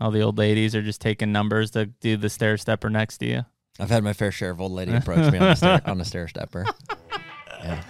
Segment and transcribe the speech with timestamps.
[0.00, 3.26] All the old ladies are just taking numbers to do the stair stepper next to
[3.26, 3.44] you.
[3.78, 6.04] I've had my fair share of old lady approach me on a stair, on a
[6.04, 6.66] stair stepper.
[7.62, 7.84] Yeah.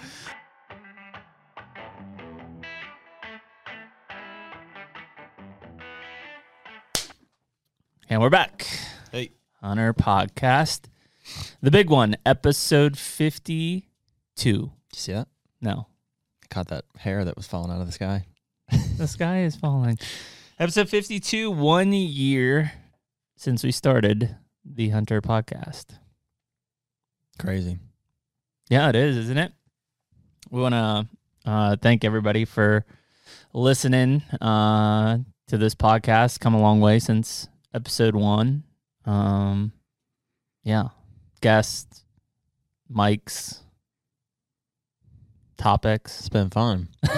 [8.09, 8.67] And we're back
[9.11, 9.31] Hey.
[9.61, 10.81] on our podcast.
[11.61, 13.81] The big one, episode 52.
[14.35, 15.27] Did you see that?
[15.61, 15.87] No,
[16.49, 18.25] Caught that hair that was falling out of the sky.
[18.97, 19.97] the sky is falling.
[20.61, 22.71] Episode 52, one year
[23.35, 25.85] since we started the Hunter podcast.
[27.39, 27.79] Crazy.
[28.69, 29.53] Yeah, it is, isn't it?
[30.51, 31.07] We want to
[31.47, 32.85] uh, thank everybody for
[33.53, 36.39] listening uh, to this podcast.
[36.39, 38.61] Come a long way since episode one.
[39.05, 39.71] Um,
[40.63, 40.89] yeah,
[41.41, 42.05] guests,
[42.95, 43.61] mics,
[45.57, 46.19] topics.
[46.19, 46.87] It's been fun.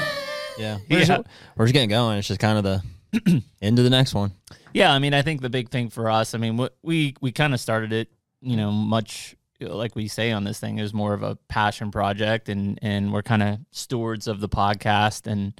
[0.57, 0.77] yeah.
[0.89, 1.03] We're, Yeah.
[1.03, 2.19] Just, we're just getting going.
[2.19, 2.81] It's just kind of the
[3.61, 4.31] into the next one.
[4.73, 7.31] Yeah, I mean, I think the big thing for us, I mean, what we we
[7.31, 8.09] kind of started it,
[8.41, 12.49] you know, much like we say on this thing, is more of a passion project,
[12.49, 15.59] and and we're kind of stewards of the podcast, and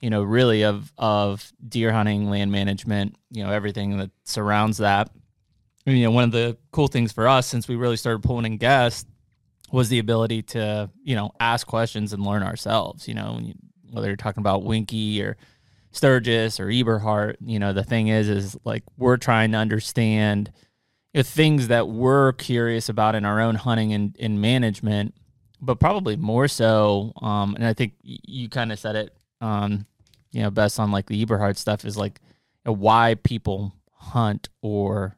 [0.00, 5.10] you know, really of of deer hunting, land management, you know, everything that surrounds that.
[5.84, 8.58] You know, one of the cool things for us since we really started pulling in
[8.58, 9.08] guests
[9.70, 13.06] was the ability to you know ask questions and learn ourselves.
[13.06, 13.40] You know,
[13.90, 15.36] whether you're talking about Winke or
[15.90, 20.52] Sturgis or Eberhart, you know, the thing is, is like we're trying to understand
[21.12, 25.14] you know, things that we're curious about in our own hunting and, and management,
[25.60, 27.12] but probably more so.
[27.22, 29.86] Um, and I think you kind of said it, um,
[30.30, 32.20] you know, best on like the Eberhard stuff is like
[32.64, 35.16] you know, why people hunt or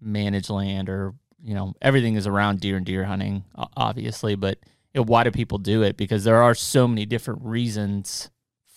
[0.00, 3.44] manage land or, you know, everything is around deer and deer hunting,
[3.76, 4.58] obviously, but
[4.94, 5.96] you know, why do people do it?
[5.96, 8.30] Because there are so many different reasons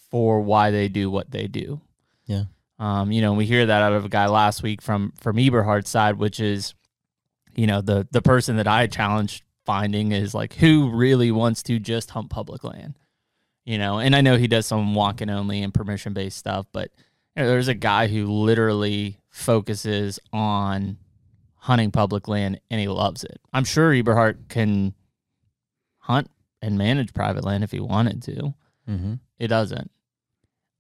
[0.09, 1.81] for why they do what they do.
[2.25, 2.43] Yeah.
[2.79, 5.89] Um, you know, we hear that out of a guy last week from from Eberhard's
[5.89, 6.75] side, which is,
[7.55, 11.79] you know, the the person that I challenged finding is like who really wants to
[11.79, 12.97] just hunt public land.
[13.65, 16.89] You know, and I know he does some walk-in only and permission based stuff, but
[17.35, 20.97] you know, there's a guy who literally focuses on
[21.55, 23.41] hunting public land and he loves it.
[23.51, 24.93] I'm sure Eberhard can
[25.97, 26.29] hunt
[26.61, 28.53] and manage private land if he wanted to.
[28.89, 29.13] Mm-hmm.
[29.37, 29.91] It doesn't.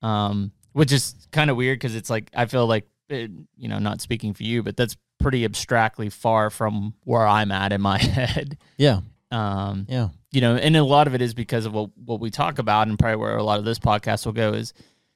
[0.01, 3.79] Um, which is kind of weird because it's like I feel like it, you know,
[3.79, 7.97] not speaking for you, but that's pretty abstractly far from where I'm at in my
[8.01, 8.57] head.
[8.77, 8.99] Yeah.
[9.31, 10.09] Um, Yeah.
[10.31, 12.87] you know, and a lot of it is because of what what we talk about,
[12.87, 14.73] and probably where a lot of this podcast will go is,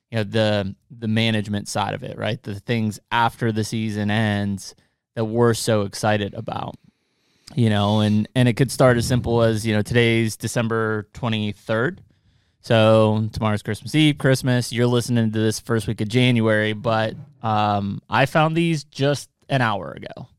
[0.10, 2.42] you know, the the management side of it, right?
[2.42, 4.74] The things after the season ends
[5.16, 6.76] that we're so excited about,
[7.56, 11.52] you know, and and it could start as simple as you know today's December twenty
[11.52, 12.02] third,
[12.62, 14.72] so tomorrow's Christmas Eve, Christmas.
[14.72, 19.62] You're listening to this first week of January, but um, I found these just an
[19.62, 20.30] hour ago.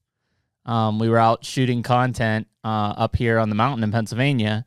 [0.64, 4.64] Um, we were out shooting content uh, up here on the mountain in Pennsylvania,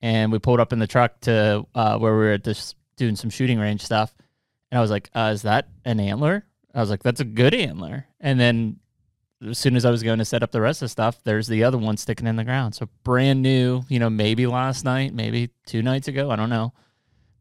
[0.00, 3.30] and we pulled up in the truck to uh, where we were this doing some
[3.30, 4.14] shooting range stuff.
[4.70, 7.54] And I was like, uh, "Is that an antler?" I was like, "That's a good
[7.54, 8.78] antler." And then
[9.48, 11.48] as soon as I was going to set up the rest of the stuff, there's
[11.48, 12.74] the other one sticking in the ground.
[12.74, 16.72] So brand new, you know, maybe last night, maybe two nights ago, I don't know.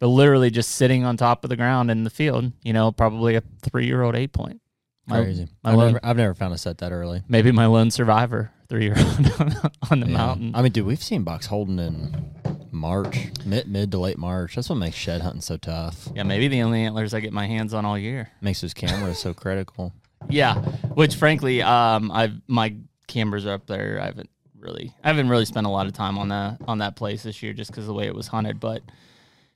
[0.02, 3.36] But literally just sitting on top of the ground in the field, you know, probably
[3.36, 4.60] a three year old eight point.
[5.08, 5.48] My- Crazy.
[5.64, 7.24] my I've, lone- never, I've never found a set that early.
[7.30, 9.62] maybe my lone survivor, three year old
[9.92, 10.18] on the Yeah.
[10.18, 10.52] mountain.
[10.56, 12.32] I mean, dude, we've seen bucks holding in
[12.72, 14.56] March, mid mid to late March.
[14.56, 16.10] That's what makes shed hunting so tough.
[16.16, 18.30] Yeah, maybe the only antlers I get my hands on all year.
[18.42, 19.94] Makes those cameras so critical.
[20.30, 20.56] Yeah,
[20.96, 22.76] which frankly, um, I've my
[23.08, 24.00] cameras are up there.
[24.02, 26.96] I haven't really, I haven't really spent a lot of time on that on that
[26.96, 28.60] place this year, just because of the way it was hunted.
[28.60, 28.82] But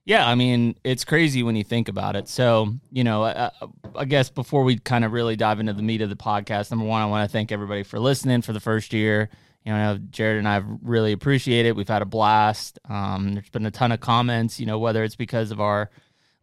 [0.06, 2.28] yeah, I mean, it's crazy when you think about it.
[2.30, 3.52] So you know, I,
[3.96, 6.86] I- guess before we kind of really dive into the meat of the podcast, number
[6.86, 9.30] one, I want to thank everybody for listening for the first year.
[9.66, 11.76] You know, Jared and I really appreciate it.
[11.76, 12.78] We've had a blast.
[12.88, 14.60] Um, there's been a ton of comments.
[14.60, 15.90] You know, whether it's because of our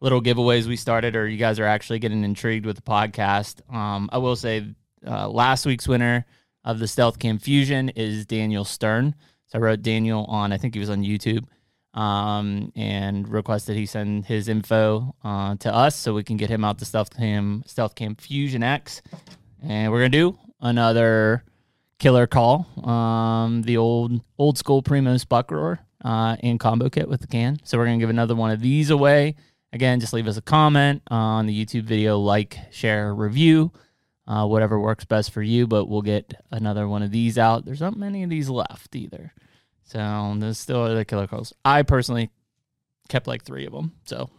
[0.01, 3.61] little giveaways we started or you guys are actually getting intrigued with the podcast.
[3.73, 4.67] Um, I will say
[5.07, 6.25] uh, last week's winner
[6.65, 9.15] of the Stealth Cam Fusion is Daniel Stern.
[9.47, 11.45] So I wrote Daniel on, I think he was on YouTube,
[11.93, 16.63] um, and requested he send his info uh, to us so we can get him
[16.63, 19.01] out to Stealth Cam, Stealth Cam Fusion X.
[19.61, 21.43] And we're going to do another
[21.99, 27.21] killer call, um, the old old school Primos buck roar uh, in combo kit with
[27.21, 27.59] the can.
[27.63, 29.35] So we're going to give another one of these away.
[29.71, 33.71] Again, just leave us a comment on the YouTube video, like, share, review,
[34.27, 35.65] uh, whatever works best for you.
[35.65, 37.65] But we'll get another one of these out.
[37.65, 39.33] There's not many of these left either.
[39.93, 41.53] So there's still other killer calls.
[41.63, 42.29] I personally
[43.09, 43.93] kept like three of them.
[44.05, 44.29] So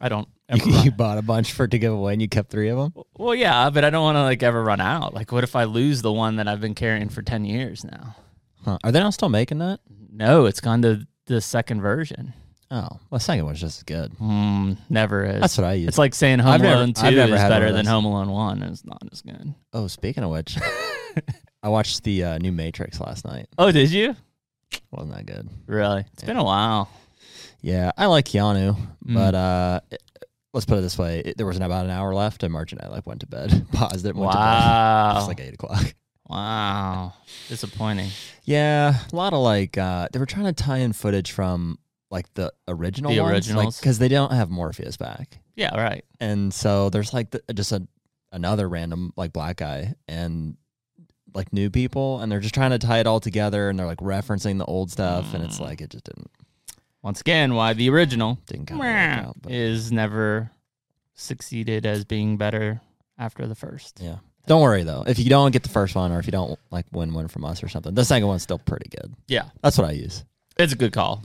[0.00, 2.50] I don't ever You, you bought a bunch for to give away, and you kept
[2.50, 3.04] three of them.
[3.16, 5.12] Well, yeah, but I don't want to like ever run out.
[5.14, 8.16] Like, what if I lose the one that I've been carrying for ten years now?
[8.64, 8.78] Huh.
[8.82, 9.80] Are they not still making that?
[10.10, 12.32] No, it's gone to the second version.
[12.70, 14.12] Oh, well, the second one's just as good.
[14.18, 15.40] Mm, never is.
[15.40, 15.88] That's what I use.
[15.88, 17.84] It's like saying Home I've never- Alone Two is better than.
[17.86, 18.62] Home Alone One.
[18.62, 19.54] It's not as good.
[19.74, 20.56] oh, speaking of which,
[21.62, 23.48] I watched the uh, new Matrix last night.
[23.58, 24.16] Oh, did you?
[24.90, 25.48] Wasn't that good?
[25.66, 26.00] Really?
[26.12, 26.26] It's Yeah.
[26.28, 26.88] been a while.
[27.60, 28.76] Yeah, I like Keanu,
[29.06, 29.14] Mm.
[29.14, 30.02] but uh, it-
[30.52, 32.80] let's put it this way: it, there was about an hour left, and March and
[32.82, 33.66] I like went to bed.
[33.72, 34.44] Paused it, went to bed.
[34.44, 35.14] Wow.
[35.18, 35.94] It's like eight o'clock.
[36.28, 37.12] wow.
[37.48, 38.10] Disappointing.
[38.44, 41.78] Yeah, a lot of like uh, they were trying to tie in footage from
[42.10, 43.80] like the original The ones, originals?
[43.80, 45.74] because they don't have Morpheus back, Yeah.
[45.76, 46.04] Right.
[46.20, 47.86] and so there's like the, just a,
[48.30, 50.56] another random like black guy and
[51.34, 53.98] like new people, and they're just trying to tie it all together, and they're like
[53.98, 55.64] referencing the old stuff, and it's Mm.
[55.64, 56.30] like it just didn't
[57.02, 59.36] Once again, why the original didn't kind of work out.
[59.42, 60.50] But is never
[61.14, 62.80] succeeded as being better
[63.18, 64.00] after the first.
[64.02, 64.16] yeah,
[64.46, 65.04] don't worry though.
[65.06, 67.44] If you don't get the first one, or if you don't like win one from
[67.44, 69.14] us or something, the second one's still pretty good.
[69.28, 69.50] Yeah.
[69.62, 70.24] That's what I use.
[70.56, 71.22] It's a good call.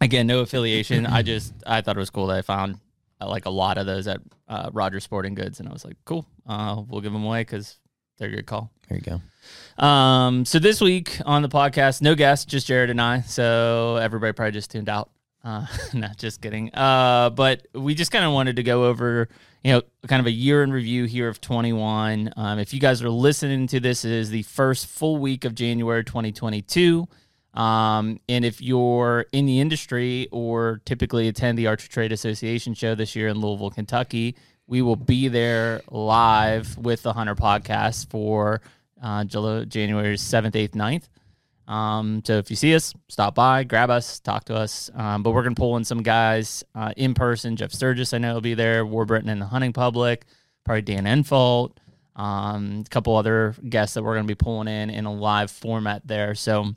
[0.00, 1.04] Again, no affiliation.
[1.06, 2.78] I just I thought it was cool that I found
[3.20, 5.96] uh, like a lot of those at uh, Rogers Sporting Goods, and I was like,
[6.04, 6.24] cool.
[6.46, 7.78] Uh, we'll give them away because
[8.18, 8.70] they're a good call.
[8.88, 9.84] There you go.
[9.84, 13.20] Um, so this week on the podcast, no guest, just Jared and I.
[13.22, 15.10] So everybody probably just tuned out.
[15.44, 16.74] Uh, not just kidding.
[16.74, 19.28] Uh, but we just kind of wanted to go over,
[19.62, 22.32] you know, kind of a year in review here of 21.
[22.36, 25.54] Um, if you guys are listening to this, it is the first full week of
[25.54, 27.06] January 2022.
[27.54, 32.94] Um, and if you're in the industry or typically attend the Archer Trade Association show
[32.94, 34.36] this year in Louisville, Kentucky,
[34.68, 38.60] we will be there live with the Hunter podcast for
[39.02, 41.72] uh, January 7th, 8th, 9th.
[41.72, 44.90] Um, so if you see us, stop by, grab us, talk to us.
[44.94, 47.56] Um, but we're going to pull in some guys uh, in person.
[47.56, 48.84] Jeff Sturgis, I know, will be there.
[48.84, 50.26] Warbritton and the Hunting Public,
[50.64, 51.72] probably Dan Infalt,
[52.16, 55.50] um, a couple other guests that we're going to be pulling in in a live
[55.50, 56.34] format there.
[56.34, 56.74] So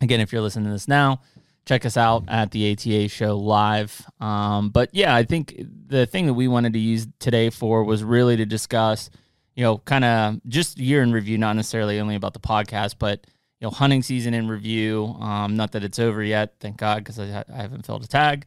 [0.00, 1.20] again, if you're listening to this now,
[1.66, 4.04] check us out at the ATA show live.
[4.20, 8.04] Um, but yeah, I think the thing that we wanted to use today for was
[8.04, 9.10] really to discuss,
[9.54, 13.26] you know, kind of just year in review, not necessarily only about the podcast, but
[13.60, 15.06] you know, hunting season in review.
[15.20, 18.46] Um, not that it's over yet, thank God, because I, I haven't filled a tag.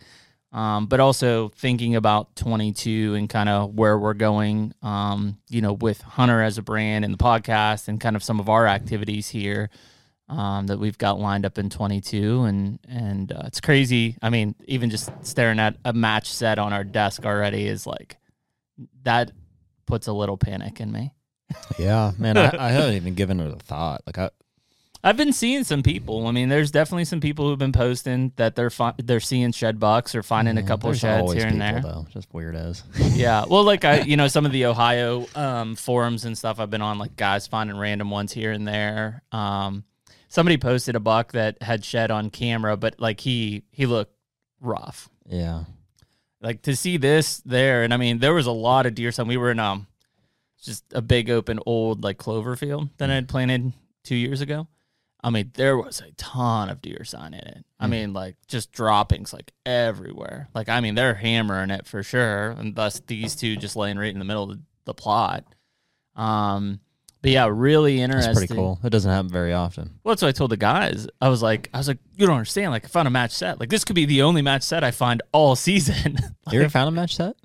[0.54, 5.74] Um, but also thinking about 22 and kind of where we're going, um, you know,
[5.74, 9.28] with Hunter as a brand and the podcast and kind of some of our activities
[9.28, 9.70] here
[10.30, 14.18] um, that we've got lined up in 22, and and uh, it's crazy.
[14.22, 18.18] I mean, even just staring at a match set on our desk already is like
[19.04, 19.32] that
[19.86, 21.14] puts a little panic in me.
[21.80, 24.02] Yeah, man, I, I haven't even given it a thought.
[24.06, 24.32] Like I,
[25.04, 26.28] I've been seeing some people.
[26.28, 29.80] I mean, there's definitely some people who've been posting that they're fi- they're seeing shed
[29.80, 31.82] bucks or finding a couple there's sheds here and people, there.
[31.82, 32.84] Though, just weirdos.
[33.16, 33.46] yeah.
[33.48, 36.82] Well, like I, you know, some of the Ohio um, forums and stuff I've been
[36.82, 39.22] on, like guys finding random ones here and there.
[39.32, 39.84] Um,
[40.28, 44.14] somebody posted a buck that had shed on camera, but like he he looked
[44.62, 45.10] rough.
[45.30, 45.66] Yeah,
[46.42, 49.12] Like to see this there, and I mean, there was a lot of deer.
[49.12, 49.88] Some we were in um,
[50.62, 54.68] just a big open old like clover field that I had planted two years ago.
[55.24, 57.66] I mean, there was a ton of deer sign in it.
[57.80, 57.90] I Mhm.
[57.90, 60.48] mean, like just droppings like everywhere.
[60.54, 62.52] Like, I mean, they're hammering it for sure.
[62.52, 65.44] And thus these two just laying right in the middle of the, the plot.
[66.16, 66.80] Um,
[67.22, 68.34] but yeah, really interesting.
[68.34, 68.80] that's pretty cool.
[68.84, 70.00] It doesn't happen very often.
[70.04, 71.08] Well, that's what I told the guys.
[71.20, 72.72] I was like, I was like, you don't understand.
[72.72, 73.60] Like, I found a match set.
[73.60, 76.18] Like, this could be the only match set I find all season.
[76.52, 77.36] You ever found a match set?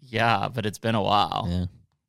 [0.00, 1.46] yeah, but it's been a while.
[1.50, 1.64] Yeah,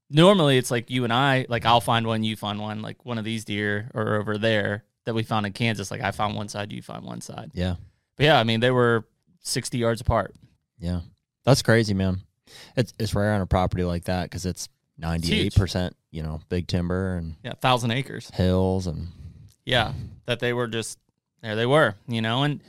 [0.09, 1.45] Normally, it's like you and I.
[1.49, 2.81] Like, I'll find one, you find one.
[2.81, 5.89] Like one of these deer or over there that we found in Kansas.
[5.91, 7.51] Like I found one side, you find one side.
[7.53, 7.75] yeah,
[8.15, 9.05] But yeah, I mean, they were
[9.41, 10.35] sixty yards apart.
[10.79, 11.01] yeah.
[11.45, 12.21] That's crazy, man.
[12.75, 16.39] It's it's rare on a property like that because it's ninety eight percent, you know,
[16.49, 18.29] big timber and Yeah, thousand acres.
[18.33, 19.07] hills and
[19.65, 19.93] Yeah,
[20.25, 20.97] that they were just
[21.41, 21.55] there.
[21.55, 22.61] They were, you know, and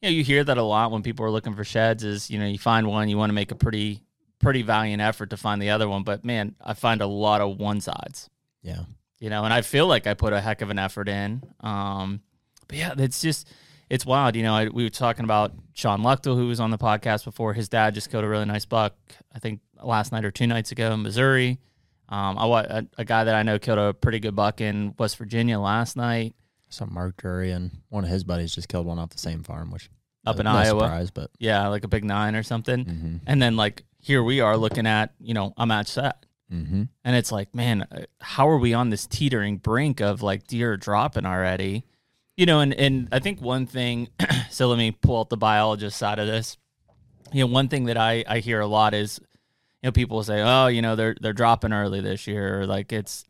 [0.00, 2.04] you know, you hear that a lot when people are looking for sheds.
[2.04, 4.02] Is you know, you find one, you want to make a pretty
[4.40, 7.58] pretty valiant effort to find the other one, but man, I find a lot of
[7.58, 8.28] one sides.
[8.60, 8.80] yeah,
[9.20, 11.44] You know, and I feel like I put a heck of an effort in.
[11.60, 12.22] Um,
[12.66, 13.48] but yeah, it's just
[13.88, 14.34] it's wild.
[14.34, 17.54] You know, I, we were talking about Sean Luchtel, who was on the podcast before.
[17.54, 18.96] His dad just killed a really nice buck.
[19.32, 21.60] I think last night or two nights ago in Missouri.
[22.08, 25.16] Um, I a, a guy that I know killed a pretty good buck in West
[25.16, 26.34] Virginia last night.
[26.68, 29.70] some Mark Drury and one of his buddies just killed one off the same farm,
[29.70, 29.88] which
[30.26, 30.80] Up in no Iowa.
[30.80, 32.84] surprise, but Yeah, like a big nine or something.
[32.84, 36.82] mm-hmm, And then like here we are looking at you know a match set, mm-hmm.
[37.04, 40.76] and it's like, man, uh, how are we on this teetering brink of like deer
[40.76, 41.84] dropping already?
[42.36, 44.08] You know, and and I think one thing.
[44.50, 46.56] so let me pull out the biologist side of this.
[47.32, 49.20] You know, one thing that I I hear a lot is
[49.82, 52.92] you know, people say, "Oh, you know, they're they're dropping early this year," or like
[52.92, 53.24] it's,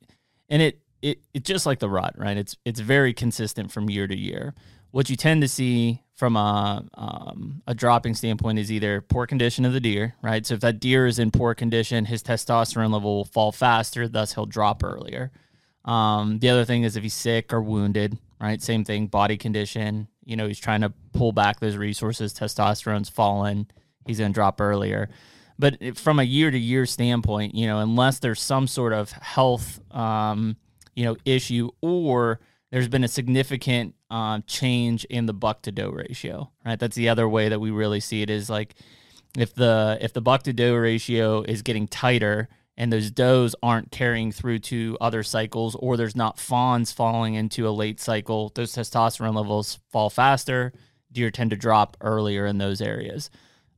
[0.50, 2.36] and it it it just like the rut, right?
[2.36, 4.54] It's it's very consistent from year to year.
[4.90, 9.64] What you tend to see from a um, a dropping standpoint is either poor condition
[9.64, 10.44] of the deer, right?
[10.44, 14.34] So if that deer is in poor condition, his testosterone level will fall faster, thus
[14.34, 15.32] he'll drop earlier.
[15.84, 18.60] Um, the other thing is if he's sick or wounded, right?
[18.62, 20.08] Same thing, body condition.
[20.24, 22.34] You know, he's trying to pull back those resources.
[22.34, 23.66] Testosterone's fallen.
[24.06, 25.08] He's going to drop earlier.
[25.58, 29.80] But from a year to year standpoint, you know, unless there's some sort of health,
[29.94, 30.56] um,
[30.94, 32.40] you know, issue or
[32.70, 36.78] there's been a significant uh, change in the buck to doe ratio, right?
[36.78, 38.74] That's the other way that we really see it is like
[39.38, 43.90] if the if the buck to doe ratio is getting tighter and those does aren't
[43.90, 48.72] carrying through to other cycles or there's not fawns falling into a late cycle, those
[48.72, 50.72] testosterone levels fall faster.
[51.12, 53.28] Deer tend to drop earlier in those areas.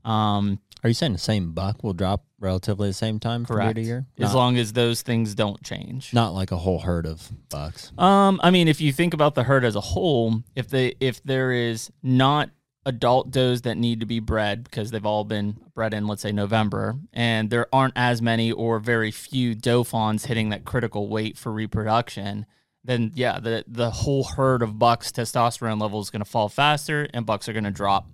[0.04, 3.64] Um, Are you saying the same buck will drop relatively the same time from year
[3.64, 3.76] correct.
[3.76, 4.06] to year?
[4.18, 6.12] As Not, long as those things don't change.
[6.12, 7.90] not like a whole herd of bucks.
[7.96, 11.22] Um, I mean, if you think about the herd as a whole, if they if
[11.24, 12.50] there is not
[12.84, 16.32] adult does that need to be bred because they've all been bred in, let's say
[16.32, 21.38] November, and there aren't as many or very few doe fawns hitting that critical weight
[21.38, 22.44] for reproduction,
[22.84, 27.08] then yeah, the the whole herd of bucks testosterone level is going to fall faster,
[27.14, 28.06] and bucks are going to drop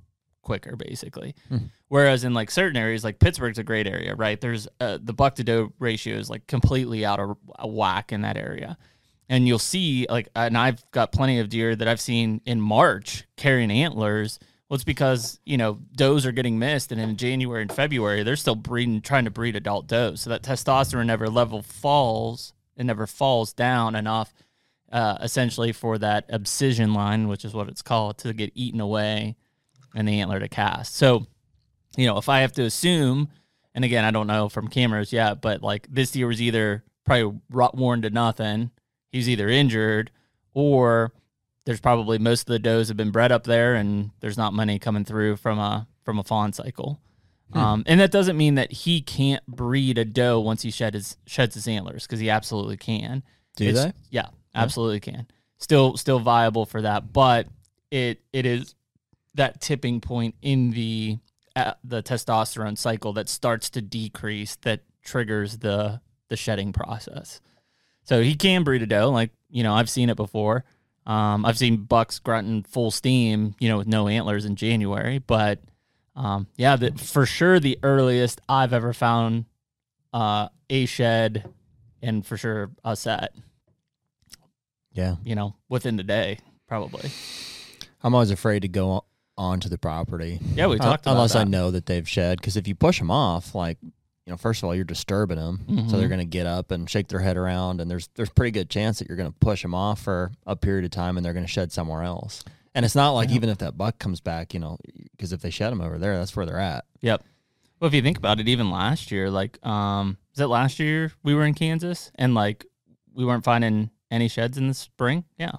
[0.50, 1.35] quicker, basically.
[1.88, 4.40] Whereas in like certain areas, like Pittsburgh's a great area, right?
[4.40, 8.37] There's uh, the buck to doe ratio is like completely out of whack in that
[8.37, 8.76] area
[9.30, 13.25] and you'll see like and I've got plenty of deer that I've seen in March
[13.37, 14.38] carrying antlers.
[14.69, 18.37] Well, it's because you know does are getting missed, and in January and February they're
[18.37, 20.21] still breeding, trying to breed adult does.
[20.21, 24.35] So that testosterone never level falls, it never falls down enough,
[24.90, 29.37] uh, essentially for that abscission line, which is what it's called, to get eaten away,
[29.94, 30.94] and the antler to cast.
[30.97, 31.26] So,
[31.97, 33.28] you know, if I have to assume,
[33.75, 37.40] and again I don't know from cameras yet, but like this deer was either probably
[37.50, 38.70] rut worn to nothing
[39.11, 40.11] he's either injured
[40.54, 41.12] or
[41.66, 44.78] there's probably most of the does have been bred up there and there's not money
[44.78, 47.00] coming through from a from a fawn cycle.
[47.52, 51.16] Um, and that doesn't mean that he can't breed a doe once he shed his
[51.26, 53.25] sheds his antlers because he absolutely can.
[53.56, 53.92] Do It's- they?
[54.11, 55.26] Yeah, absolutely can.
[55.59, 57.49] Still still viable for that, but
[57.90, 58.76] it it is
[59.35, 61.19] that tipping point in the
[61.57, 67.41] uh, the testosterone cycle that starts to decrease that triggers the the shedding process.
[68.05, 70.65] So he can breed a doe, like you know I've seen it before.
[71.07, 75.19] Um, I've seen bucks grunting full steam, you know, with no antlers in January.
[75.19, 75.61] But
[76.15, 79.47] um, yeah, the, for sure the earliest I've ever found
[80.13, 81.49] uh, a shed,
[82.03, 83.33] and for sure a set,
[84.93, 85.17] Yeah.
[85.25, 87.11] you know, within the day probably.
[88.03, 89.01] I'm always afraid to go on
[89.40, 90.38] onto the property.
[90.54, 91.16] Yeah, we Uh, talked about that.
[91.16, 92.38] unless I know that they've shed.
[92.40, 95.64] Because if you push them off, like you know, first of all, you're disturbing them,
[95.88, 96.11] so they're Mhm.
[96.11, 98.99] going to get up and shake their head around, and there's there's pretty good chance
[98.99, 101.44] that you're going to push them off for a period of time, and they're going
[101.47, 102.44] to shed somewhere else.
[102.75, 103.37] And it's not like Yeah.
[103.37, 104.76] even if that buck comes back, you know,
[105.16, 106.85] because if they shed them over there, that's where they're at.
[107.00, 107.25] Yep.
[107.80, 111.12] Well, if you think about it, even last year, like, um, was it last year
[111.25, 112.66] we were in Kansas and like
[113.12, 115.25] we weren't finding any sheds in the spring?
[115.38, 115.52] Yeah.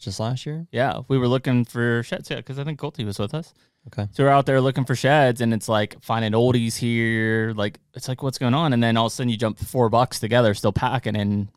[0.00, 0.66] Just last year.
[0.72, 1.00] Yeah.
[1.08, 2.30] We were looking for sheds.
[2.30, 2.40] Yeah.
[2.42, 3.52] Cause I think Colty was with us.
[3.88, 4.08] Okay.
[4.12, 7.52] So we're out there looking for sheds and it's like finding oldies here.
[7.56, 8.72] Like, it's like, what's going on?
[8.72, 11.48] And then all of a sudden you jump four bucks together, still packing in,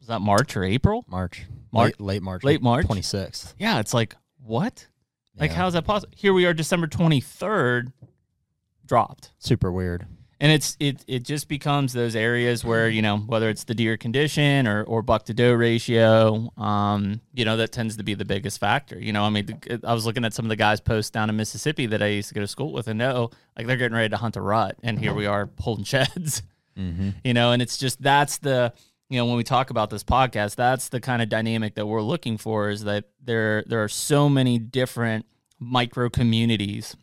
[0.00, 1.04] was that March or April?
[1.08, 1.44] March.
[1.72, 2.44] Mar- late, late March.
[2.44, 2.86] late March?
[2.86, 3.54] Twenty sixth.
[3.58, 3.80] Yeah.
[3.80, 4.86] It's like, what?
[5.36, 5.56] Like, Yeah.
[5.58, 6.12] how's that possible?
[6.16, 7.92] Here we are, December 23rd,
[8.86, 9.32] dropped.
[9.38, 10.06] Super weird.
[10.44, 13.96] And it's it it just becomes those areas where you know whether it's the deer
[13.96, 18.26] condition or or buck to doe ratio um you know that tends to be the
[18.26, 19.24] biggest factor you know?
[19.24, 22.02] I mean i was looking at some of the guys posts down in mississippi that
[22.02, 24.36] i used to go to school with and know like they're getting ready to hunt
[24.36, 26.42] a rut and here we are holding sheds.
[26.78, 27.10] Mm-hmm.
[27.24, 28.72] you know and it's just that's the
[29.08, 32.02] you know when we talk about this podcast that's the kind of dynamic that we're
[32.02, 35.24] looking for is that there there are so many different
[35.58, 36.96] micro communities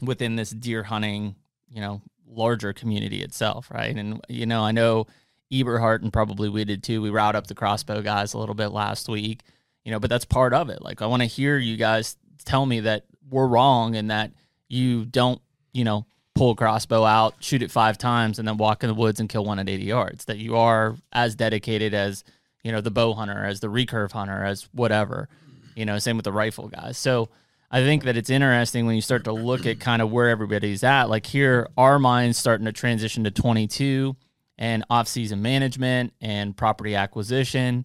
[0.00, 1.36] within this deer hunting
[1.68, 2.00] you know
[2.34, 5.06] larger community itself right and you know i know
[5.52, 8.68] eberhart and probably we did too we routed up the crossbow guys a little bit
[8.68, 9.40] last week
[9.84, 12.66] you know but that's part of it like i want to hear you guys tell
[12.66, 14.30] me that we're wrong and that
[14.68, 15.40] you don't
[15.72, 18.94] you know pull a crossbow out, shoot it five times, and then walk in the
[18.94, 20.24] woods and kill one at 80 yards.
[20.24, 22.24] That you are as dedicated as,
[22.62, 25.28] you know, the bow hunter, as the recurve hunter, as whatever.
[25.76, 26.98] You know, same with the rifle guys.
[26.98, 27.28] So
[27.74, 30.84] I think that it's interesting when you start to look at kind of where everybody's
[30.84, 31.10] at.
[31.10, 34.14] Like here, our mind's starting to transition to 22
[34.56, 37.84] and off-season management and property acquisition.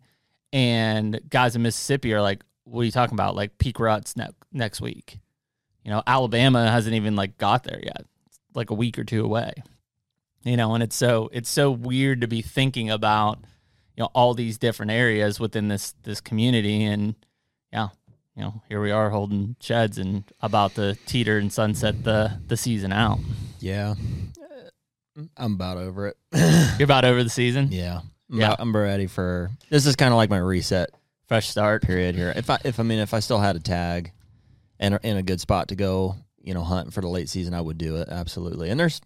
[0.54, 3.36] And guys in Mississippi are like, what are you talking about?
[3.36, 5.18] Like peak ruts ne- next week.
[5.84, 8.06] You know, Alabama hasn't even like got there yet
[8.54, 9.54] like a week or two away.
[10.44, 13.40] You know, and it's so it's so weird to be thinking about
[13.98, 17.16] you know all these different areas within this this community and
[17.74, 17.88] yeah
[18.40, 22.56] you know here we are holding sheds and about to teeter and sunset the the
[22.56, 23.20] season out
[23.60, 23.96] Yeah.
[25.36, 26.18] I'm about over it.
[26.80, 28.00] you're about over the season yeah.
[28.32, 28.48] I'm, Yeah.
[28.48, 30.90] about- I'm ready for this is kind of like my reset
[31.28, 32.32] fresh start period here.
[32.36, 34.14] If I if I mean if I still had a tag
[34.80, 37.60] and in a good spot to go, you know, hunt for the late season, I
[37.62, 38.70] would do it absolutely.
[38.70, 39.02] And there's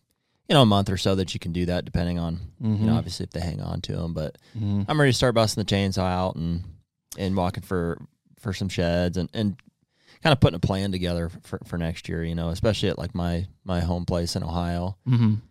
[0.48, 2.86] you know a month or so that you can do that depending on you Mm-hmm.
[2.86, 4.13] know obviously if they hang on to them.
[4.13, 4.86] But Mhm.
[4.88, 6.63] I'm ready to start busting the chainsaw out and
[7.18, 7.98] and walking for
[8.43, 9.55] for some sheds and and
[10.21, 12.23] kind of putting a plan together for for next year.
[12.23, 14.97] You know, especially at like my my home place in Ohio.
[15.07, 15.41] Mhm.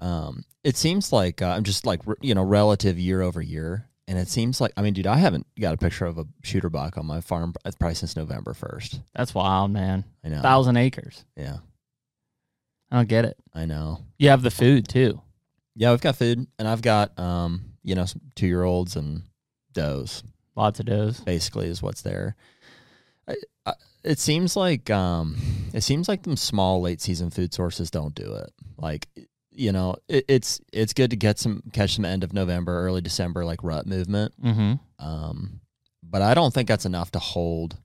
[0.00, 4.18] Um, it seems like uh, I'm just like you know relative year over year, and
[4.18, 6.98] it seems like I mean, dude, I haven't got a picture of a shooter buck
[6.98, 9.00] on my farm uh, probably since November first.
[9.14, 10.42] that's wild man I know.
[10.42, 11.58] thousand acres Yeah,
[12.90, 14.00] i don't get it I know.
[14.18, 15.22] you have the food too
[15.74, 19.22] Yeah, we've got food, and I've got um, you know, some two year olds and
[19.72, 20.22] does
[20.56, 22.36] lots of does basically is what's there.
[23.28, 23.34] I,
[23.64, 23.72] I,
[24.04, 25.36] it seems like um,
[25.72, 28.52] it seems like them small late season food sources don't do it.
[28.76, 29.08] Like
[29.50, 33.00] you know, it, it's it's good to get some catch some end of November, early
[33.00, 34.32] December like rut movement.
[34.42, 35.60] mm-hmm Um,
[36.02, 37.78] but I don't think that's enough to hold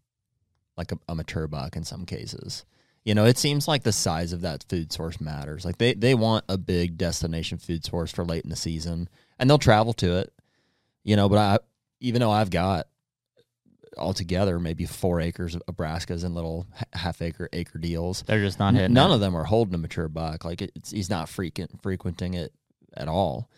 [0.78, 2.66] like a, a mature buck in some cases.
[3.04, 5.66] You know, it seems like the size of that food source matters.
[5.66, 9.10] Like they, they want a big destination food source for late in the season
[9.40, 10.32] and they'll travel to it.
[11.04, 11.60] You know, but I
[12.01, 12.88] even though I've got
[13.98, 18.24] altogether maybe four acres of brassicas and little half acre acre deals.
[18.25, 19.15] they're just not hitting None it.
[19.15, 20.43] of them are holding a mature buck.
[20.46, 22.53] Like it's he's not frequent frequenting it
[22.96, 23.50] at all.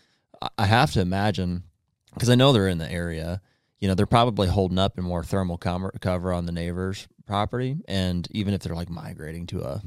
[0.58, 1.62] I, have to imagine
[2.12, 3.40] because I know they're in the area.
[3.80, 7.76] You know, they're probably holding up in more thermal cover, cover on the neighbor's property,
[7.86, 9.82] and even if they're like migrating to a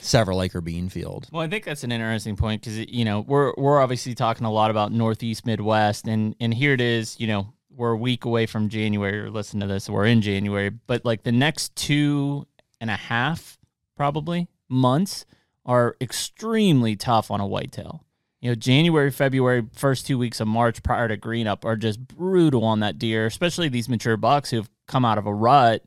[0.00, 1.28] several acre bean field.
[1.32, 4.52] Well, I think that's an interesting point because you know we're we're obviously talking a
[4.52, 7.18] lot about Northeast Midwest, and and here it is.
[7.20, 9.20] You know, we're a week away from January.
[9.20, 12.46] Or listen to this, we're in January, but like the next two
[12.80, 13.58] and a half
[13.96, 15.26] probably months
[15.64, 18.04] are extremely tough on a whitetail.
[18.40, 22.06] You know, January, February, first two weeks of March prior to green up are just
[22.06, 25.82] brutal on that deer, especially these mature bucks who've come out of a rut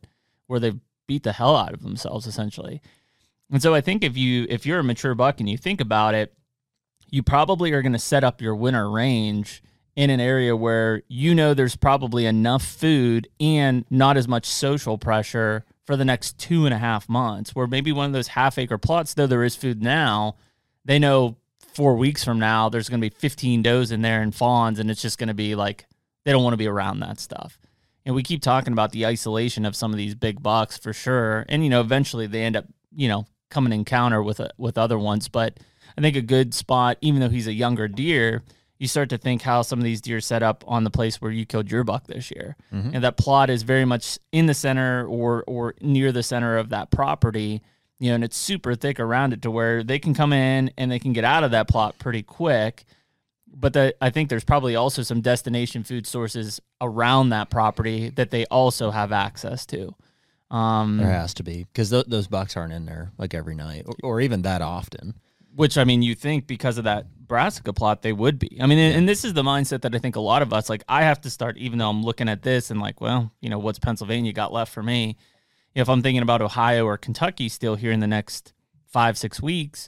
[0.48, 2.82] where they've beat the hell out of themselves essentially.
[3.52, 6.14] And so I think if you if you're a mature buck and you think about
[6.14, 6.34] it,
[7.10, 9.64] you probably are going to set up your winter range
[9.96, 14.98] in an area where you know there's probably enough food and not as much social
[14.98, 17.56] pressure for the next two and a half months.
[17.56, 20.36] Where maybe one of those half acre plots, though there is food now,
[20.86, 21.38] they know
[21.74, 24.92] four weeks from now there's going to be 15 does in there and fawns, and
[24.92, 25.86] it's just going to be like
[26.26, 27.60] they don't want to be around that stuff.
[28.06, 31.46] And we keep talking about the isolation of some of these big bucks for sure.
[31.50, 34.98] And you know, eventually they end up, you know, coming encounter with a, with other
[34.98, 35.28] ones.
[35.28, 35.60] But
[35.98, 38.44] I think a good spot, even though he's a younger deer,
[38.80, 41.32] you start to think how some of these deer set up on the place where
[41.32, 42.56] you killed your buck this year.
[42.72, 46.70] And that plot is very much in the center or or near the center of
[46.70, 47.62] that property.
[48.00, 50.90] You know, and it's super thick around it to where they can come in and
[50.90, 52.86] they can get out of that plot pretty quick
[53.52, 58.30] but the, I think there's probably also some destination food sources around that property that
[58.30, 59.96] they also have access to.
[60.52, 63.86] Um, There has to be because th- those bucks aren't in there like every night
[63.88, 65.16] or, or even that often.
[65.56, 68.58] which I mean, you think because of that brassica plot, they would be.
[68.60, 70.84] I mean, and, this is the mindset that I think a lot of us like.
[70.90, 73.60] I have to start, even though I'm looking at this and like, well, you know,
[73.60, 75.16] what's Pennsylvania got left for me?
[75.74, 78.52] If I'm thinking about Ohio or Kentucky still here in the next
[78.88, 79.88] five six weeks,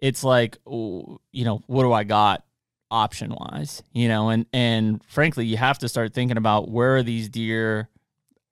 [0.00, 2.44] it's like, you know, what do I got
[2.90, 3.82] option wise?
[3.92, 7.90] You know, and and frankly, you have to start thinking about where are these deer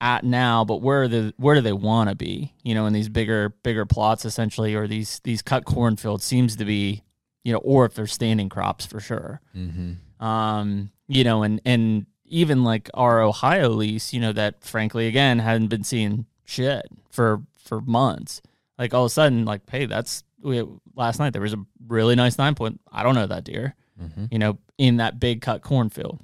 [0.01, 2.55] at now, but where are the where do they want to be?
[2.63, 6.65] You know, in these bigger bigger plots essentially, or these these cut cornfields seems to
[6.65, 7.03] be,
[7.45, 9.41] you know, or if they're standing crops for sure.
[9.57, 10.25] Mm-hmm.
[10.25, 15.39] Um, you know, and and even like our Ohio lease, you know, that frankly again
[15.39, 18.43] hadn't been seeing shit for for months.
[18.79, 22.15] Like all of a sudden, like, hey, that's we last night there was a really
[22.15, 22.81] nice nine point.
[22.93, 24.27] I don't know that deer Mm-hmm.
[24.31, 26.21] you know, in that big cut cornfield.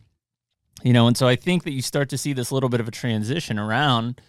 [0.85, 2.87] You know, and so I think that you start to see this little bit of
[2.87, 4.21] a transition around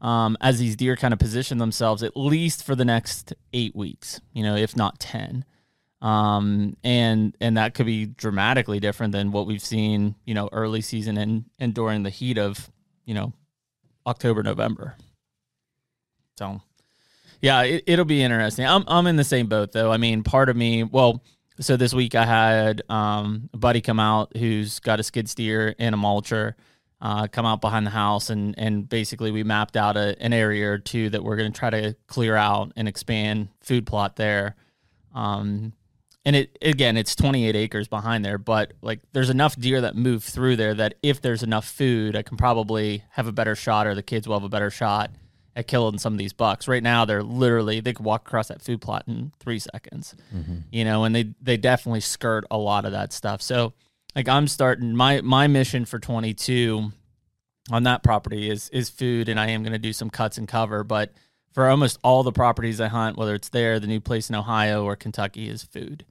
[0.00, 4.22] um, as these deer kind of position themselves, at least for the next eight weeks,
[4.32, 5.44] you know, if not 10.
[6.00, 10.82] Um, and and that could be dramatically different than what we've seen, you know, early
[10.82, 12.70] season and and during the heat of,
[13.06, 13.32] you know,
[14.06, 14.96] October, November.
[16.38, 16.60] So,
[17.40, 18.66] yeah, it, it'll be interesting.
[18.66, 19.92] I'm I'm in the same boat though.
[19.92, 21.22] I mean, part of me, well,
[21.60, 25.74] so this week I had um, a buddy come out who's got a skid steer
[25.78, 26.54] and a mulcher.
[27.00, 30.70] Uh, come out behind the house and and basically we mapped out a, an area
[30.70, 34.56] or two that we're going to try to clear out and expand food plot there.
[35.14, 35.74] Um,
[36.24, 40.24] and it again, it's 28 acres behind there, but like there's enough deer that move
[40.24, 43.94] through there that if there's enough food, I can probably have a better shot, or
[43.94, 45.10] the kids will have a better shot
[45.56, 46.66] at killing some of these bucks.
[46.66, 50.58] Right now, they're literally they could walk across that food plot in three seconds, mm-hmm.
[50.72, 53.42] you know, and they they definitely skirt a lot of that stuff.
[53.42, 53.74] So,
[54.16, 56.90] like I'm starting my my mission for 22
[57.70, 60.48] on that property is is food, and I am going to do some cuts and
[60.48, 61.12] cover, but
[61.52, 64.84] for almost all the properties I hunt, whether it's there, the new place in Ohio
[64.84, 66.04] or Kentucky, is food.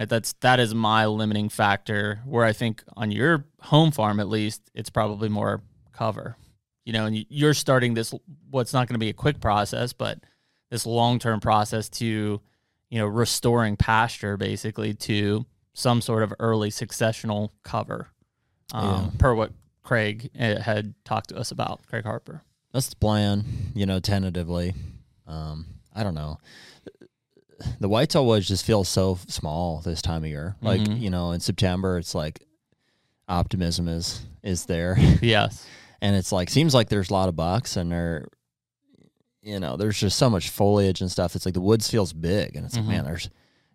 [0.00, 0.08] Right?
[0.08, 2.20] That's that is my limiting factor.
[2.24, 5.60] Where I think on your home farm, at least, it's probably more
[5.92, 6.36] cover.
[6.86, 8.14] You know, and you're starting this.
[8.48, 10.18] What's not going to be a quick process, but
[10.70, 12.40] this long term process to,
[12.88, 18.08] you know, restoring pasture basically to some sort of early successional cover,
[18.72, 19.10] um, yeah.
[19.18, 21.86] per what Craig eh, had talked to us about.
[21.86, 22.42] Craig Harper.
[22.72, 24.72] That's the plan, you know, tentatively.
[25.26, 26.38] Um, I don't know.
[27.80, 30.56] The whitetail woods just feels so small this time of year.
[30.60, 30.96] Like, mm-hmm.
[30.96, 32.40] you know, in September, it's like
[33.28, 34.96] optimism is is there.
[35.22, 35.66] Yes.
[36.00, 38.26] and it's like seems like there's a lot of bucks and they're
[39.42, 41.34] you know, there's just so much foliage and stuff.
[41.34, 42.88] It's like the woods feels big and it's mm-hmm.
[42.88, 43.30] like, man, there's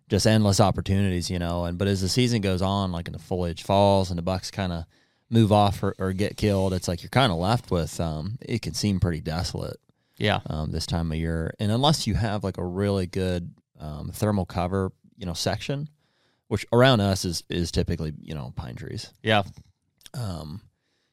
[0.08, 1.64] just endless opportunities, you know.
[1.64, 4.50] And but as the season goes on, like and the foliage falls and the bucks
[4.50, 4.84] kind of
[5.28, 7.98] move off or, or get killed, it's like you're kind of left with.
[8.00, 9.78] Um, it can seem pretty desolate.
[10.18, 10.40] Yeah.
[10.46, 14.46] Um, this time of year, and unless you have like a really good um, thermal
[14.46, 15.88] cover, you know, section,
[16.48, 19.12] which around us is is typically you know pine trees.
[19.22, 19.42] Yeah.
[20.14, 20.62] Um,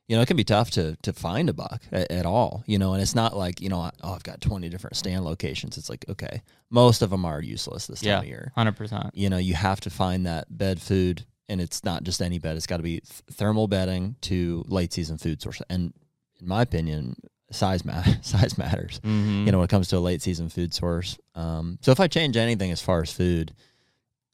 [0.08, 2.63] you know, it can be tough to to find a buck at, at, all.
[2.67, 5.78] You know, and it's not like you know, oh, I've got twenty different stand locations.
[5.78, 8.52] It's like okay, most of them are useless this time yeah, of year.
[8.56, 9.12] Hundred percent.
[9.13, 12.56] You know, you have to find that bed food and it's not just any bed.
[12.56, 15.62] It's got to be th- thermal bedding to late season food source.
[15.69, 15.93] And
[16.39, 17.15] in my opinion,
[17.53, 18.99] size matter size matters.
[19.03, 19.45] Mm-hmm.
[19.45, 21.17] You know, when it comes to a late season food source.
[21.35, 23.53] Um, so if I change anything as far as food,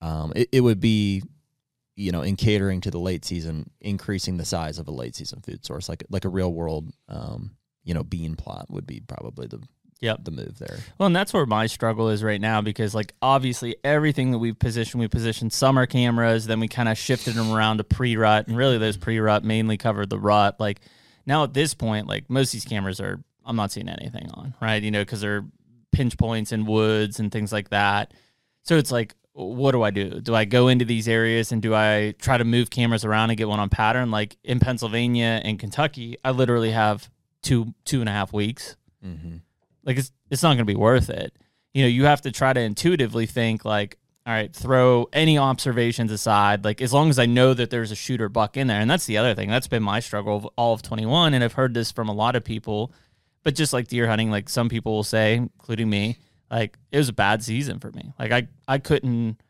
[0.01, 1.23] um, it, it would be,
[1.95, 5.41] you know, in catering to the late season, increasing the size of a late season
[5.41, 7.51] food source, like like a real world, um,
[7.83, 9.61] you know, bean plot would be probably the
[9.99, 10.23] yep.
[10.23, 10.79] the move there.
[10.97, 14.57] Well, and that's where my struggle is right now because like obviously everything that we've
[14.57, 18.57] positioned, we positioned summer cameras, then we kind of shifted them around to pre-rut, and
[18.57, 20.59] really those pre-rut mainly covered the rut.
[20.59, 20.81] Like
[21.29, 24.53] now at this point, like most of these cameras are, I'm not seeing anything on,
[24.61, 24.83] right?
[24.83, 25.45] You know, because they're
[25.93, 28.13] pinch points in woods and things like that.
[28.63, 30.19] So it's like, what do I do?
[30.19, 33.37] Do I go into these areas and do I try to move cameras around and
[33.37, 34.11] get one on pattern?
[34.11, 37.09] Like in Pennsylvania and Kentucky, I literally have
[37.41, 38.75] two two and a half weeks.
[39.05, 39.37] Mm-hmm
[39.89, 41.33] like it's it's not going to be worth it.
[41.73, 43.97] You know, you have to try to intuitively think like,
[44.29, 46.63] all right, throw any observations aside.
[46.63, 49.07] Like as long as I know that there's a shooter buck in there, and that's
[49.07, 49.49] the other thing.
[49.49, 52.35] That's been my struggle of all of 21, and I've heard this from a lot
[52.35, 52.93] of people.
[53.41, 56.19] But just like deer hunting, like some people will say, including me,
[56.51, 58.13] like it was a bad season for me.
[58.19, 59.41] Like I I couldn't.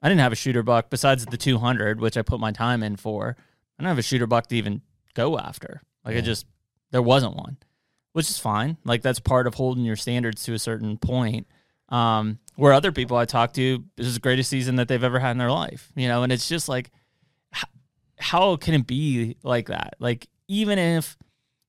[0.00, 2.94] I didn't have a shooter buck besides the 200, which I put my time in
[2.94, 3.34] for.
[3.76, 4.82] I don't have a shooter buck to even
[5.14, 5.82] go after.
[6.04, 6.20] Like yeah.
[6.20, 6.46] I just
[6.92, 7.56] there wasn't one
[8.16, 8.78] which is fine.
[8.82, 11.46] Like that's part of holding your standards to a certain point.
[11.90, 15.18] Um, where other people I talk to, this is the greatest season that they've ever
[15.18, 16.90] had in their life, you know, and it's just like,
[18.18, 19.94] how, can it be like that?
[19.98, 21.16] Like, even if,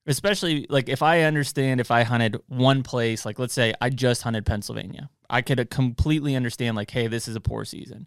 [0.06, 4.22] especially like if I understand if I hunted one place, like let's say I just
[4.22, 8.06] hunted Pennsylvania, I could completely understand like, hey, this is a poor season.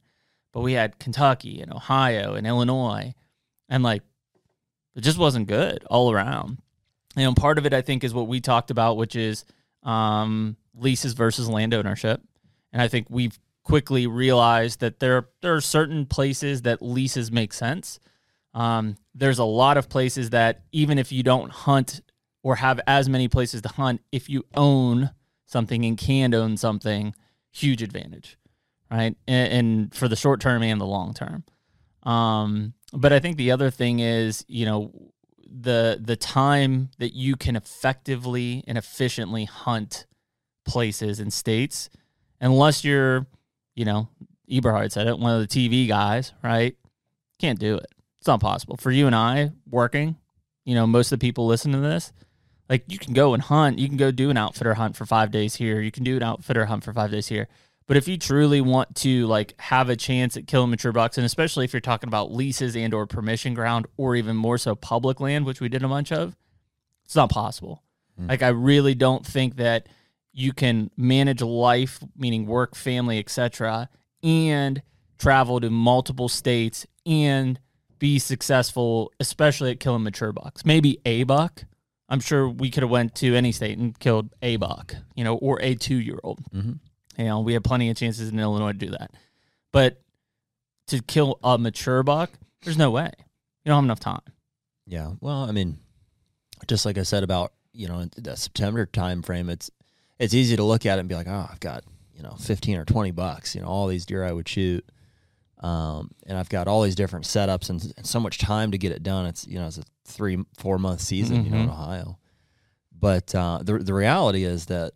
[0.53, 3.13] But we had Kentucky and Ohio and Illinois,
[3.69, 4.01] and like
[4.95, 6.57] it just wasn't good all around
[7.15, 9.45] you know, part of it I think is what we talked about, which is
[9.83, 12.21] um, leases versus land ownership,
[12.71, 17.53] and I think we've quickly realized that there there are certain places that leases make
[17.53, 17.99] sense.
[18.53, 22.01] Um, there's a lot of places that even if you don't hunt
[22.43, 25.11] or have as many places to hunt, if you own
[25.45, 27.13] something and can own something,
[27.51, 28.37] huge advantage,
[28.89, 29.15] right?
[29.27, 31.43] And, and for the short term and the long term.
[32.03, 35.11] Um, but I think the other thing is, you know,
[35.53, 40.05] the the time that you can effectively and efficiently hunt
[40.65, 41.89] places and states,
[42.41, 43.25] unless you're,
[43.75, 44.09] you know,
[44.49, 46.75] Eberhard said it, one of the TV guys, right?
[47.39, 47.87] Can't do it.
[48.19, 50.17] It's not possible for you and I working.
[50.65, 52.11] You know, most of the people listening to this,
[52.69, 53.79] like you can go and hunt.
[53.79, 55.81] You can go do an outfitter hunt for five days here.
[55.81, 57.47] You can do an outfitter hunt for five days here.
[57.87, 61.25] But if you truly want to like have a chance at killing mature bucks, and
[61.25, 65.19] especially if you're talking about leases and or permission ground, or even more so public
[65.19, 66.37] land, which we did a bunch of,
[67.03, 67.83] it's not possible.
[68.19, 68.29] Mm.
[68.29, 69.87] Like I really don't think that
[70.33, 73.89] you can manage life, meaning work, family, etc.,
[74.23, 74.81] and
[75.17, 77.59] travel to multiple states and
[77.99, 80.65] be successful, especially at killing mature bucks.
[80.65, 81.63] Maybe a buck.
[82.09, 85.35] I'm sure we could have went to any state and killed a buck, you know,
[85.37, 86.39] or a two year old.
[86.53, 86.73] Mm-hmm.
[87.17, 89.11] You know, we have plenty of chances in Illinois to do that.
[89.71, 90.01] But
[90.87, 92.31] to kill a mature buck,
[92.63, 93.11] there's no way.
[93.63, 94.21] You don't have enough time.
[94.85, 95.11] Yeah.
[95.21, 95.79] Well, I mean,
[96.67, 99.71] just like I said about you know the September time frame, it's
[100.21, 101.83] it's easy to look at it and be like, oh, I've got
[102.15, 104.85] you know fifteen or twenty bucks, you know, all these deer I would shoot,
[105.59, 108.91] um, and I've got all these different setups and, and so much time to get
[108.91, 109.25] it done.
[109.25, 111.71] It's you know it's a three four month season, you know, in Mhm.
[111.71, 112.17] Ohio.
[112.97, 114.93] But uh, the the reality is that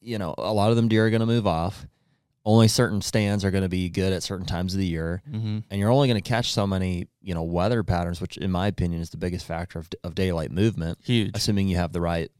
[0.00, 1.86] you know a lot of them deer are going to move off.
[2.44, 5.58] Only certain stands are going to be good at certain times of the year Mm-hmm.
[5.70, 8.66] and you're only going to catch so many you know weather patterns which in my
[8.66, 11.30] opinion is the biggest factor of, of daylight movement Huge.
[11.36, 12.32] assuming you have the right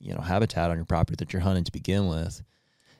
[0.00, 2.42] you know habitat on your property that you're hunting to begin with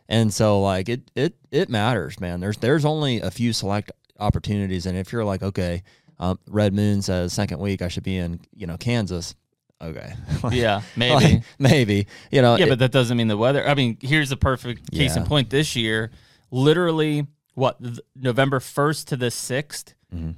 [0.09, 4.87] and so like it it it matters man there's there's only a few select opportunities
[4.87, 5.83] and if you're like okay
[6.19, 9.35] um, red moon says second week i should be in you know kansas
[9.83, 10.13] okay
[10.53, 11.15] Yeah, maybe.
[11.15, 13.67] Like, maybe you know yeah, it- but that doesn't mean the weather.
[13.67, 15.49] I mean, here's the perfect case in point.
[15.51, 16.11] This year,
[16.51, 20.35] literally, what th- November first to the sixth, Mhm.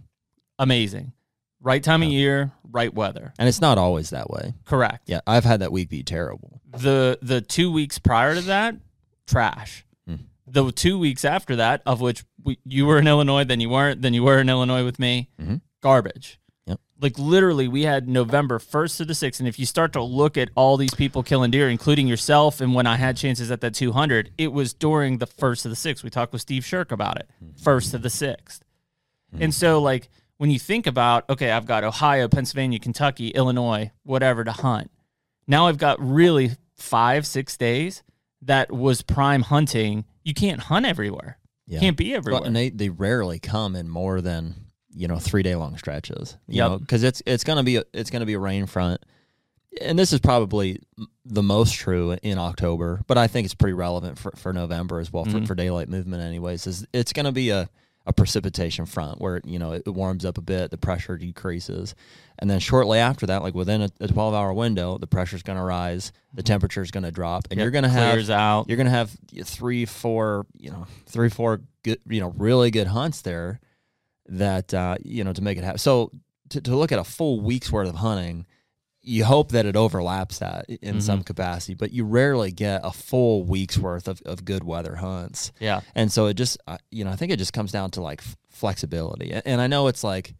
[0.60, 1.12] amazing.
[1.64, 3.32] Right time of year, right weather.
[3.38, 5.08] and it's not always that way Correct.
[5.08, 8.76] yeah i've had that week be terrible The the two weeks prior to that,
[9.26, 9.84] trash.
[10.06, 10.16] Hmm.
[10.46, 14.02] The two weeks after that, of which we, you were in Illinois, then you weren't,
[14.02, 15.60] then you were in Illinois with me, Mhm.
[15.80, 16.38] garbage.
[16.66, 16.80] Yep.
[17.00, 20.36] Like literally, we had November first to the sixth, and if you start to look
[20.36, 23.74] at all these people killing deer, including yourself, and when I had chances at that
[23.74, 26.02] two hundred, it was during the first of the sixth.
[26.02, 27.28] We talked with Steve Shirk about it,
[27.62, 28.60] first of the 6th
[29.40, 30.10] and so like
[30.42, 34.90] when you think about okay, I've got Ohio, Pennsylvania, Kentucky, Illinois, whatever to hunt.
[35.46, 38.02] Now I've got really five, six days
[38.42, 40.04] that was prime hunting.
[40.24, 41.38] You can't hunt everywhere.
[41.68, 42.42] yeah Can't be Well, everywhere.
[42.44, 44.56] and they, they rarely come in more than
[44.92, 46.36] you know three day long stretches.
[46.48, 46.70] You Yep.
[46.70, 49.00] know, because it's it's gonna be a, it's gonna be a rain front,
[49.80, 50.80] and this is probably
[51.24, 55.12] the most true in October, but I think it's pretty relevant for, for November as
[55.12, 55.46] well for, Mhm.
[55.46, 56.20] for daylight movement.
[56.24, 57.70] Anyways, is it's gonna be a
[58.06, 61.94] a precipitation front where you know it warms up a bit, the pressure decreases,
[62.38, 65.42] and then shortly after that, like within a, a twelve hour window, the pressure is
[65.42, 68.66] gonna rise, the temperature is gonna drop, and Yep, you're gonna have out.
[68.68, 73.22] you're gonna have three, four, you know, three, four good, you know, really good hunts
[73.22, 73.60] there
[74.28, 75.78] that uh, you know to make it happen.
[75.78, 76.10] So
[76.50, 78.46] to, to look at a full week's worth of hunting,
[79.02, 81.02] you hope that it overlaps that in Mhm.
[81.02, 85.50] some capacity, but you rarely get a full week's worth of, of good weather hunts.
[85.58, 85.80] Yeah.
[85.94, 88.20] And so it just, uh, you know, I think it just comes down to like
[88.20, 89.32] f- flexibility.
[89.44, 90.34] And I know it's like,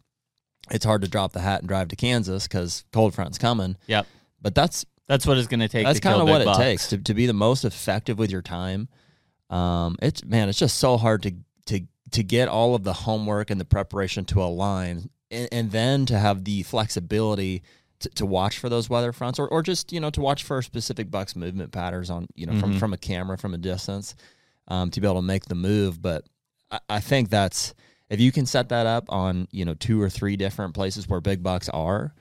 [0.70, 3.76] it's hard to drop the hat and drive to Kansas because cold front's coming.
[3.88, 4.06] Yep.
[4.40, 5.84] But that's That's what it's going to take.
[5.84, 6.58] that's kind of what big it bucks.
[6.58, 8.88] takes to, to be the most effective with your time.
[9.50, 11.34] Um, it's man, it's just so hard to
[11.66, 11.80] to
[12.12, 16.18] to get all of the homework and the preparation to align, and, and then to
[16.18, 17.62] have the flexibility
[18.02, 20.60] to, to watch for those weather fronts, or, or just you know to watch for
[20.62, 22.78] specific bucks movement patterns on you know from Mhm.
[22.78, 24.14] from a camera from a distance,
[24.68, 26.00] um, to be able to make the move.
[26.02, 26.24] But
[26.70, 27.74] I, I think that's
[28.10, 31.20] if you can set that up on you know two or three different places where
[31.20, 32.14] big bucks are,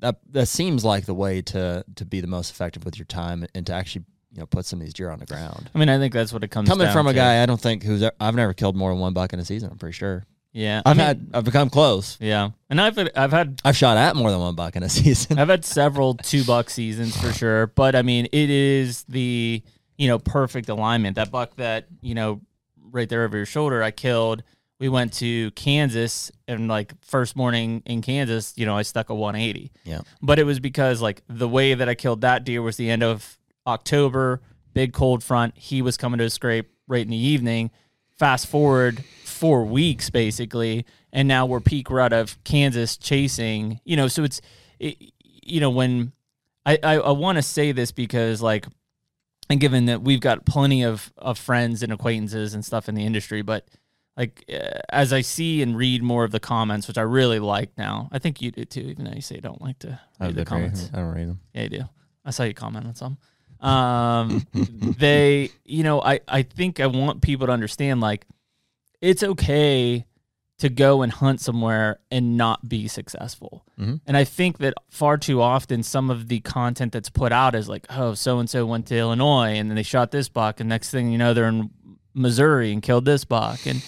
[0.00, 3.46] that that seems like the way to to be the most effective with your time
[3.54, 5.70] and to actually you know put some of these deer on the ground.
[5.74, 6.74] I mean, I think that's what it comes to.
[6.74, 9.32] Coming from a guy I don't think who's i've never killed more than one buck
[9.32, 9.70] in a season.
[9.70, 10.24] I'm pretty sure.
[10.52, 10.82] Yeah.
[10.84, 12.16] I I've mean, had I've become close.
[12.20, 12.50] Yeah.
[12.70, 15.38] And I've I've had I've shot at more than one buck in a season.
[15.38, 19.62] I've had several two buck seasons for sure, but I mean, it is the
[19.96, 21.16] you know perfect alignment.
[21.16, 22.40] That buck that you know
[22.90, 24.42] right there over your shoulder, I killed.
[24.80, 29.14] We went to Kansas, and like first morning in Kansas, you know, I stuck a
[29.14, 29.72] 180.
[29.82, 30.02] Yeah.
[30.22, 33.02] But it was because like the way that I killed that deer was the end
[33.02, 34.40] of October,
[34.72, 35.58] big cold front.
[35.58, 37.72] He was coming to a scrape right in the evening.
[38.18, 39.02] Fast forward
[39.38, 43.80] four weeks basically, and now we're peak rut of Kansas chasing.
[43.84, 44.40] You know, so it's
[44.78, 46.12] it, you know when
[46.66, 48.66] I I, I want to say this because like.
[49.50, 53.06] And given that we've got plenty of, of friends and acquaintances and stuff in the
[53.06, 53.66] industry, but
[54.18, 57.70] like uh, as I see and read more of the comments, which I really like
[57.78, 60.34] now, I think you do too, even though you say you don't like to read
[60.34, 60.90] the comments.
[60.92, 61.40] I don't read them.
[61.54, 61.82] Yeah, you do.
[62.24, 63.16] I saw you comment on some.
[63.60, 64.46] Um,
[64.98, 68.26] they, you know, I, I think I want people to understand like
[69.00, 70.04] it's okay
[70.58, 73.64] to go and hunt somewhere and not be successful.
[73.78, 74.00] Mhm.
[74.06, 77.68] And I think that far too often some of the content that's put out is
[77.68, 80.68] like, oh, so and so went to Illinois and then they shot this buck, and
[80.68, 81.70] next thing you know, they're in
[82.14, 83.80] Missouri and killed this buck, and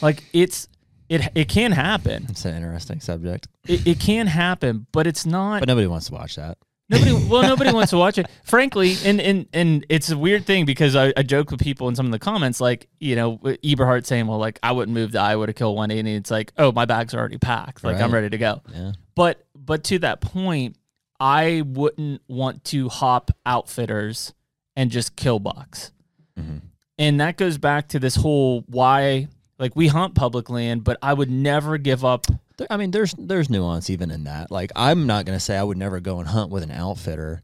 [0.00, 0.66] like it's
[1.10, 2.24] it it can happen.
[2.30, 5.60] It's an interesting subject, It, it can happen, but it's not.
[5.60, 6.56] but nobody wants to watch that.
[6.88, 8.26] Nobody, well, nobody wants to watch it.
[8.44, 11.94] Frankly, and and and it's a weird thing because I, I joke with people in
[11.96, 15.20] some of the comments, like you know, Eberhard saying, "Well, like I wouldn't move to
[15.20, 18.28] Iowa to kill 180." It's like, oh, my bags are already packed, like I'm ready
[18.30, 18.60] to go.
[18.72, 18.92] Yeah.
[19.14, 20.76] But but to that point,
[21.18, 24.34] I wouldn't want to hop outfitters
[24.76, 25.92] and just kill bucks.
[26.38, 26.60] Mhm.
[26.98, 31.14] And that goes back to this whole why like we hunt public land, but I
[31.14, 32.26] would never give up.
[32.70, 34.50] I mean, there's there's nuance even in that.
[34.50, 37.42] Like, I'm not gonna say I would never go and hunt with an outfitter,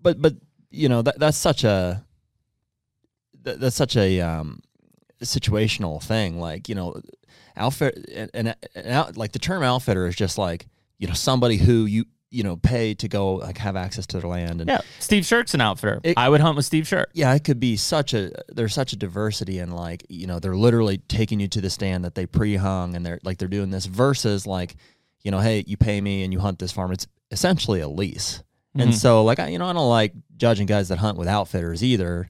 [0.00, 0.34] but but
[0.70, 2.04] you know that that's such a
[3.42, 4.60] that, that's such a um,
[5.22, 6.38] situational thing.
[6.38, 7.00] Like, you know,
[7.56, 10.66] outfit and, and, and out, like the term outfitter is just like
[10.98, 14.28] you know somebody who you you know pay to go like have access to their
[14.28, 16.00] land and Yeah, Steve Shirk's an outfitter.
[16.02, 17.10] It- I would hunt with Steve Shirk.
[17.14, 20.56] yeah, it could be such a there's such a diversity in like you know they're
[20.56, 23.86] literally taking you to the stand that they pre-hung and they're like they're doing this
[23.86, 24.74] versus like
[25.22, 28.42] you know hey you pay me and you hunt this farm it's essentially a lease
[28.74, 28.94] and Mhm.
[28.94, 32.28] so like I you know I don't like judging guys that hunt with outfitters either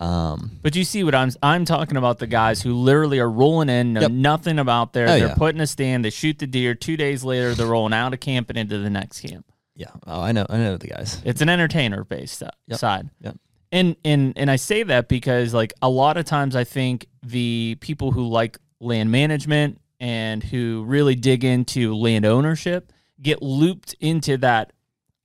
[0.00, 3.68] um But you see what I'm I'm talking about the guys who literally are rolling
[3.68, 4.10] in, know Yep.
[4.12, 5.06] nothing about there.
[5.06, 5.34] Oh, they're yeah.
[5.34, 6.74] putting a stand, they shoot the deer.
[6.74, 9.46] Two days later, they're rolling out of camp and into the next camp.
[9.74, 12.78] yeah oh I know I know the guys It's an entertainer based Yep.
[12.78, 13.10] side.
[13.20, 13.36] Yep.
[13.72, 17.76] And and and I say that because like a lot of times I think the
[17.80, 24.36] people who like land management and who really dig into land ownership get looped into
[24.38, 24.72] that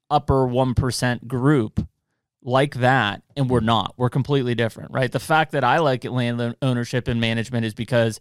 [0.10, 1.88] upper 1% group
[2.44, 3.94] like that and we're not.
[3.98, 5.12] We're completely different, right?
[5.12, 8.20] The fact that I like land ownership and management is because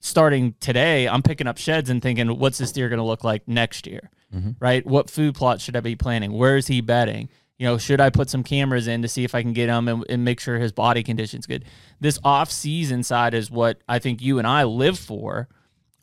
[0.00, 3.48] starting today, I'm picking up sheds and thinking, what's this deer going to look like
[3.48, 4.10] next year?
[4.34, 4.56] Mhm.
[4.60, 4.84] Right?
[4.86, 6.32] What food plot should I be planting?
[6.32, 7.28] Where is he bedding?
[7.56, 9.86] You know, should I put some cameras in to see if I can get him
[9.88, 11.64] and, and make sure his body condition's good?
[12.00, 15.48] This off season side is what I think you and I live for,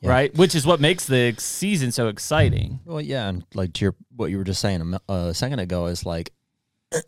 [0.00, 0.08] Yeah.
[0.10, 0.34] right?
[0.34, 2.80] Which is what makes the season so exciting.
[2.86, 5.86] well yeah and like to your what you were just saying a, a second ago
[5.86, 6.32] is like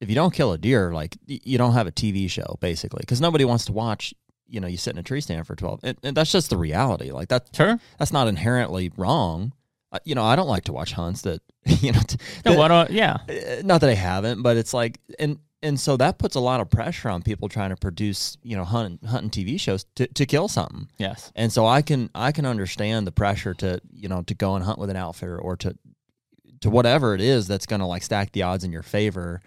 [0.00, 3.20] if you don't kill a deer like you don't have a TV show basically because
[3.20, 4.12] nobody wants to watch
[4.48, 6.56] you know you sit in a tree stand for 12 and, and that's just the
[6.56, 7.78] reality like that Sure.
[7.98, 9.52] that's not inherently wrong.
[9.92, 12.00] Uh, you know, I don't like to watch hunts that you know.
[12.06, 13.16] T- No, that- what do I- yeah.
[13.28, 16.60] uh, not that I haven't, but it's like, and and so that puts a lot
[16.60, 20.26] of pressure on people trying to produce, you know, hunting hunting TV shows to, to
[20.26, 20.88] kill something.
[20.98, 21.30] Yes.
[21.36, 24.64] And so I can I can understand the pressure to you know to go and
[24.64, 25.76] hunt with an outfitter or to
[26.62, 29.40] to whatever it is that's going to like stack the odds in your favor.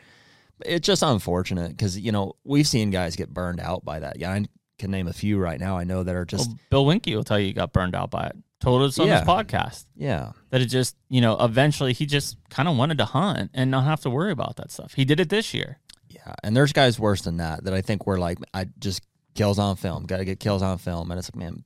[0.66, 4.20] It's just unfortunate because you know we've seen guys get burned out by that.
[4.20, 4.46] Yeah, I
[4.78, 5.78] can name a few right now.
[5.78, 8.10] I know that are just Well, Bill Winke will tell you he got burned out
[8.12, 8.36] by it.
[8.62, 9.20] Told us on Yeah.
[9.20, 13.06] his podcast yeah that it just, you know, eventually he just kind of wanted to
[13.06, 14.94] hunt and not have to worry about that stuff.
[14.96, 15.80] He did it this year.
[16.10, 19.02] Yeah, and there's guys worse than that that I think were like, I just
[19.36, 21.64] kills on film, got to get kills on film, and it's like, man,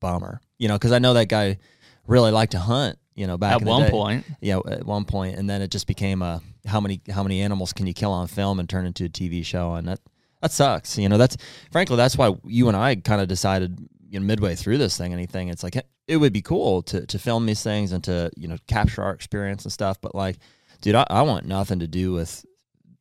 [0.00, 1.58] bummer, you know, because I know that guy
[2.06, 3.90] really liked to hunt, you know, back At in the one day.
[3.90, 7.40] point, yeah, at one point, and then it just became a how many how many
[7.40, 10.00] animals can you kill on film and turn into a TV show, and that
[10.42, 11.18] that sucks, you know.
[11.18, 11.36] That's
[11.70, 15.12] frankly that's why you and I kind of decided, you know, midway through this thing,
[15.12, 18.48] anything, it's like it would be cool to to film these things and to you
[18.48, 20.38] know capture our experience and stuff, but like,
[20.80, 22.44] dude, I, I want nothing to do with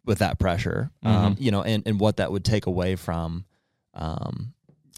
[0.06, 1.44] with that pressure, um, Mm-hmm.
[1.44, 3.46] you know, and, and what that would take away from,
[3.94, 4.54] um,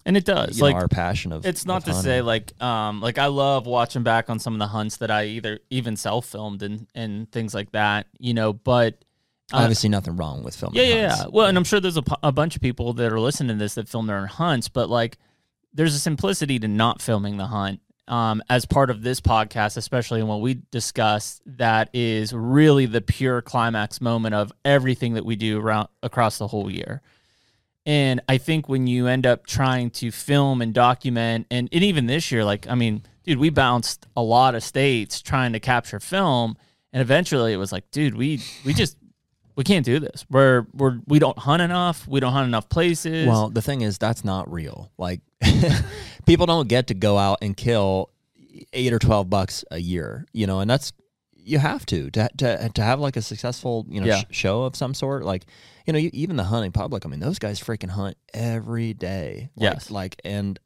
[0.05, 0.57] and it does.
[0.57, 1.45] you like know, our passion of.
[1.45, 2.03] it's not of to hunting.
[2.09, 5.25] say like um like I love watching back on some of the hunts that I
[5.25, 9.03] either even self filmed and and things like that, you know, but
[9.53, 10.77] uh, obviously nothing wrong with filming.
[10.77, 11.25] Yeah, yeah, yeah.
[11.29, 13.75] Well, and I'm sure there's a, a bunch of people that are listening to this
[13.75, 15.17] that film their own hunts, but like
[15.73, 20.21] there's a simplicity to not filming the hunt um, as part of this podcast, especially
[20.23, 25.59] when we discuss that is really the pure climax moment of everything that we do
[25.59, 27.01] around across the whole year.
[27.85, 32.05] And I think when you end up trying to film and document, and, and even
[32.05, 35.99] this year, like, I mean, dude, we bounced a lot of states trying to capture
[35.99, 36.57] film.
[36.93, 38.97] And eventually it was like, dude, we, we just,
[39.55, 40.25] we can't do this.
[40.29, 42.07] We're, we're, we don't hunt enough.
[42.07, 43.27] We don't hunt enough places.
[43.27, 44.91] Well, the thing is, that's not real.
[44.97, 45.21] Like,
[46.25, 48.09] people don't get to go out and kill
[48.73, 50.93] eight or twelve bucks a year, you know, and that's
[51.43, 54.19] you have to to to, to have like a successful you know Yeah.
[54.19, 55.23] sh- show of some sort.
[55.25, 55.45] Like,
[55.85, 57.05] you know, you, even the hunting public.
[57.05, 59.49] I mean, those guys freaking hunt every day.
[59.55, 59.91] Like, Yes.
[59.91, 60.59] like and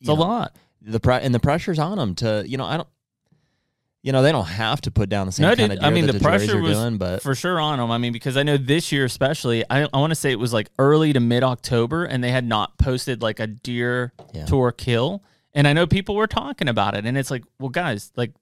[0.00, 0.56] it's you a lot.
[0.82, 2.88] The pre- and the pressure's on them to you know I don't.
[4.02, 5.90] You know they don't have to put down the same No, kind of deer I
[5.90, 7.90] mean, that the the, pressure was doing, but for sure on them.
[7.90, 10.54] I mean, because I know this year especially, I, I want to say it was
[10.54, 14.46] like early to mid October, and they had not posted like a deer Yeah.
[14.46, 15.22] tour kill.
[15.52, 18.32] And I know people were talking about it, and it's like, well, guys, like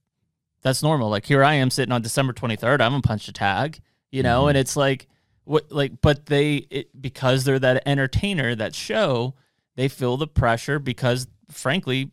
[0.62, 1.08] that's normal.
[1.10, 2.80] Like here I am sitting on December twenty third.
[2.80, 3.80] I haven't punched a tag,
[4.12, 4.48] you know, Mhm.
[4.50, 5.08] and it's like
[5.48, 9.34] what like, but they it, because they're that entertainer, that show,
[9.76, 12.10] they feel the pressure because frankly,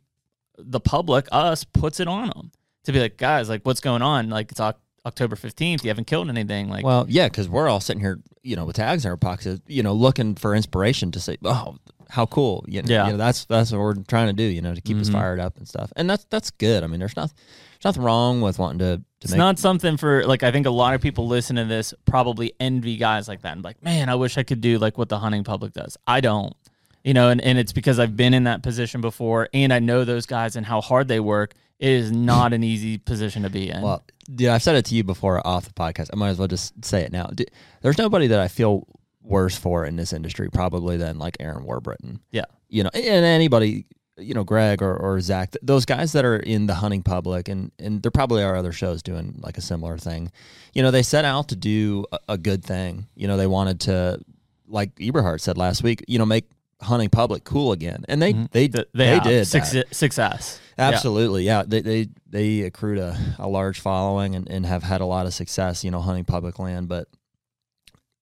[0.57, 2.51] the public, us, puts it on them
[2.85, 4.29] to be like, guys, like what's going on?
[4.29, 4.61] Like it's
[5.05, 5.83] October fifteenth.
[5.83, 6.69] You haven't killed anything.
[6.69, 9.59] Like, Well, yeah, because we're all sitting here, you know, with tags in our pockets,
[9.67, 11.75] you know, looking for inspiration to say, "Oh,
[12.09, 13.05] how cool!" You know, Yeah.
[13.07, 15.13] you know, that's that's what we're trying to do, you know, to keep us Mhm.
[15.13, 15.91] fired up and stuff.
[15.97, 16.83] And that's that's good.
[16.83, 17.33] I mean, there's not
[17.75, 19.37] there's nothing wrong with wanting to to it's make.
[19.37, 22.97] not something for like I think a lot of people listen to this probably envy
[22.97, 25.43] guys like that and like, man, I wish I could do like what the hunting
[25.43, 25.97] public does.
[26.05, 26.55] I don't.
[27.03, 30.05] You know, and, and it's because I've been in that position before and I know
[30.05, 31.53] those guys and how hard they work.
[31.77, 33.81] It is not an easy position to be in.
[33.81, 34.03] Well,
[34.33, 36.09] dude, I've said it to you before off the podcast.
[36.13, 37.27] I might as well just say it now.
[37.27, 37.51] Dude,
[37.81, 38.87] there's nobody that I feel
[39.21, 42.21] worse for in this industry probably than like Aaron Warbritton.
[42.31, 42.45] Yeah.
[42.69, 43.85] You know, and anybody,
[44.17, 47.47] you know, Greg or, or Zach, th- those guys that are in the hunting public,
[47.47, 50.31] and, and there probably are other shows doing like a similar thing.
[50.73, 53.07] You know, they set out to do a, a good thing.
[53.15, 54.19] You know, they wanted to,
[54.67, 56.45] like Eberhart said last week, you know, make
[56.81, 58.05] hunting public cool again.
[58.07, 58.45] And they, mm-hmm.
[58.51, 59.45] they, Th- they, have did.
[59.45, 59.85] success.
[59.91, 60.59] success.
[60.77, 60.89] Yeah.
[60.89, 61.63] Absolutely, yeah.
[61.65, 65.33] They they they accrued a, a large following and, and have had a lot of
[65.33, 67.07] success, you know, hunting public land, but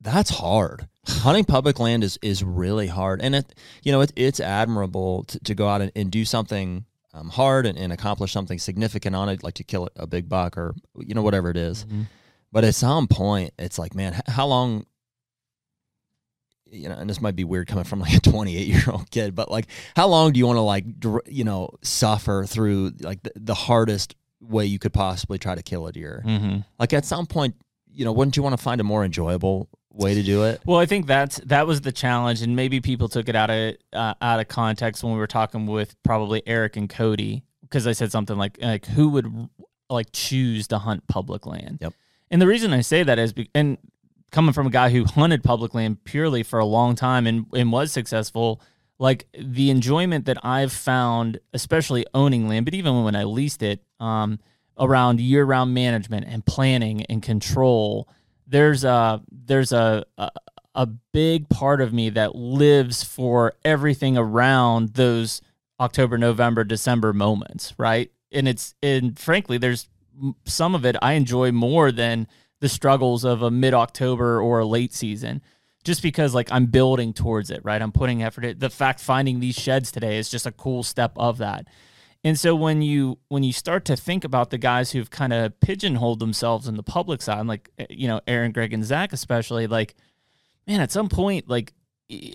[0.03, 0.87] that's hard.
[1.07, 3.21] hunting public land is is really hard.
[3.21, 6.85] And it you know, it, it's admirable to, to go out and, and do something
[7.13, 10.57] um, hard and, and accomplish something significant on it, like to kill a big buck
[10.57, 11.85] or you know, whatever it is.
[11.85, 12.07] Mhm.
[12.51, 14.85] But at some point, it's like, man, how long?
[16.69, 19.35] You know, and this might be weird coming from like a 28 year old kid,
[19.35, 20.85] but like, how long do you want to like,
[21.27, 25.85] you know, suffer through like the, the hardest way you could possibly try to kill
[25.87, 26.23] a deer?
[26.25, 26.65] Mhm.
[26.79, 27.55] Like, at some point,
[27.91, 30.61] you know, wouldn't you want to find a more enjoyable way to do it?
[30.65, 33.75] Well, I think that's that was the challenge, and maybe people took it out of
[33.93, 37.93] uh, out of context when we were talking with probably Eric and Cody because I
[37.93, 39.49] said something like like who would
[39.89, 41.79] like choose to hunt public land.
[41.81, 41.93] Yep.
[42.31, 43.77] And the reason I say that is, be- and
[44.31, 47.71] coming from a guy who hunted public land purely for a long time and and
[47.71, 48.61] was successful,
[48.99, 53.83] like the enjoyment that I've found, especially owning land, but even when I leased it,
[53.99, 54.39] um,
[54.77, 58.07] around year round management and planning and control
[58.47, 60.31] there's a there's a, a
[60.75, 65.41] a big part of me that lives for everything around those
[65.79, 68.11] October, November, December moments, right?
[68.31, 69.87] And it's and frankly, there's
[70.45, 72.27] some of it I enjoy more than
[72.59, 75.41] the struggles of a mid October or a late season,
[75.83, 77.81] just because like I'm building towards it, right?
[77.81, 78.45] I'm putting effort.
[78.45, 78.59] in.
[78.59, 81.67] The fact finding these sheds today is just a cool step of that.
[82.23, 85.59] And so when you when you start to think about the guys who've kind of
[85.59, 89.67] pigeonholed themselves in the public side, like eh, you know Aaron, Greg, and Zach especially,
[89.67, 89.95] like
[90.67, 91.73] man, at some point, like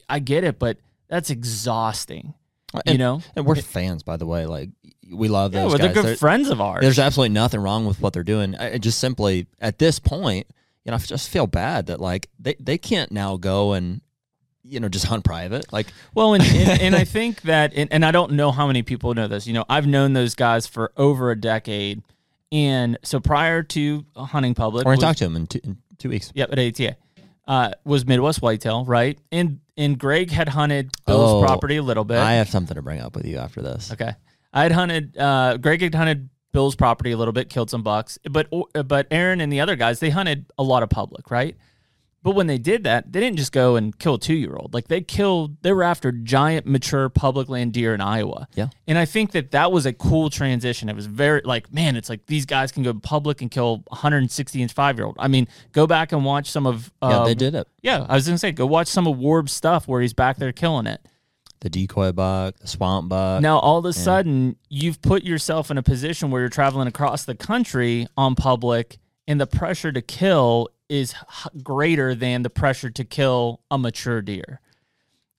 [0.08, 0.76] I get it, but
[1.08, 2.34] that's exhausting.
[2.74, 4.44] you And- know, And we're fans, by the way.
[4.44, 4.68] Like,
[5.10, 6.82] we love yeah, those well, they're good They're- friends of ours.
[6.82, 8.54] There's absolutely nothing wrong with what they're doing.
[8.56, 10.46] I just simply at this point,
[10.84, 14.02] you know, I just feel bad that like they, they can't now go and
[14.68, 15.72] you know just hunt private.
[15.72, 18.82] Like Well, and, and, and I think that, and, and I don't know how many
[18.82, 19.46] people know this.
[19.46, 22.02] You know, I've known those guys for over a decade,
[22.52, 25.78] and so prior to hunting public, we're was- gonna talk to him in two, in
[25.98, 26.30] two weeks.
[26.34, 26.96] Yep, at ATA.
[27.46, 29.18] Uh, was Midwest Whitetail, right?
[29.32, 32.18] And and Greg had hunted Bill's Oh, property a little bit.
[32.18, 33.90] I have something to bring up with you after this.
[33.92, 34.12] okay.
[34.52, 38.18] I had hunted uh Greg had hunted Bill's property a little bit, killed some bucks.
[38.30, 38.48] But
[38.84, 41.56] but Aaron and the other guys, they hunted a lot of public, right?
[42.24, 44.74] But when they did that, they didn't just go and kill a two year old.
[44.74, 48.48] Like they killed, they were after giant, mature public land deer in Iowa.
[48.54, 48.68] Yeah.
[48.88, 50.88] And I think that that was a cool transition.
[50.88, 54.60] It was very like, man, it's like these guys can go public and kill 160
[54.60, 55.16] inch five year old.
[55.18, 56.92] I mean, go back and watch some of.
[57.02, 57.68] Yeah, Uh, they did it.
[57.82, 60.52] Yeah, I was gonna say, go watch some of Warb's stuff where he's back there
[60.52, 61.00] killing it.
[61.60, 63.42] The decoy buck, the swamp buck.
[63.42, 67.24] Now, all of a sudden, you've put yourself in a position where you're traveling across
[67.24, 72.90] the country on public, and the pressure to kill is h- greater than the pressure
[72.90, 74.60] to kill a mature deer.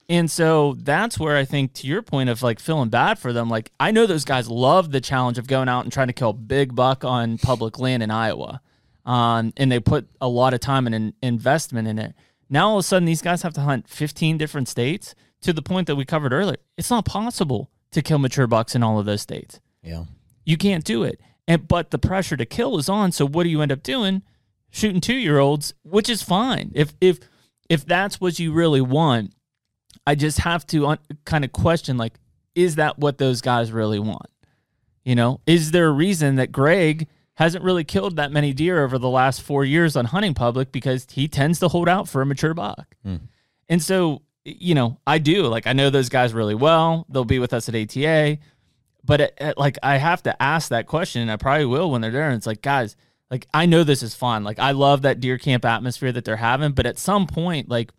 [0.08, 3.50] And so that's where I think, to your point of like feeling bad for them,
[3.50, 6.32] like I know those guys love the challenge of going out and trying to kill
[6.32, 8.62] a big buck on public land in Iowa.
[9.06, 12.16] Um, and they put a lot of time and in- investment in it.
[12.50, 15.62] Now all of a sudden, these guys have to hunt 15 different states to the
[15.62, 16.58] point that we covered earlier.
[16.78, 19.60] It's not possible to kill mature bucks in all of those states.
[19.84, 20.06] Yeah.
[20.45, 21.20] You can't do it.
[21.47, 23.12] And but the pressure to kill is on.
[23.12, 24.24] So what do you end up doing?
[24.72, 26.72] Shooting two year olds, which is fine.
[26.76, 27.20] If if
[27.70, 29.34] if that's what you really want,
[30.05, 32.13] I just have to un- kind of question like,
[32.55, 34.28] is that what those guys really want?
[35.03, 38.97] You know, is there a reason that Greg hasn't really killed that many deer over
[38.97, 42.26] the last four years on hunting public because he tends to hold out for a
[42.26, 42.95] mature buck?
[43.03, 43.15] Hmm.
[43.70, 47.05] And so, you know, I do like I know those guys really well.
[47.09, 48.38] They'll be with us at ATA,
[49.03, 52.01] but it, it- like I have to ask that question, and I probably will when
[52.01, 52.28] they're there.
[52.28, 52.95] And it's like, guys,
[53.32, 54.43] like I know this is fun.
[54.43, 57.91] Like I love that deer camp atmosphere that they're having, but at some point, like,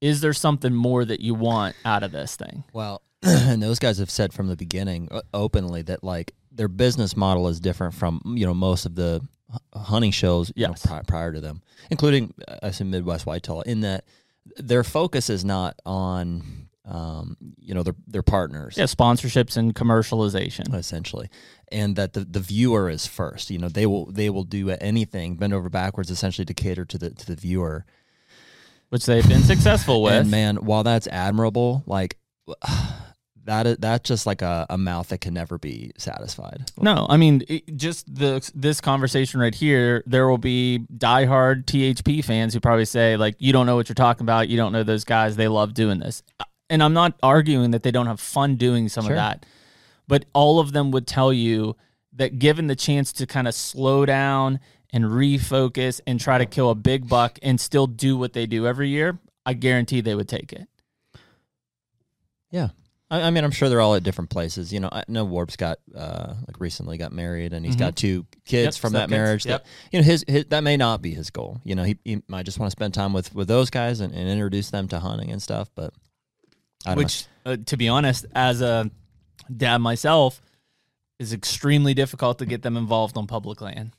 [0.00, 2.64] is there something more that you want out of this thing?
[2.72, 7.16] Well, and those guys have said from the beginning uh, openly that like their business
[7.16, 9.20] model is different from you know most of the
[9.74, 10.84] hunting shows you know, Yes.
[10.86, 13.62] pri- prior to them, including uh, I assume Midwest Whitetail.
[13.62, 14.04] In that
[14.56, 18.76] their focus is not on um, you know their their partners.
[18.76, 20.74] Yeah, sponsorships and commercialization.
[20.74, 21.28] essentially
[21.70, 25.36] and that the, the viewer is first you know they will they will do anything
[25.36, 27.84] bend over backwards essentially to cater to the to the viewer
[28.90, 30.12] which they've been successful with.
[30.12, 32.18] And man, while that's admirable, like
[33.44, 36.70] that is that's just like a, a mouth that can never be satisfied.
[36.78, 40.02] No, I mean it, just the this conversation right here.
[40.06, 43.94] There will be diehard THP fans who probably say like, "You don't know what you're
[43.94, 44.48] talking about.
[44.48, 45.36] You don't know those guys.
[45.36, 46.22] They love doing this."
[46.70, 49.12] And I'm not arguing that they don't have fun doing some Sure.
[49.12, 49.46] of that,
[50.06, 51.76] but all of them would tell you
[52.14, 54.60] that given the chance to kind of slow down
[54.92, 58.66] and refocus and try to kill a big buck and still do what they do
[58.66, 60.66] every year, I guarantee they would take it.
[62.50, 62.68] Yeah.
[63.10, 64.72] I, I mean, I'm sure they're all at different places.
[64.72, 68.26] You know, I know Warb's got uh, like recently got married, and he's got two
[68.44, 69.10] kids Yep, from that stepkids.
[69.10, 69.46] marriage.
[69.46, 69.64] Yep.
[69.64, 71.60] That you know, his, his that may not be his goal.
[71.64, 74.12] You know, he, he might just want to spend time with with those guys and,
[74.14, 75.70] and introduce them to hunting and stuff.
[75.74, 75.94] But
[76.94, 78.90] which uh, to be honest as a
[79.54, 80.40] dad myself
[81.18, 83.92] is extremely difficult to get them involved on public land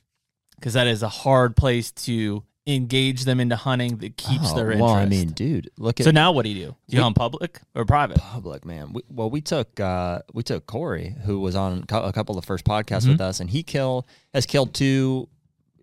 [0.56, 4.70] because that is a hard place to engage them into hunting that keeps Oh, their
[4.70, 6.98] interest Well, I mean, dude, look at so now what do you do do you
[6.98, 8.92] We- hunt public or private public man.
[8.92, 12.46] We, well, we took uh, we took Corey, who was on a couple of the
[12.46, 13.12] first podcasts Mm-hmm.
[13.12, 15.28] with us, and he kill has killed two.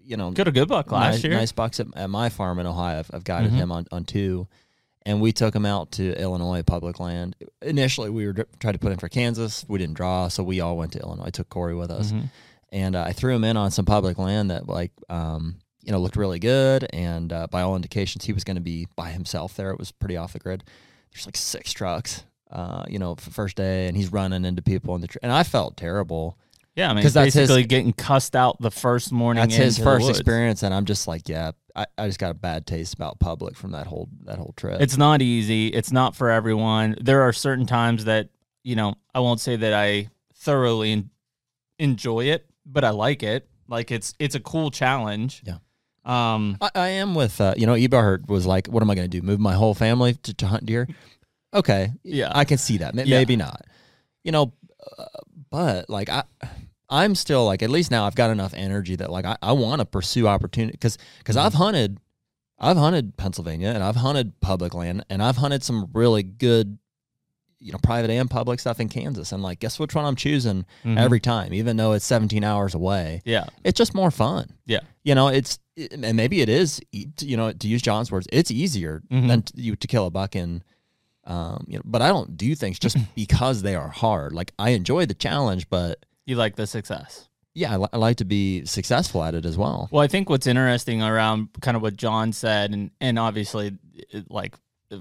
[0.04, 1.34] You know, Good a good buck last nice, year.
[1.34, 1.40] Mm-hmm.
[1.42, 3.00] nice bucks at, at my farm in Ohio.
[3.00, 4.48] I've, I've guided him on, on two,
[5.08, 7.36] and we took him out to Illinois public land.
[7.62, 9.66] Initially, we were tried to put in for Kansas.
[9.68, 11.26] We didn't draw, so we all went to Illinois.
[11.28, 12.26] I took Corey with us, Mm-hmm.
[12.72, 16.00] and uh, I threw him in on some public land that like um, you know
[16.00, 19.56] looked really good, and uh, by all indications, he was going to be by himself
[19.56, 19.72] there.
[19.72, 20.64] It was pretty off the grid.
[21.14, 22.24] There's like six trucks.
[22.50, 25.34] Uh, you know, for first day, and he's running into people in the tr- and
[25.34, 26.38] I felt terrible
[26.78, 29.42] yeah, I mean, 'Cause that's his- basically getting cussed out the first morning.
[29.42, 32.66] that's his first experience, and I'm just like, yeah, I, I just got a bad
[32.66, 34.80] taste about public from that whole that whole trip.
[34.82, 35.68] It's not easy.
[35.68, 36.96] It's not for everyone.
[37.02, 38.30] There are certain times that,
[38.64, 41.10] you know, I won't say that I thoroughly en-
[41.80, 43.48] enjoy it, but I like it.
[43.68, 45.44] Like it's it's a cool challenge.
[45.46, 45.58] Yeah.
[46.06, 49.10] Um I, I am with uh, you know Eberhart was like, what am I going
[49.10, 49.26] to do?
[49.26, 50.88] Move my whole family to, to hunt deer?
[51.54, 52.32] Okay, Yeah.
[52.34, 52.96] I can see that.
[52.96, 53.18] May- Yeah.
[53.18, 53.66] Maybe not.
[54.24, 54.54] You know,
[54.98, 55.06] uh,
[55.50, 56.24] but like I.
[56.90, 59.80] I'm still like at least now I've got enough energy that like I, I want
[59.80, 61.46] to pursue opportunity because because Mm-hmm.
[61.46, 62.00] I've hunted
[62.60, 66.78] I've hunted Pennsylvania and I've hunted public land and I've hunted some really good
[67.60, 70.66] you know private and public stuff in Kansas and like guess which one I'm choosing
[70.86, 70.98] Mhm.
[70.98, 73.46] every time even though it's 17 hours away yeah.
[73.64, 74.82] it's just more fun Yeah.
[75.04, 78.52] you know it's it- and maybe it is you know to use John's words it's
[78.52, 79.28] easier Mhm.
[79.28, 80.64] than to, you to kill a buck in
[81.26, 84.70] um you know but I don't do things just because they are hard like I
[84.72, 87.28] enjoy the challenge but You like the success.
[87.56, 90.30] yeah I, li- I like to be successful at it as well Well, I think
[90.30, 93.78] what's interesting around kind of what John said and and obviously
[94.12, 94.54] it, like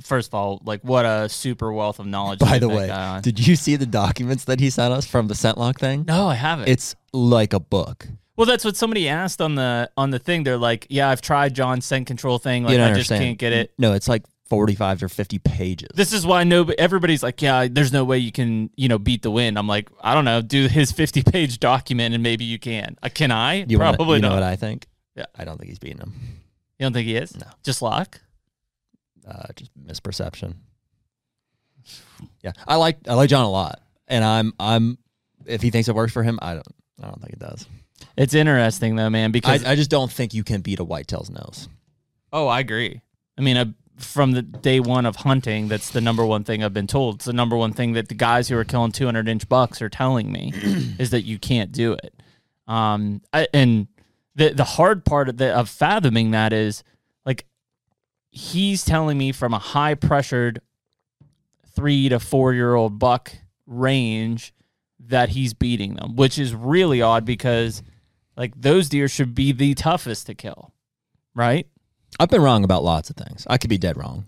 [0.03, 2.39] first of all, like what a super wealth of knowledge.
[2.41, 2.89] by the way
[3.23, 6.35] did you see the documents that he sent us from the ScentLok thing no, I
[6.35, 6.69] haven't.
[6.69, 10.45] it's like a book Well, that's what somebody asked on the on the thing.
[10.45, 12.65] They're like, "Yeah, I've tried John's scent control thing.
[12.65, 15.89] Like, I don't just understand can't get it." no it's like 45 or 50 pages
[15.95, 19.23] This is why nobody everybody's like, "Yeah, there's no way you can, you know, beat
[19.23, 22.59] the wind." I'm like, I don't know, do his 50 page document, and maybe you
[22.59, 22.97] can.
[23.03, 23.65] Uh, can I?
[23.69, 25.27] you wanna- Probably you know what I think Yeah.
[25.35, 26.13] I don't think he's beating him
[26.79, 27.35] you don't think he is?
[27.35, 27.47] No.
[27.65, 28.21] Just luck.
[29.27, 30.55] uh, just misperception.
[32.43, 34.99] Yeah, I like I like John a lot, and I'm I'm
[35.47, 36.67] if he thinks it works for him, I don't
[37.03, 37.67] I don't think it does.
[38.17, 41.69] It's interesting though, man, because I just don't think you can beat a whitetail's nose.
[42.33, 43.01] oh, I agree.
[43.39, 43.67] I mean, I,
[43.99, 47.17] from the day one of hunting, that's the number one thing I've been told.
[47.17, 49.89] It's the number one thing that the guys who are killing 200 inch bucks are
[49.89, 50.53] telling me
[50.99, 52.15] is that you can't do it.
[52.67, 53.89] Um, I, and
[54.35, 56.85] the the hard part of, the, of fathoming that is
[57.25, 57.47] like
[58.31, 60.61] he's telling me from a high pressured
[61.75, 63.33] three to four year old buck
[63.67, 64.53] range
[64.99, 67.83] that he's beating them, which is really odd because
[68.37, 70.73] like those deer should be the toughest to kill,
[71.35, 71.67] right?
[72.19, 73.47] I've been wrong about lots of things.
[73.49, 74.25] I could be dead wrong.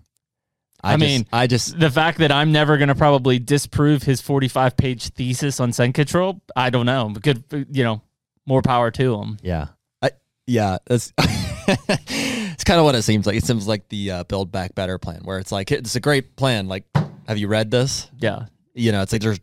[0.81, 4.03] I, I just- mean- I just The fact that I'm never going to probably disprove
[4.03, 7.09] his 45 page thesis on scent control, I don't know.
[7.21, 8.01] Good, you know,
[8.45, 9.37] more power to him.
[9.41, 9.67] yeah,
[10.01, 10.11] I
[10.47, 10.77] yeah.
[10.87, 11.11] That's
[11.67, 13.35] it's kind of what it seems like.
[13.35, 16.35] It seems like the uh, build back better plan, where it's like it's a great
[16.35, 16.67] plan.
[16.67, 16.85] Like,
[17.27, 18.09] have you read this?
[18.17, 18.45] Yeah.
[18.73, 19.39] You know, it's like there's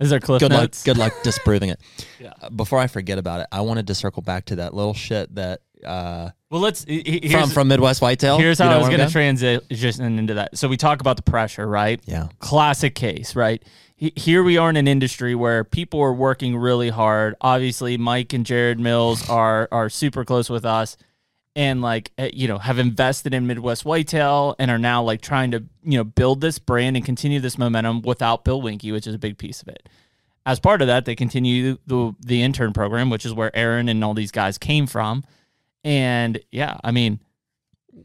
[0.00, 0.86] Is there cliff good notes?
[0.86, 1.80] luck good luck disproving it.
[2.20, 2.32] Yeah.
[2.54, 5.60] Before I forget about it, I wanted to circle back to that little shit that
[5.84, 6.84] uh, Well, let's.
[6.84, 8.36] he- from from Midwest Whitetail.
[8.38, 10.58] here's You how know I was going to transition into that.
[10.58, 11.98] So we talk about the pressure, right?
[12.04, 12.28] Yeah.
[12.40, 13.62] classic case, right?
[13.96, 17.36] He- Here we are in an industry where people are working really hard.
[17.40, 20.98] Obviously, Mike and Jared Mills are are super close with us,
[21.56, 25.52] and like eh, you know have invested in Midwest Whitetail and are now like trying
[25.52, 29.14] to you know build this brand and continue this momentum without Bill Winke, which is
[29.14, 29.88] a big piece of it.
[30.44, 34.04] As part of that, they continue the the intern program, which is where Aaron and
[34.04, 35.24] all these guys came from.
[35.84, 37.20] And yeah, I mean,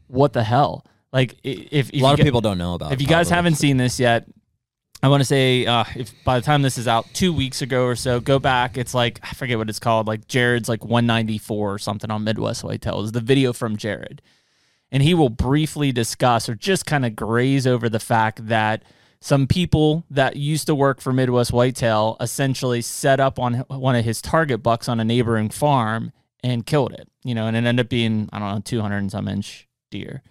[0.06, 0.84] what the hell?
[1.12, 2.92] Like if, if a lot of get- people don't know about.
[2.92, 4.26] if it, you guys haven't seen this yet,
[5.02, 7.84] I want to say uh, if by the time this is out, two weeks ago
[7.84, 8.76] or so, go back.
[8.76, 10.06] It's like I forget what it's called.
[10.08, 13.02] Like Jared's like 194 or something on Midwest Whitetail.
[13.02, 14.20] Is the video from Jared,
[14.90, 18.82] and he will briefly discuss or just kind of graze over the fact that
[19.20, 24.04] some people that used to work for Midwest Whitetail essentially set up on one of
[24.04, 26.12] his target bucks on a neighboring farm
[26.44, 27.08] and killed it.
[27.24, 30.22] You know, and it ended up being I don't know 200 and some inch deer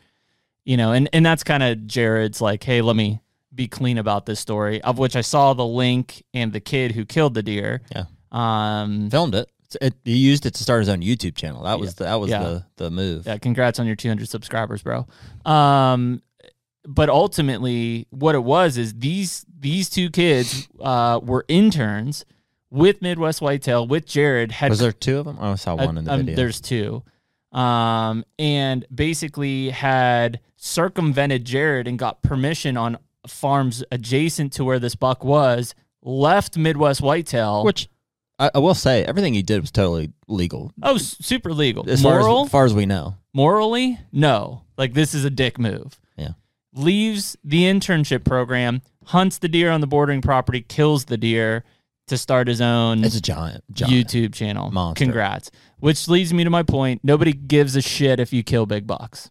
[0.66, 3.20] you know and and that's kind of jared's like hey let me
[3.56, 7.04] be clean about this story of which i saw the link and the kid who
[7.06, 8.04] killed the deer Yeah.
[8.32, 9.50] um filmed it.
[9.82, 11.64] It, he used it to start his own YouTube channel.
[11.64, 12.44] That was the, that was Yeah.
[12.44, 13.26] the the move.
[13.26, 15.08] yeah congrats on your 200 subscribers bro
[15.46, 16.22] um
[16.86, 22.26] but ultimately what it was is these these two kids uh were interns
[22.70, 25.38] with midwest whitetail with jared had Was there two of them?
[25.40, 26.36] Oh, I saw one in the um, video.
[26.36, 27.04] There's two.
[27.52, 34.96] Um, and basically had circumvented Jared and got permission on farms adjacent to where this
[34.96, 37.64] buck was, left Midwest Whitetail.
[37.64, 37.90] Which
[38.40, 41.90] I, I will say, everything he did was totally legal, oh, super legal.
[41.90, 43.16] as Moral, far as, far as we know.
[43.34, 44.64] morally, no.
[44.78, 46.00] Like this is a dick move.
[46.18, 46.34] Yeah.
[46.74, 51.64] Leaves the internship program, hunts the deer on the bordering property, kills the deer
[52.08, 53.94] to start his own It's a giant, giant.
[53.94, 54.72] YouTube channel.
[54.72, 55.04] Monster.
[55.06, 55.52] Congrats.
[55.80, 57.02] Which leads me to my point.
[57.04, 59.30] Nobody gives a shit if you kill big bucks.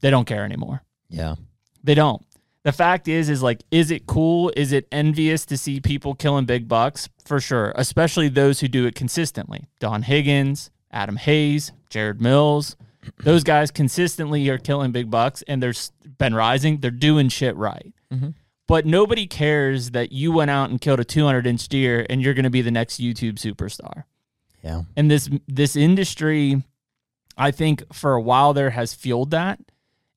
[0.00, 0.82] They don't care anymore.
[1.10, 1.34] Yeah,
[1.82, 2.22] They don't.
[2.64, 4.52] The fact is, is like, is it cool?
[4.54, 7.08] Is it envious to see people killing big bucks?
[7.24, 7.72] For sure.
[7.76, 9.68] Especially those who do it consistently.
[9.80, 12.76] Don Higgins, Adam Hayes, Jared Mills.
[13.24, 15.72] Those guys consistently are killing big bucks and they're
[16.18, 16.78] been rising.
[16.80, 17.94] They're doing shit right.
[18.12, 18.34] Mhm.
[18.68, 22.34] But nobody cares that you went out and killed a 200 inch deer and you're
[22.34, 24.04] going to be the next YouTube superstar.
[24.62, 26.62] Yeah, and this this industry
[27.36, 29.58] i think for a while there has fueled that.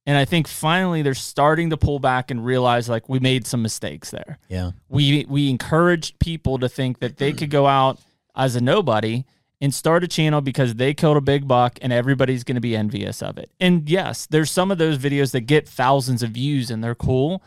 [0.06, 3.62] And i think finally they're starting to pull back and realize like we made some
[3.62, 4.38] mistakes there.
[4.50, 4.72] Yeah.
[4.90, 8.00] we we encouraged people to think that they could go out
[8.36, 9.24] as a nobody
[9.62, 12.76] and start a channel because they killed a big buck and everybody's going to be
[12.76, 13.52] envious of it.
[13.62, 17.44] And yes there's some of those videos that get thousands of views and they're cool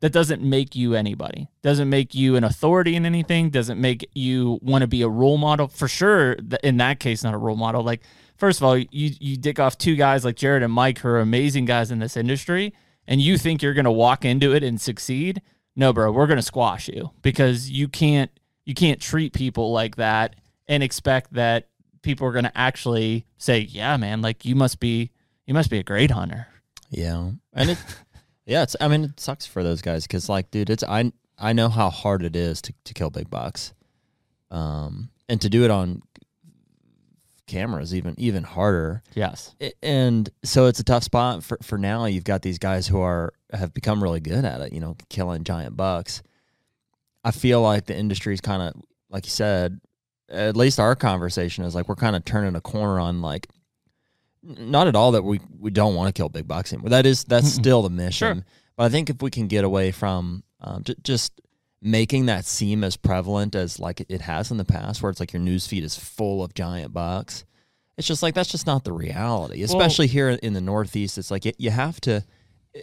[0.00, 4.58] that doesn't make you anybody doesn't make you an authority in anything doesn't make you
[4.62, 5.68] want to be a role model.
[5.68, 7.82] For sure in that case not a role model.
[7.82, 8.02] Like
[8.36, 11.20] first of all you you dick off two guys like jared and mike who are
[11.20, 12.72] amazing guys in this industry
[13.06, 15.42] and you think you're going to walk into it and succeed?
[15.76, 18.30] No bro we're going to squash you because you can't
[18.64, 20.36] you can't treat people like that
[20.66, 21.68] and expect that
[22.02, 25.10] people are going to actually say yeah man like you must be
[25.48, 26.46] you must be a great hunter.
[26.90, 27.78] Yeah, and it,
[28.48, 28.74] yeah, it's.
[28.80, 30.82] I mean, it sucks for those guys because, like, dude, it's.
[30.82, 33.74] I I know how hard it is to to kill big bucks,
[34.50, 36.02] um, and to do it on
[37.46, 39.02] camera is even even harder.
[39.14, 42.06] yes And so it's a tough spot for for now.
[42.06, 44.72] You've got these guys who are have become really good at it.
[44.72, 46.22] You know, killing giant bucks.
[47.24, 48.74] I feel like the industry's kind of
[49.10, 49.80] like you said.
[50.30, 53.48] At least our conversation is like we're kind of turning a corner on like
[54.42, 56.90] not at all that we, we don't want to kill big bucks anymore.
[56.90, 58.38] That is that's still the mission.
[58.38, 58.44] Sure.
[58.76, 61.40] But I think if we can get away from um, j- just
[61.80, 65.32] making that seem as prevalent as like it has in the past, where it's like
[65.32, 67.44] your news feed is full of giant bucks,
[67.96, 69.62] it's just like that's just not the reality.
[69.62, 72.24] Especially here in the Northeast, it's like you, you have to,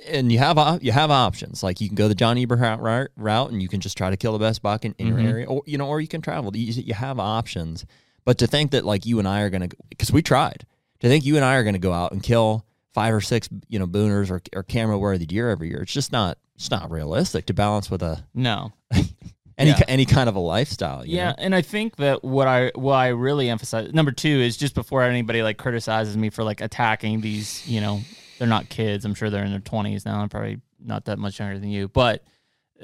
[0.07, 1.63] and you have you have options.
[1.63, 4.17] Like you can go the John Eberhart route, route and you can just try to
[4.17, 5.09] kill the best buck in, in Mhm.
[5.09, 6.55] your area, or you know, or you can travel.
[6.55, 7.85] You, you have options.
[8.25, 10.65] But to think that like you and I are gonna, because we tried,
[10.99, 13.77] to think you and I are gonna go out and kill five or six, you
[13.79, 17.45] know, booners or, or camera worthy deer every year, it's just not it's not realistic
[17.47, 18.71] to balance with a no
[19.57, 19.81] any Yeah.
[19.87, 21.05] any kind of a lifestyle.
[21.05, 21.35] you yeah know?
[21.39, 25.03] and i think that what i what i really emphasize number two is just before
[25.03, 27.99] anybody like criticizes me for like attacking these you know
[28.39, 31.39] they're not kids i'm sure they're in their 20s now i'm probably not that much
[31.39, 32.23] younger than you but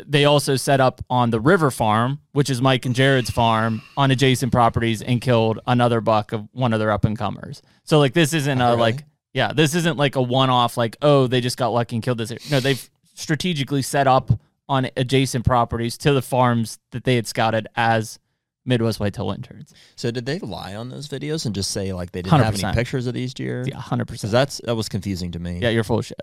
[0.06, 4.10] they also set up on the river farm which is mike and jared's farm on
[4.12, 8.14] adjacent properties and killed another buck of one of their up and comers so like
[8.14, 8.80] this isn't Oh, a really?
[8.80, 12.18] like yeah this isn't like a one-off like oh they just got lucky and killed
[12.20, 14.32] this no they've strategically set up
[14.70, 18.18] on adjacent properties to the farms that they had scouted as
[18.64, 19.74] Midwest Whitetail interns.
[19.96, 22.64] So did they lie on those videos and just say like they didn't have 100%.
[22.64, 23.66] any pictures of these deer?
[23.68, 24.32] Yeah, hundred percent.
[24.32, 25.60] that's that was confusing to me.
[25.62, 26.18] Yeah, you're full of shit.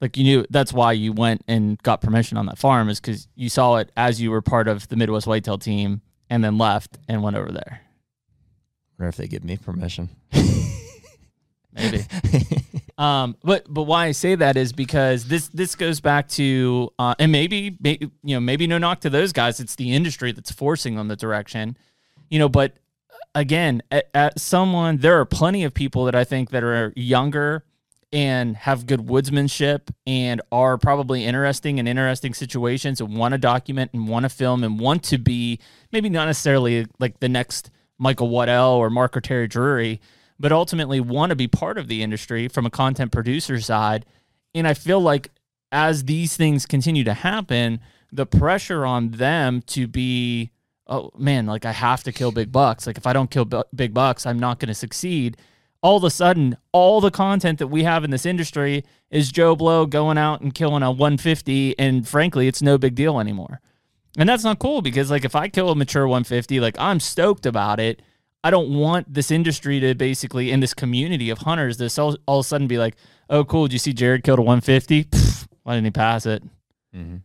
[0.00, 3.28] Like you knew that's why you went and got permission on that farm is because
[3.34, 6.98] you saw it as you were part of the Midwest Whitetail team and then left
[7.08, 7.80] and went over there.
[8.98, 10.10] wonder if they give me permission.
[11.72, 12.06] Maybe.
[12.96, 17.14] Um, but but why I say that is because this this goes back to uh,
[17.18, 19.58] and maybe, may, you know maybe no knock to those guys.
[19.58, 21.76] It's the industry that's forcing them the direction,
[22.30, 22.48] you know.
[22.48, 22.74] But
[23.34, 27.64] again, at, at someone there are plenty of people that I think that are younger
[28.14, 33.90] and have good woodsmanship and are probably interesting in interesting situations and want to document
[33.92, 35.58] and want to film and want to be
[35.90, 40.00] maybe not necessarily like the next Michael Waddell or Mark or Terry Drury,
[40.38, 44.06] but ultimately want to be part of the industry from a content producer side.
[44.54, 45.32] And I feel like
[45.72, 47.80] as these things continue to happen,
[48.12, 50.52] the pressure on them to be,
[50.86, 52.86] oh man, like I have to kill big bucks.
[52.86, 55.36] Like if I don't kill big bucks, I'm not going to succeed
[55.84, 59.54] all of a sudden, all the content that we have in this industry is Joe
[59.54, 63.60] Blow going out and killing a 150, and frankly, it's no big deal anymore.
[64.16, 67.44] And that's not cool because, like, if I kill a mature 150, like, I'm stoked
[67.44, 68.00] about it.
[68.42, 72.38] I don't want this industry to basically, in this community of hunters, this all, all
[72.38, 72.96] of a sudden be like,
[73.28, 75.04] oh, cool, did you see Jared killed a 150?
[75.04, 76.42] Pfft, why didn't he pass it?
[76.96, 77.16] Mm-hmm.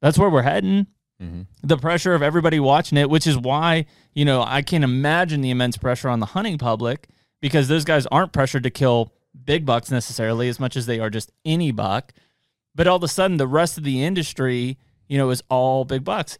[0.00, 0.86] That's where we're heading.
[1.22, 1.42] Mm-hmm.
[1.62, 3.84] The pressure of everybody watching it, which is why,
[4.14, 7.08] you know, I can't imagine the immense pressure on the hunting public
[7.42, 9.12] because those guys aren't pressured to kill
[9.44, 12.14] big bucks necessarily as much as they are just any buck.
[12.74, 14.78] But all of a sudden, the rest of the industry,
[15.08, 16.38] you know, is all big bucks.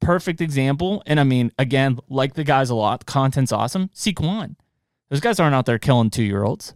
[0.00, 1.02] Perfect example.
[1.06, 3.90] And I mean, again, like the guys a lot, content's awesome.
[3.92, 4.56] Seek one.
[5.10, 6.74] Those guys aren't out there killing two year olds.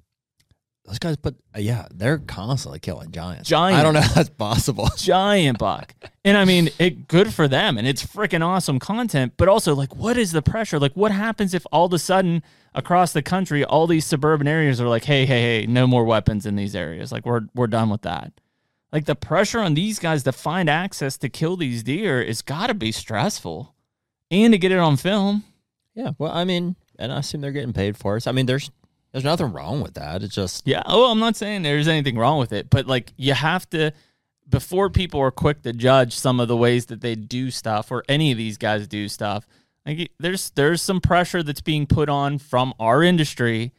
[0.86, 3.48] Those guys, but uh, yeah, they're constantly killing giants.
[3.48, 3.78] Giant.
[3.78, 4.88] I don't know how that's possible.
[4.96, 5.94] giant buck.
[6.24, 9.96] And I mean, it good for them and it's freaking awesome content, but also like
[9.96, 10.78] what is the pressure?
[10.78, 14.80] Like what happens if all of a sudden across the country all these suburban areas
[14.80, 17.10] are like, "Hey, hey, hey, no more weapons in these areas.
[17.10, 18.32] Like we're we're done with that."
[18.92, 22.68] Like the pressure on these guys to find access to kill these deer is got
[22.68, 23.74] to be stressful.
[24.30, 25.44] And to get it on film.
[25.94, 28.22] Yeah, well, I mean, and I assume they're getting paid for it.
[28.22, 28.70] So, I mean, there's
[29.16, 30.22] there's nothing wrong with that.
[30.22, 30.82] It's just Yeah.
[30.84, 33.92] Oh, I'm not saying there's anything wrong with it, but like you have to
[34.46, 38.04] before people are quick to judge some of the ways that they do stuff or
[38.10, 39.46] any of these guys do stuff.
[39.86, 43.72] Like there's there's some pressure that's being put on from our industry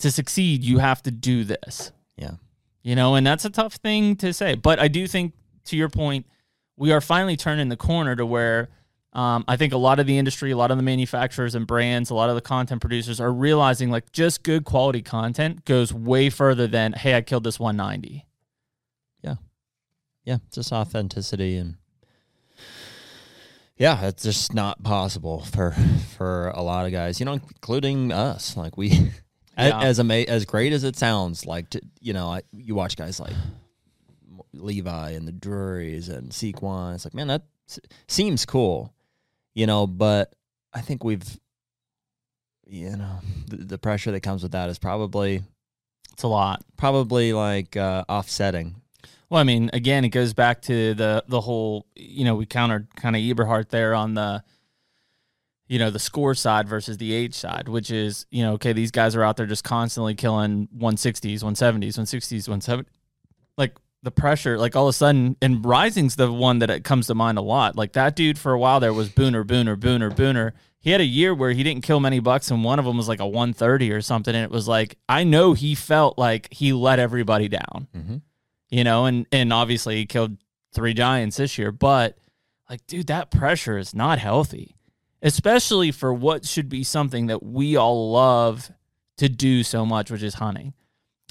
[0.00, 0.62] to succeed.
[0.62, 1.90] You have to do this.
[2.18, 2.32] Yeah.
[2.82, 4.56] You know, and that's a tough thing to say.
[4.56, 5.32] But I do think
[5.64, 6.26] to your point,
[6.76, 8.68] we are finally turning the corner to where
[9.12, 12.08] um, I think a lot of the industry, a lot of the manufacturers and brands,
[12.10, 16.30] a lot of the content producers are realizing like just good quality content goes way
[16.30, 18.26] further than, hey, I killed this 190.
[19.22, 19.34] Yeah.
[20.24, 20.38] Yeah.
[20.50, 21.76] Just authenticity and
[23.76, 25.74] yeah, it's just not possible for
[26.16, 28.56] for a lot of guys, you know, including us.
[28.56, 28.88] Like we,
[29.58, 29.80] yeah.
[29.82, 33.18] as ama- as great as it sounds, like to, you know, I, you watch guys
[33.18, 33.32] like
[34.52, 36.94] Levi and the Drurys and Seek One.
[36.94, 37.42] It's like, man, that
[38.06, 38.94] seems cool,
[39.54, 39.86] you know.
[39.86, 40.34] But
[40.72, 41.38] I think we've,
[42.66, 45.42] you know, the, the pressure that comes with that is probably
[46.12, 46.64] it's a lot.
[46.76, 48.82] Probably like uh, offsetting
[49.32, 51.86] well, I mean, again, it goes back to the the whole.
[51.96, 54.44] You know, we countered kind of Eberhart there on the,
[55.68, 58.90] you know, the score side versus the age side, which is, you know, okay, these
[58.90, 62.90] guys are out there just constantly killing 160s, 170s, 160s, 170.
[63.56, 67.06] Like the pressure, like all of a sudden, and Rising's the one that it comes
[67.06, 67.76] to mind a lot.
[67.76, 70.52] Like that dude for a while there was Booner, Booner, Booner, Booner.
[70.80, 73.08] He had a year where he didn't kill many bucks, and one of them was
[73.08, 74.34] like a 130 or something.
[74.34, 77.86] And it was like, I know he felt like he let everybody down.
[77.96, 78.16] Mm-hmm
[78.72, 80.38] you know, and and obviously he killed
[80.72, 82.16] three giants this year, but
[82.68, 84.74] like, dude, that pressure is not healthy,
[85.20, 88.72] especially for what should be something that we all love
[89.18, 90.72] to do so much, which is hunting.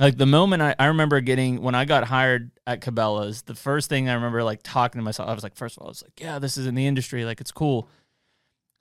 [0.01, 3.87] Like the moment I, I remember getting when I got hired at Cabela's, the first
[3.87, 6.01] thing I remember like talking to myself, I was like, first of all, I was
[6.01, 7.87] like, yeah, this is in the industry, like it's cool.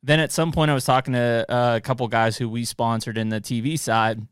[0.02, 3.18] Then at some point, I was talking to uh, a couple guys who we sponsored
[3.18, 4.26] in the TV side,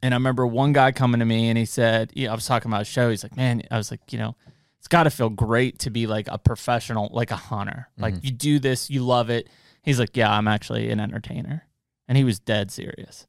[0.00, 2.70] and I remember one guy coming to me and he said, yeah, I was talking
[2.70, 3.10] about a show.
[3.10, 4.36] He's like, man, I was like, you know,
[4.78, 7.88] it's got to feel great to be like a professional, like a hunter.
[7.98, 8.26] Like mm-hmm.
[8.26, 9.48] you do this, you love it.
[9.82, 11.66] He's like, yeah, I'm actually an entertainer.
[12.06, 13.26] And he was dead serious.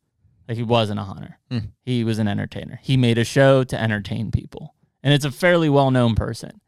[0.47, 1.39] Like he wasn't a hunter.
[1.51, 1.71] Mm.
[1.83, 2.79] He was an entertainer.
[2.81, 4.75] He made a show to entertain people.
[5.03, 6.61] And it's a fairly well known person.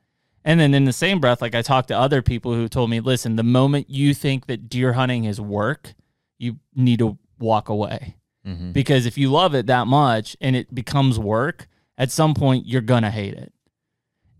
[0.45, 2.99] And then in the same breath, like I talked to other people who told me,
[2.99, 5.93] listen, the moment you think that deer hunting is work,
[6.37, 8.15] you need to walk away
[8.49, 8.71] Mm-hmm.
[8.71, 11.67] Because if you love it that much and it becomes work,
[11.97, 13.53] at some point you're going to hate it.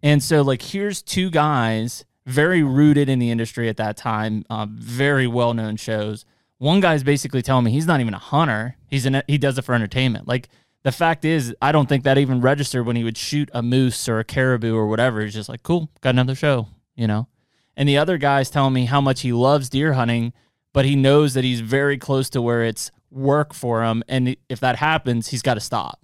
[0.02, 4.68] And so, like, here's two guys very rooted in the industry at that time, uh,
[4.70, 6.26] very well known shows.
[6.60, 8.76] One guy's basically telling me he's not even a hunter.
[8.88, 10.28] He's an, he does it for entertainment.
[10.28, 10.50] Like
[10.84, 14.08] the fact is, I don't think that even registered when he would shoot a moose
[14.08, 15.22] or a caribou or whatever.
[15.22, 17.28] He's just like, cool, got another show, you know.
[17.76, 20.34] And the other guy's telling me how much he loves deer hunting,
[20.74, 24.04] but he knows that he's very close to where it's work for him.
[24.10, 26.00] And if that happens, he's got to stop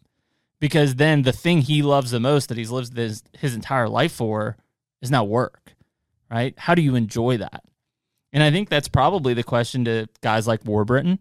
[0.59, 4.13] because then the thing he loves the most that he's lived his, his entire life
[4.13, 4.57] for
[5.01, 5.75] is now work,
[6.31, 6.53] right?
[6.57, 7.63] How do you enjoy that?
[8.35, 11.19] And I think that's probably the question to guys like Warbritton.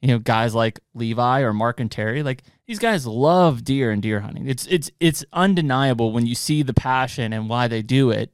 [0.00, 4.00] you know, guys like Levi or Mark and Terry, like these guys love deer and
[4.02, 4.48] deer hunting.
[4.48, 8.32] It's it's it's undeniable when you see the passion and why they do it.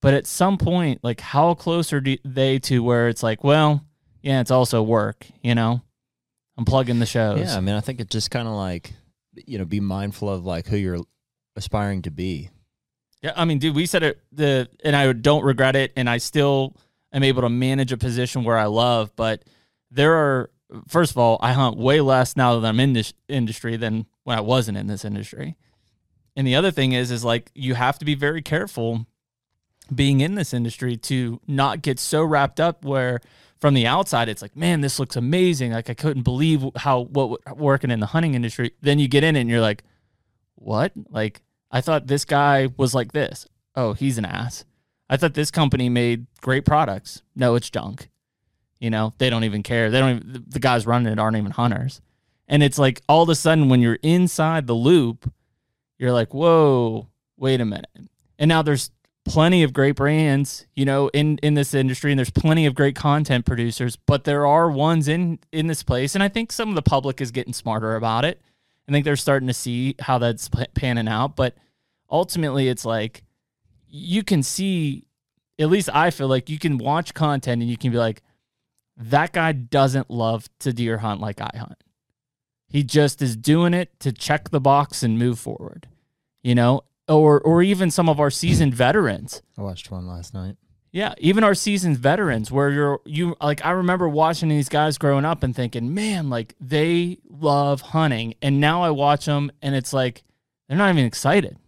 [0.00, 3.84] But at some point, like how close are they to where it's like, well,
[4.20, 5.80] yeah, it's also work, you know?
[6.58, 7.38] I'm plugging the shows.
[7.38, 8.92] Yeah, I mean, I think it's just kind of like,
[9.46, 11.00] you know, be mindful of like who you're
[11.56, 12.50] aspiring to be.
[13.22, 16.18] Yeah, I mean, dude, we said it the and I don't regret it and I
[16.18, 16.76] still
[17.12, 19.44] am able to manage a position where I love, but
[19.90, 20.50] there are
[20.88, 24.38] first of all, I hunt way less now that I'm in this industry than when
[24.38, 25.56] I wasn't in this industry.
[26.36, 29.06] And the other thing is, is like you have to be very careful
[29.94, 33.20] being in this industry to not get so wrapped up where
[33.60, 35.72] from the outside it's like, man, this looks amazing.
[35.72, 38.72] Like I couldn't believe how what working in the hunting industry.
[38.80, 39.84] Then you get in it and you're like,
[40.54, 40.92] what?
[41.10, 43.46] Like I thought this guy was like this.
[43.74, 44.64] Oh, he's an ass.
[45.12, 47.22] I thought this company made great products.
[47.36, 48.08] No, it's junk.
[48.80, 49.90] You know, they don't even care.
[49.90, 52.00] They don't even, the guys running it aren't even hunters.
[52.48, 55.30] And it's like all of a sudden when you're inside the loop,
[55.98, 57.90] you're like, whoa, wait a minute.
[58.38, 58.90] And now there's
[59.26, 62.96] plenty of great brands, you know, in in this industry, and there's plenty of great
[62.96, 66.74] content producers, but there are ones in in this place, and I think some of
[66.74, 68.40] the public is getting smarter about it.
[68.88, 71.54] I think they're starting to see how that's panning out, but
[72.10, 73.22] ultimately, it's like
[73.92, 75.06] you can see.
[75.58, 78.22] At least I feel like you can watch content and you can be like,
[78.96, 81.82] that guy doesn't love to deer hunt like I hunt.
[82.68, 85.88] He just is doing it to check the box and move forward,
[86.42, 89.42] you know, or or even some of our seasoned veterans.
[89.58, 90.56] I watched one last night.
[90.90, 95.26] Yeah, even our seasoned veterans, where you're you like I remember watching these guys growing
[95.26, 99.92] up and thinking, man, like they love hunting, and now I watch them and it's
[99.92, 100.22] like
[100.68, 101.58] they're not even excited.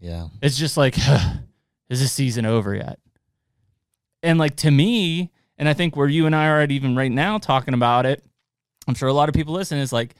[0.00, 0.96] Yeah, it's just like,
[1.88, 2.98] is this season over yet?
[4.22, 7.10] And like to me, and I think where you and I are at even right
[7.10, 8.24] now talking about it,
[8.88, 10.14] I'm sure a lot of people listen is like,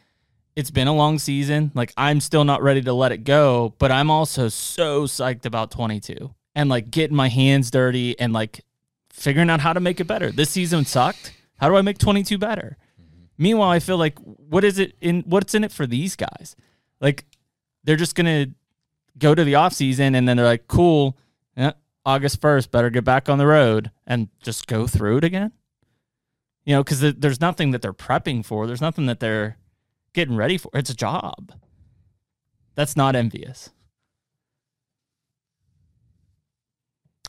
[0.55, 1.71] it's been a long season.
[1.75, 5.71] Like I'm still not ready to let it go, but I'm also so psyched about
[5.71, 8.65] 22 and like getting my hands dirty and like
[9.11, 10.33] figuring out how to make it better.
[10.33, 11.35] This season sucked.
[11.59, 12.79] How do I make 22 better?
[13.01, 13.25] Mm-hmm.
[13.39, 16.57] Meanwhile, I feel like what is it in what's in it for these guys?
[17.01, 17.27] Like
[17.85, 18.55] they're just going to
[19.19, 21.17] go to the off season and then they're like, "Cool,
[22.07, 25.51] August 1st, better get back on the road and just go through it again.
[26.65, 28.67] You know, because there's nothing that they're prepping for.
[28.67, 29.59] There's nothing that they're
[30.13, 30.71] getting ready for.
[30.73, 31.53] It's a job.
[32.77, 33.71] That's not envious.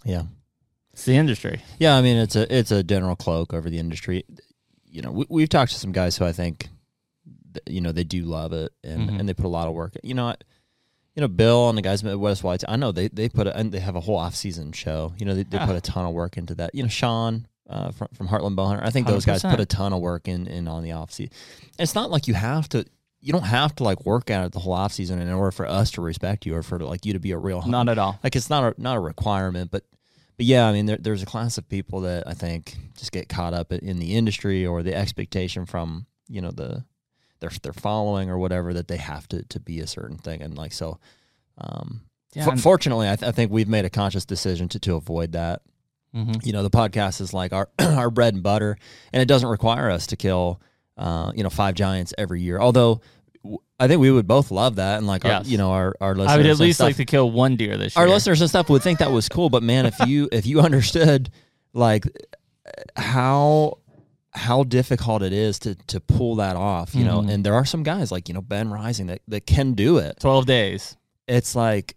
[0.05, 0.23] Yeah.
[0.93, 1.61] It's the industry.
[1.79, 4.25] Yeah, I mean it's a it's a general cloak over the industry.
[4.85, 6.69] You know, we, we've talked to some guys who I think,
[7.67, 9.19] you know, they do love it and, mm-hmm.
[9.19, 9.95] and they put a lot of work.
[10.01, 10.35] You know,
[11.17, 13.57] you know, Bill and the guys at West Whites, I know they, they put a,
[13.57, 15.13] and they have a whole off season show.
[15.17, 15.65] You know, they, they yeah.
[15.65, 16.75] put a ton of work into that.
[16.75, 19.25] You know, Sean uh, from, from Heartland Bowhunter, I think those 100%.
[19.25, 21.33] guys put a ton of work in, in on the off season.
[21.79, 22.85] It's not like you have to,
[23.19, 25.65] you don't have to like work at it the whole off season in order for
[25.65, 27.71] us to respect you or for like you to be a real hunter.
[27.71, 28.19] Not at all.
[28.23, 29.85] Like it's not a, not a requirement, but,
[30.37, 33.27] but yeah, I mean, there, there's a class of people that I think just get
[33.27, 36.85] caught up in the industry or the expectation from, you know, the,
[37.39, 40.41] their, their following or whatever that they have to, to be a certain thing.
[40.41, 40.99] And like, so,
[41.57, 42.01] um,
[42.33, 45.31] yeah, f- fortunately, I, th- I, think we've made a conscious decision to, to avoid
[45.31, 45.61] that.
[46.15, 46.39] Mm-hmm.
[46.43, 48.77] You know, the podcast is like our our bread and butter,
[49.11, 50.61] and it doesn't require us to kill,
[50.97, 52.59] uh, you know, five giants every year.
[52.59, 53.01] Although
[53.79, 55.45] I think we would both love that, and like yes.
[55.45, 56.31] our, you know, our our listeners.
[56.31, 58.03] I would at least stuff, like to kill one deer this year.
[58.05, 60.59] Our listeners and stuff would think that was cool, but man, if you if you
[60.61, 61.29] understood
[61.73, 62.05] like
[62.95, 63.79] how
[64.37, 67.27] how difficult it is to to pull that off, you mm-hmm.
[67.27, 69.97] know, and there are some guys like you know Ben Rising that that can do
[69.97, 70.19] it.
[70.19, 70.95] Twelve days
[71.27, 71.95] it's like,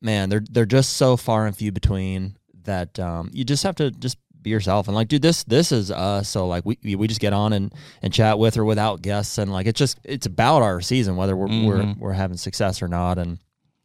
[0.00, 3.90] man, they're they're just so far and few between that um, you just have to
[3.90, 6.28] just be yourself and like, dude, this this is us.
[6.28, 9.52] So like, we we just get on and and chat with or without guests, and
[9.52, 11.66] like, it's just it's about our season, whether we're mm-hmm.
[11.66, 13.38] we're we're having success or not, and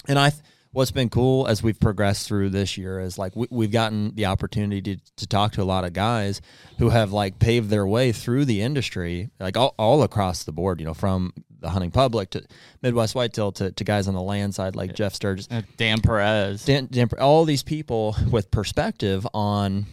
[0.08, 0.32] and I.
[0.78, 4.28] What's been cool as we've progressed through this year is like we, we've gotten the
[4.28, 6.40] opportunity to, to talk to a lot of guys
[6.78, 10.80] who have like paved their way through the industry, like all, all across the board,
[10.80, 12.46] you know, from the hunting public to
[12.84, 16.64] Midwest Whitetail to, to guys on the land side like Jeff Sturgis, uh, Dan Perez,
[16.64, 19.88] Dan, Dan, all these people with perspective on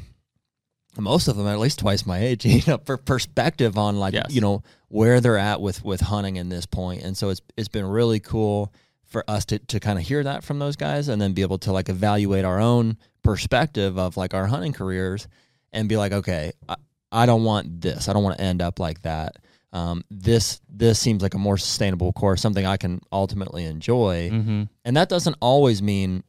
[0.98, 4.26] most of them at least twice my age, you know, for perspective on like yes.
[4.28, 7.68] you know where they're at with with hunting in this point, and so it's it's
[7.68, 8.70] been really cool
[9.14, 11.58] for us to to kind of hear that from those guys, and then be able
[11.58, 15.26] to like evaluate our own perspective of like our hunting careers,
[15.72, 16.76] and be like, okay, I,
[17.10, 19.36] I don't want this, I don't want to end up like that
[19.74, 24.62] um, this this seems like a more sustainable course, something I can ultimately enjoy, mm-hmm.
[24.84, 26.22] and that doesn't always mean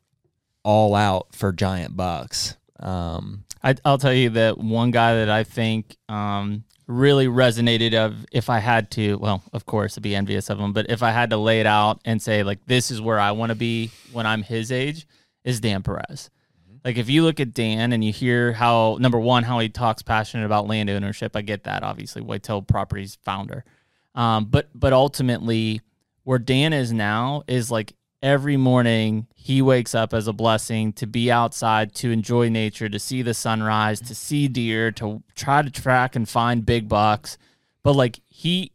[0.64, 2.58] all out for giant bucks.
[2.80, 8.26] Um, I, will tell you that one guy that I think um, really resonated of
[8.32, 11.12] if I had to, well, of course, I'd be envious of him, but if I
[11.12, 13.92] had to lay it out and say like this is where I want to be
[14.12, 15.08] when I'm his age,
[15.44, 16.30] is Dan Perez.
[16.84, 20.04] Like if you look at Dan and you hear how number one how he talks
[20.04, 23.64] passionate about land ownership, I get that obviously Whitetail Properties founder,
[24.14, 25.82] um, but but ultimately
[26.24, 27.94] where Dan is now is like
[28.26, 32.98] every morning he wakes up as a blessing to be outside to enjoy nature to
[32.98, 37.38] see the sunrise to see deer to try to track and find big bucks.
[37.84, 38.72] But like he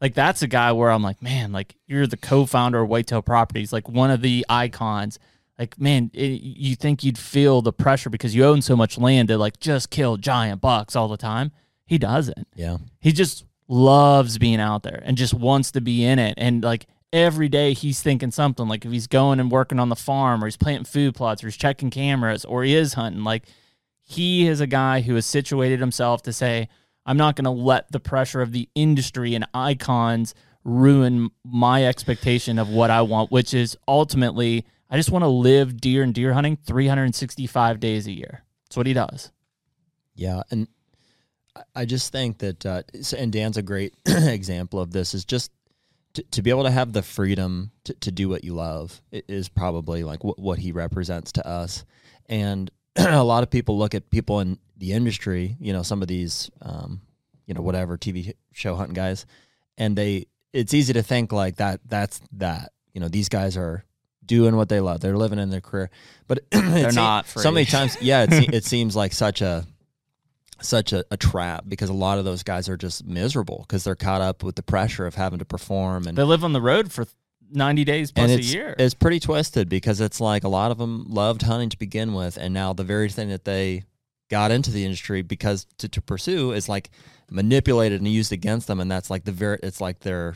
[0.00, 3.72] like that's a guy where i'm like man like you're the co-founder of whitetail properties
[3.72, 5.20] like one of the icons.
[5.60, 9.28] Like man it, you think you'd feel the pressure because you own so much land
[9.28, 11.52] to like just kill giant bucks all the time?
[11.86, 12.48] He doesn't.
[12.56, 12.78] Yeah.
[12.98, 16.34] he just loves being out there and just wants to be in it.
[16.36, 19.96] And like every day he's thinking something like if he's going and working on the
[19.96, 23.44] farm or he's planting food plots or he's checking cameras or he is hunting like
[24.02, 26.68] he is a guy who has situated himself to say
[27.06, 30.34] i'm not going to let the pressure of the industry and icons
[30.64, 35.80] ruin my expectation of what i want which is ultimately i just want to live
[35.80, 39.32] deer and deer hunting 365 days a year that's what he does
[40.14, 40.68] Yeah, and
[41.74, 42.82] I- just think that, uh,
[43.16, 45.14] and Dan's a great example of this.
[45.14, 45.50] Is just
[46.14, 49.48] to, to be able to have the freedom to, to do what you love is
[49.48, 51.84] probably like what, what he represents to us.
[52.26, 56.08] And a lot of people look at people in the industry, you know, some of
[56.08, 57.00] these, um,
[57.46, 59.26] you know, whatever TV show hunting guys,
[59.76, 61.80] and they, it's easy to think like that.
[61.86, 62.72] That's that.
[62.92, 63.84] You know, these guys are
[64.24, 65.00] doing what they love.
[65.00, 65.90] They're living in their career,
[66.26, 69.66] but they're not so many times yeah it, se- it seems like such a
[70.60, 73.94] such a, a trap because a lot of those guys are just miserable because they're
[73.94, 76.92] caught up with the pressure of having to perform and they live on the road
[76.92, 77.06] for
[77.50, 81.06] 90 days plus a year it's pretty twisted because it's like a lot of them
[81.08, 83.82] loved hunting to begin with and now the very thing that they
[84.28, 86.90] got into the industry because to, to pursue is like
[87.30, 90.34] manipulated and used against them and that's like the very it's like they're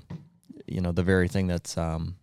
[0.67, 2.17] you know the very thing that's um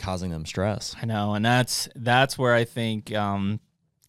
[0.00, 3.60] causing them stress I know, and that's that's where I think um,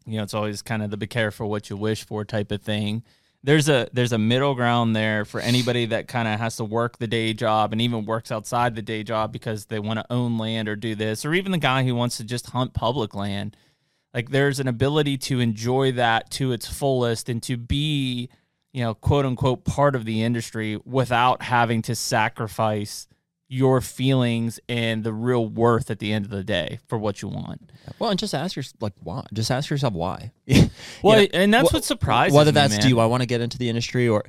[0.05, 2.61] you know it's always kind of the be careful what you wish for type of
[2.61, 3.03] thing.
[3.43, 6.99] There's a there's a middle ground there for anybody that kind of has to work
[6.99, 10.37] the day job and even works outside the day job because they want to own
[10.37, 13.57] land or do this, or even the guy who wants to just hunt public land.
[14.13, 18.29] Like there's an ability to enjoy that to its fullest and to be,
[18.73, 23.07] you know, quote unquote part of the industry without having to sacrifice
[23.54, 27.28] your feelings and the real worth at the end of the day for what you
[27.28, 27.70] want.
[27.99, 30.32] well and just ask yourself like why just ask yourself why
[31.04, 32.38] Well, know, and that's wh- what surprises me.
[32.38, 32.88] whether that's man.
[32.88, 34.24] do I want to get into the industry or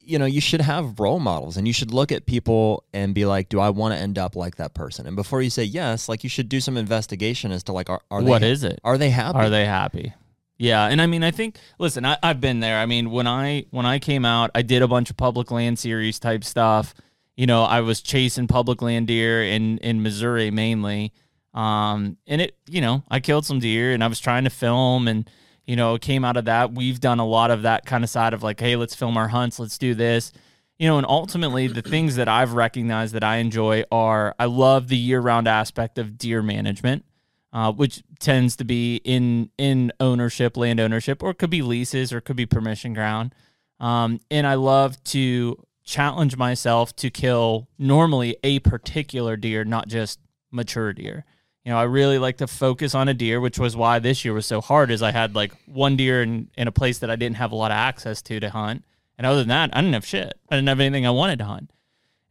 [0.00, 3.24] you know you should have role models and you should look at people and be
[3.26, 6.08] like do I want to end up like that person and before you say yes
[6.08, 8.80] like you should do some investigation as to like are, are What they is it?
[8.84, 10.14] are they happy Are they happy?
[10.62, 11.56] Yeah, and I mean, I think.
[11.78, 12.78] Listen, I, I've been there.
[12.78, 15.78] I mean, when I when I came out, I did a bunch of public land
[15.78, 16.92] series type stuff.
[17.40, 21.14] You know, I was chasing public land deer in in Missouri mainly,
[21.54, 22.56] um, and it.
[22.68, 25.28] You know, I killed some deer, and I was trying to film, and
[25.64, 26.72] you know, it came out of that.
[26.72, 29.28] We've done a lot of that kind of side of like, hey, let's film our
[29.28, 30.32] hunts, let's do this.
[30.78, 34.88] You know, and ultimately, the things that I've recognized that I enjoy are I love
[34.88, 37.04] the year round aspect of deer management
[37.52, 42.12] uh, which tends to be in in ownership, land ownership, or it could be leases,
[42.12, 43.34] or it could be permission ground.
[43.78, 50.18] Um, and I love to challenge myself to kill normally a particular deer, not just
[50.50, 51.24] mature deer.
[51.64, 54.32] You know, I really like to focus on a deer, which was why this year
[54.32, 54.90] was so hard.
[54.90, 57.56] Is I had like one deer in in a place that I didn't have a
[57.56, 58.84] lot of access to to hunt,
[59.18, 60.32] and other than that, I didn't have shit.
[60.48, 61.70] I didn't have anything I wanted to hunt.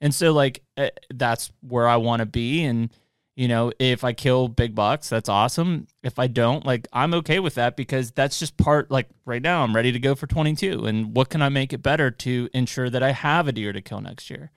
[0.01, 2.89] And so like eh, that's where I want to be and
[3.39, 5.87] you know, if I kill big bucks, that's awesome.
[6.03, 9.63] If I don't, like I'm okay with that because that's just part like right now
[9.63, 12.89] I'm ready to go for 22 and what can I make it better to ensure
[12.89, 14.51] that I have a deer to kill next year.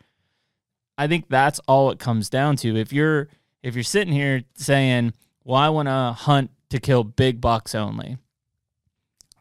[0.99, 2.77] I think that's all it comes down to.
[2.77, 3.29] If you're
[3.63, 5.13] if you're sitting here saying,
[5.45, 8.17] "Well, I want to hunt to kill big bucks only."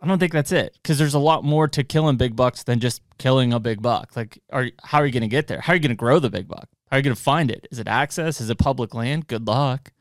[0.04, 2.80] I don't think that's it because there's a lot more to killing big bucks than
[2.80, 4.16] just killing a big buck.
[4.16, 5.62] Like, are how are you going to get there?
[5.62, 6.70] How are you going to grow the big buck?
[6.92, 7.68] How are you going to find it?
[7.72, 8.42] Is it access?
[8.42, 9.28] Is it public land?
[9.28, 9.94] Good luck.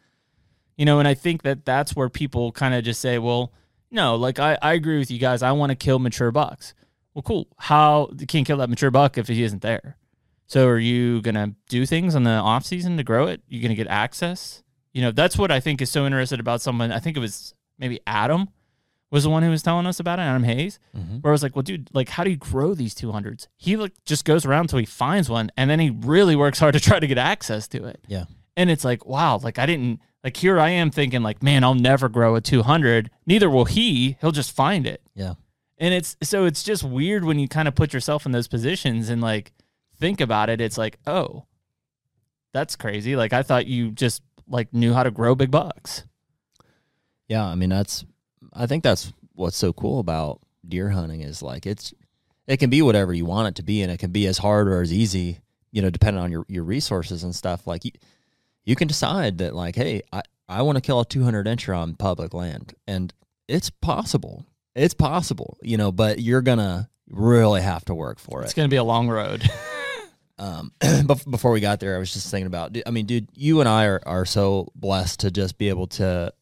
[0.76, 3.52] You know, and I think that that's where people kind of just say, well,
[3.92, 5.42] no, like I, I agree with you guys.
[5.42, 6.74] I want to kill mature bucks.
[7.14, 7.48] Well, cool.
[7.58, 9.96] How you can't kill that mature buck if he isn't there?
[10.46, 13.40] So are you gonna do things in the off season to grow it?
[13.48, 14.62] You're gonna get access?
[14.92, 16.90] You know, that's what I think is so interesting about someone.
[16.90, 18.48] I think it was maybe Adam
[19.10, 20.78] was the one who was telling us about it, Adam Hayes.
[20.96, 21.18] Mm-hmm.
[21.18, 23.48] Where I was like, well, dude, like, how do you grow these 200s?
[23.56, 26.74] He like just goes around until he finds one, and then he really works hard
[26.74, 28.04] to try to get access to it.
[28.06, 28.24] Yeah.
[28.56, 31.74] And it's like, wow, like I didn't like here I am thinking like, man, I'll
[31.74, 33.10] never grow a 200.
[33.26, 34.16] Neither will he.
[34.20, 35.02] He'll just find it.
[35.14, 35.34] Yeah.
[35.78, 39.08] And it's so it's just weird when you kind of put yourself in those positions
[39.08, 39.52] and like
[39.98, 40.60] think about it.
[40.60, 41.46] It's like, oh,
[42.52, 43.16] that's crazy.
[43.16, 46.04] Like I thought you just like knew how to grow big bucks.
[47.28, 48.04] Yeah, I mean that's
[48.52, 51.94] I think that's what's so cool about deer hunting is like it's
[52.46, 54.68] it can be whatever you want it to be and it can be as hard
[54.68, 55.38] or as easy,
[55.72, 57.66] you know, depending on your your resources and stuff.
[57.66, 57.92] Like you,
[58.64, 61.94] you can decide that like, hey, I I want to kill a 200 incher on
[61.94, 63.12] public land and
[63.48, 64.46] it's possible.
[64.74, 68.54] It's possible, you know, but you're going to really have to work for it It's
[68.54, 69.48] going to be a long road.
[70.40, 70.72] Um,
[71.30, 72.74] before we got there, I was just thinking about.
[72.86, 76.32] I mean, dude, you and I are, are so blessed to just be able to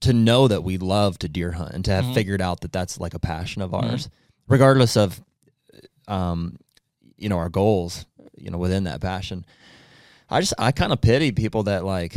[0.00, 2.14] to know that we love to deer hunt and to have Mhm.
[2.14, 3.82] figured out that that's like a passion of Mhm.
[3.92, 4.08] ours,
[4.48, 5.22] regardless of,
[6.08, 6.56] um,
[7.16, 8.06] you know, our goals.
[8.36, 9.44] You know, within that passion,
[10.28, 12.16] I just I kind of pity people that like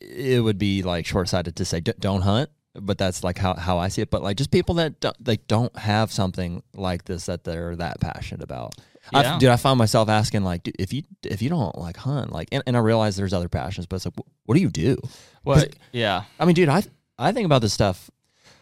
[0.00, 2.50] it would be like short sighted to say "D- don't hunt.
[2.74, 4.10] But that's like how, how I see it.
[4.10, 8.00] But like just people that don't, like don't have something like this that they're that
[8.00, 8.76] passionate about.
[9.12, 9.38] I, Yeah.
[9.38, 12.48] dude, I found myself asking like, dude, if you if you don't like hunt, like,
[12.52, 14.96] and, and I realize there's other passions, but it's like, wh- what do you do?
[15.44, 16.24] well, yeah.
[16.38, 16.82] I mean, dude, I
[17.18, 18.10] I think about this stuff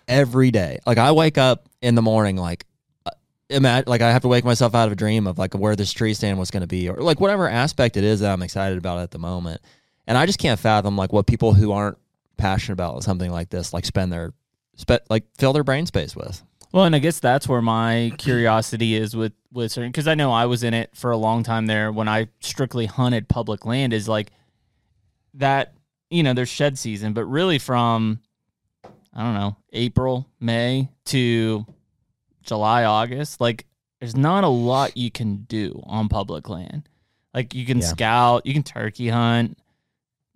[0.07, 0.79] every day.
[0.87, 2.65] Like, I wake up in the morning, like,
[3.07, 3.11] uh,
[3.51, 5.93] imagine, like I have to wake myself out of a dream of like where this
[5.93, 8.79] tree stand was going to be, or like whatever aspect it is that I'm excited
[8.79, 9.61] about at the moment,
[10.07, 11.99] and I just can't fathom like what people who aren't
[12.37, 14.33] passionate about something like this like spend their
[14.77, 16.43] spe- like fill their brain space with.
[16.73, 20.31] Well, and I guess that's where my curiosity is with with certain because I know
[20.33, 23.93] I was in it for a long time there when I strictly hunted public land
[23.95, 24.31] is like
[25.35, 25.73] that
[26.11, 28.21] you know there's shed season, but really from
[29.14, 31.64] I don't know April May to
[32.43, 33.64] July August like
[34.01, 36.89] there's not a lot you can do on public land.
[37.35, 37.85] Like you can Yeah.
[37.87, 39.59] scout, you can turkey hunt,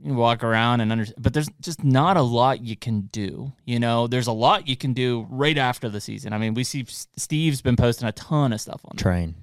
[0.02, 3.52] walk around and under, but there's just not a lot you can do.
[3.64, 6.32] You know, there's a lot you can do right after the season.
[6.32, 8.96] I mean, we see Steve's been posting a ton of stuff on.
[8.96, 9.34] Train.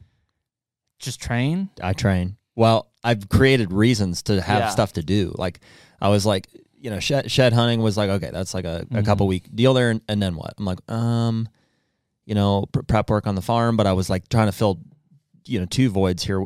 [0.99, 1.69] Just train.
[1.81, 2.35] I train.
[2.55, 4.69] Well, I've created reasons to have Yeah.
[4.69, 5.33] stuff to do.
[5.37, 5.61] Like
[6.01, 6.47] I was like,
[6.77, 9.05] you know, shed, shed hunting was like, okay, that's like a, a Mhm.
[9.05, 10.53] couple week deal there, and, and then what?
[10.57, 11.47] I'm like, um,
[12.25, 14.79] you know, pr- prep work on the farm, but I was like trying to fill,
[15.45, 16.43] you know, two voids here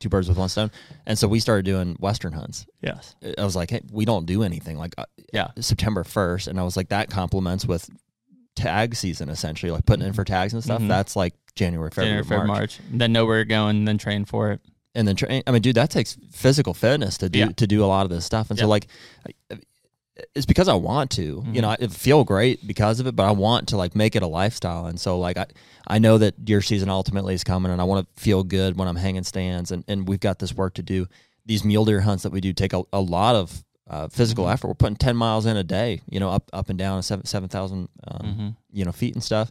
[0.00, 0.70] two birds with one stone,
[1.06, 2.66] and so we started doing western hunts.
[2.82, 3.14] Yes.
[3.38, 5.48] I was like, hey, we don't do anything like uh, Yeah.
[5.60, 7.88] September first, and I was like, that complements with
[8.56, 10.82] tag season essentially, like putting in for tags and stuff.
[10.82, 10.88] Mhm.
[10.88, 12.80] That's like January, February, January, February, March March.
[12.90, 14.60] Then know where you're going, then train for it.
[14.96, 15.40] and then train.
[15.46, 17.48] I mean, dude, that takes physical fitness to do Yeah.
[17.58, 18.50] to do a lot of this stuff.
[18.50, 18.70] And so, Yeah.
[18.70, 18.88] like,
[19.52, 19.58] I-
[20.34, 21.22] it's because I want to.
[21.22, 21.60] You Mhm.
[21.62, 24.26] know, I feel great because of it, but I want to like make it a
[24.26, 24.86] lifestyle.
[24.86, 25.46] And so, like, I
[25.86, 28.88] I know that deer season ultimately is coming, and I want to feel good when
[28.88, 29.70] I'm hanging stands.
[29.72, 31.06] And and we've got this work to do.
[31.46, 34.52] These mule deer hunts that we do take a, a lot of uh, physical Mhm.
[34.52, 34.68] effort.
[34.68, 36.00] We're putting ten miles in a day.
[36.08, 39.24] You know, up up and down seven seven thousand um, hmm you know feet and
[39.24, 39.50] stuff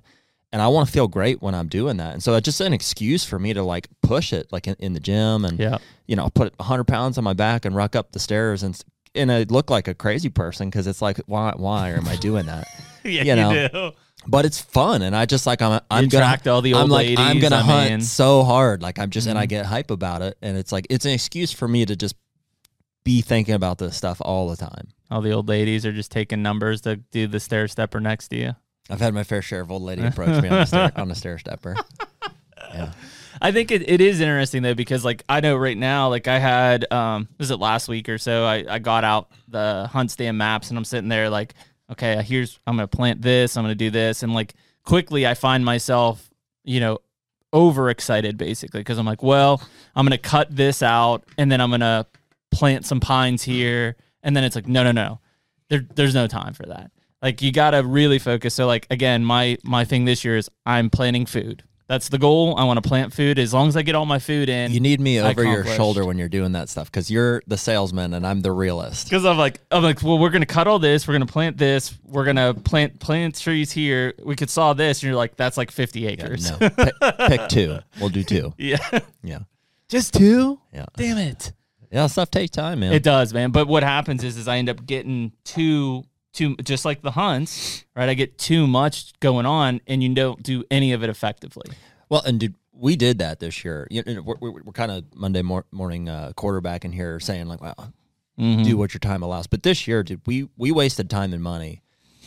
[0.54, 2.72] and i want to feel great when i'm doing that and so it's just an
[2.72, 5.78] excuse for me to like push it like in, in the gym and Yeah.
[6.08, 8.82] you know put 100 pounds on my back and ruck up the stairs and
[9.16, 12.46] and i look like a crazy person because it's like why why am i doing
[12.46, 12.68] that
[13.04, 13.92] yeah, You know, do.
[14.28, 16.90] but it's fun and i just like i'm i'm You gonna all the old i'm
[16.90, 17.20] like ladies.
[17.20, 19.50] i'm gonna I hunt mean, so hard like i'm just and i Mhm.
[19.50, 22.16] get hype about it and it's like it's an excuse for me to just
[23.04, 26.42] be thinking about this stuff all the time all the old ladies are just taking
[26.44, 28.56] numbers to do the stair stepper next to you.
[28.90, 31.16] i've had my fair share of old lady approach me on a stair on a
[31.16, 31.76] stair stepper
[32.74, 32.92] yeah
[33.42, 36.40] I think it, it is interesting though because like I know right now like I
[36.40, 40.38] had um was it last week or so I, I got out the hunt stand
[40.38, 41.54] maps and I'm sitting there like
[41.92, 44.54] okay here's I'm gonna plant this I'm gonna do this and like
[44.84, 46.30] quickly I find myself
[46.64, 47.00] you know
[47.54, 49.62] overexcited basically because I'm like well
[49.96, 52.06] I'm gonna cut this out and then I'm gonna
[52.52, 55.20] plant some pines here and then it's like no no no
[55.70, 56.92] there there's no time for that.
[57.22, 58.54] Like you gotta really focus.
[58.56, 62.56] So like again my my thing this year is I'm planting food that's the goal
[62.58, 64.80] I want to plant food as long as I get all my food in You
[64.80, 65.76] need me over your accomplished.
[65.76, 69.10] shoulder when you're doing that stuff because you're the salesman and I'm the realist.
[69.10, 71.98] because I'm like I'm like well we're gonna cut all this we're gonna plant this
[72.06, 75.72] we're gonna plant plant trees here we could saw this and you're like that's like
[75.72, 76.94] 50 Yeah, acres no, pick,
[77.28, 77.80] pick two.
[78.00, 78.54] We'll do two.
[78.58, 78.78] yeah
[79.22, 79.40] Yeah,
[79.90, 81.52] just two yeah, damn it
[81.92, 82.06] yeah.
[82.06, 82.94] Stuff takes time, man.
[82.94, 83.50] It does, man.
[83.50, 86.04] But what happens is, is I end up getting too,
[86.34, 88.10] too, just like the hunts, right?
[88.10, 91.66] I get too much going on, and you don't do any of it effectively.
[92.10, 93.88] well, and dude, we did that this year.
[93.92, 97.48] You know, we're, we're, we're kind of Monday mor- morning uh, quarterback in here saying
[97.48, 97.76] like, "Wow,
[98.40, 98.64] Mhm.
[98.64, 101.82] do what your time allows." But this year, dude, we we wasted time and money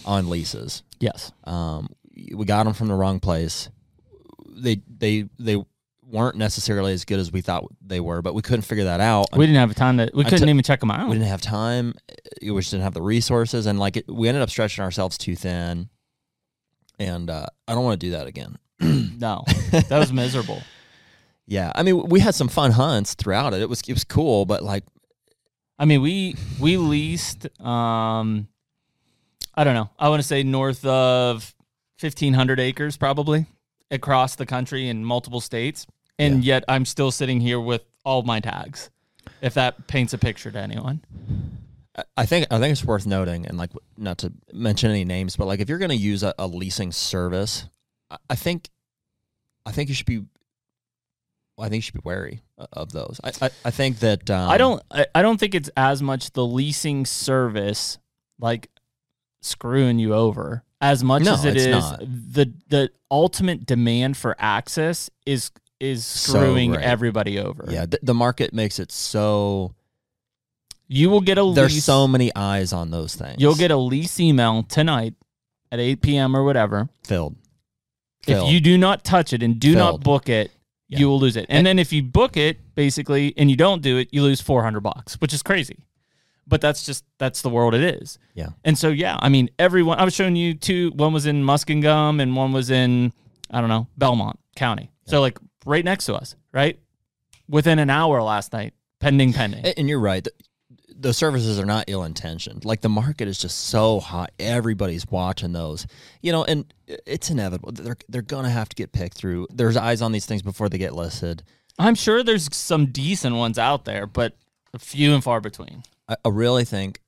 [0.04, 0.82] on leases.
[1.00, 1.32] Yes.
[1.44, 1.88] Um,
[2.34, 3.70] we got them from the wrong place.
[4.54, 5.64] They they they
[6.12, 9.26] weren't necessarily as good as we thought they were, but we couldn't figure that out.
[9.36, 10.10] We didn't have time to.
[10.14, 11.08] We couldn't even check them out.
[11.08, 11.94] we didn't have time.
[12.40, 15.34] We just didn't have the resources, and like it, we ended up stretching ourselves too
[15.34, 15.88] thin.
[16.98, 18.58] and uh, I don't want to do that again.
[18.80, 20.62] no, that was miserable.
[21.44, 23.60] Yeah, I mean, we had some fun hunts throughout it.
[23.60, 24.84] It was it was cool, but like,
[25.76, 27.46] I mean, we we leased.
[27.60, 28.46] Um,
[29.54, 29.90] I don't know.
[29.98, 31.52] I want to say north of
[31.98, 33.46] fifteen hundred acres, probably
[33.90, 35.84] across the country in multiple states,
[36.22, 38.90] and yet I'm still sitting here with all my tags.
[39.40, 41.02] If that paints a picture to anyone.
[42.16, 45.46] I- think I think it's worth noting, and like not to mention any names, but
[45.46, 47.68] like if you're going to use a, a leasing service,
[48.30, 48.70] I- think,
[49.66, 50.24] I think you should be,
[51.58, 52.40] I think you should be wary
[52.72, 53.20] of those.
[53.22, 54.82] I I, I think that um, I don't.
[55.14, 57.98] I, don't think it's as much the leasing service,
[58.40, 58.70] like
[59.42, 62.00] screwing you over, as much No, as it's not.
[62.00, 65.50] the the ultimate demand for access is
[65.82, 66.84] is screwing great.
[66.84, 67.64] everybody over.
[67.68, 69.74] Yeah, the, the market makes it so.
[70.88, 71.84] you will get a There's lease.
[71.84, 73.36] so many eyes on those things.
[73.38, 75.14] You'll get a lease email tonight
[75.70, 76.36] at 8 p.m.
[76.36, 76.88] or whatever.
[77.04, 77.36] filled.
[78.26, 80.52] If you do not touch it and do not book it,
[80.88, 80.98] Yeah.
[81.00, 81.46] you will lose it.
[81.48, 84.80] And then if you book it, basically, and you don't do it, you lose 400
[84.80, 85.86] bucks, which is crazy.
[86.46, 88.18] But that's just that's the world it is.
[88.34, 88.50] Yeah.
[88.64, 89.98] And so yeah, I mean, everyone.
[89.98, 90.90] I was showing you two.
[90.94, 93.12] One was in Muskingum, and one was in
[93.50, 94.90] I don't know Belmont County.
[95.06, 96.78] So like right next to us, right
[97.48, 99.64] within an hour last night, pending, pending.
[99.76, 100.24] And you're right.
[100.24, 100.32] The,
[100.98, 102.64] the services are not ill intentioned.
[102.64, 104.30] Like the market is just so hot.
[104.38, 105.86] Everybody's watching those.
[106.20, 107.72] You know, and it's inevitable.
[107.72, 109.48] They're they're gonna have to get picked through.
[109.50, 111.42] There's eyes on these things before they get listed.
[111.78, 114.36] I'm sure there's some decent ones out there, but
[114.78, 115.82] few and far between.
[116.08, 117.00] I, I really think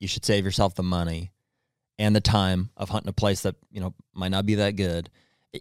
[0.00, 1.32] you should save yourself the money
[1.98, 5.10] and the time of hunting a place that you know might not be that good,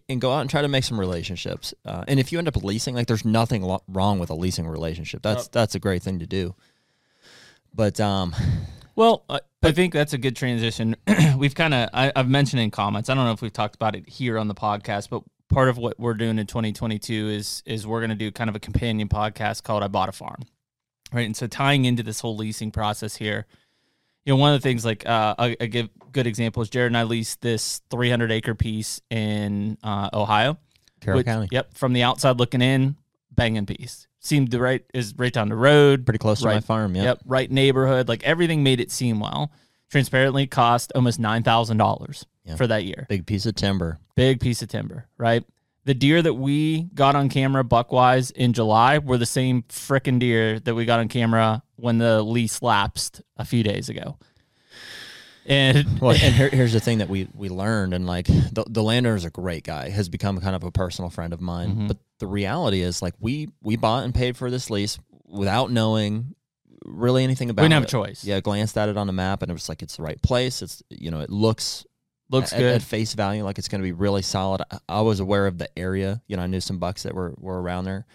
[0.10, 1.74] and go out and try to make some relationships.
[1.86, 4.68] Uh, and if you end up leasing, like there's nothing lo- wrong with a leasing
[4.68, 5.22] relationship.
[5.22, 6.56] That's that's a great thing to do.
[7.74, 8.34] But um,
[8.96, 10.96] Well, I, I think that's a good transition.
[11.38, 13.10] we've kind of I've mentioned in comments.
[13.10, 15.78] I don't know if we've talked about it here on the podcast, but part of
[15.78, 19.10] what we're doing in 2022 is is we're going to do kind of a companion
[19.10, 20.44] podcast called "I Bought a Farm,"
[21.12, 21.26] right?
[21.26, 23.46] And so tying into this whole leasing process here,
[24.26, 26.70] you know, one of the things like uh, I, I give good examples.
[26.70, 30.58] Jared and I leased this 300 acre piece in uh, Ohio.
[31.02, 32.96] Carroll which- County, Yep, from the outside looking in,
[33.32, 34.08] banging piece.
[34.20, 36.64] Seemed the right is right down the road, pretty close to my Right.
[36.64, 36.96] farm.
[36.96, 37.04] Yeah.
[37.04, 38.08] Yep, right neighborhood.
[38.08, 39.52] Like everything made it seem well.
[39.92, 42.56] Transparently cost almost nine thousand dollars Yeah.
[42.56, 43.06] for that year.
[43.08, 44.00] Big piece of timber.
[44.16, 45.44] Big piece of timber, right?
[45.86, 50.60] The deer that we got on camera buckwise in July were the same frickin' deer
[50.60, 54.18] that we got on camera when the lease lapsed a few days ago.
[55.46, 58.82] And Well, and here, here's the thing that we we learned, and like the the
[58.82, 61.76] landowner's a great guy, has become kind of a personal friend of mine.
[61.76, 61.88] Mhm.
[61.90, 64.98] But the reality is, like we we bought and paid for this lease
[65.28, 66.34] without knowing
[66.84, 67.66] really anything about it.
[67.66, 68.24] we didn't have a choice.
[68.24, 70.62] Yeah, glanced at it on the map, and it was like it's the right place.
[70.64, 71.86] It's you know it looks
[72.30, 72.76] Looks at, good.
[72.76, 74.62] at face value like it's going to be really solid.
[74.72, 76.22] I, I was aware of the area.
[76.28, 78.06] You know, I knew some bucks that were were around there.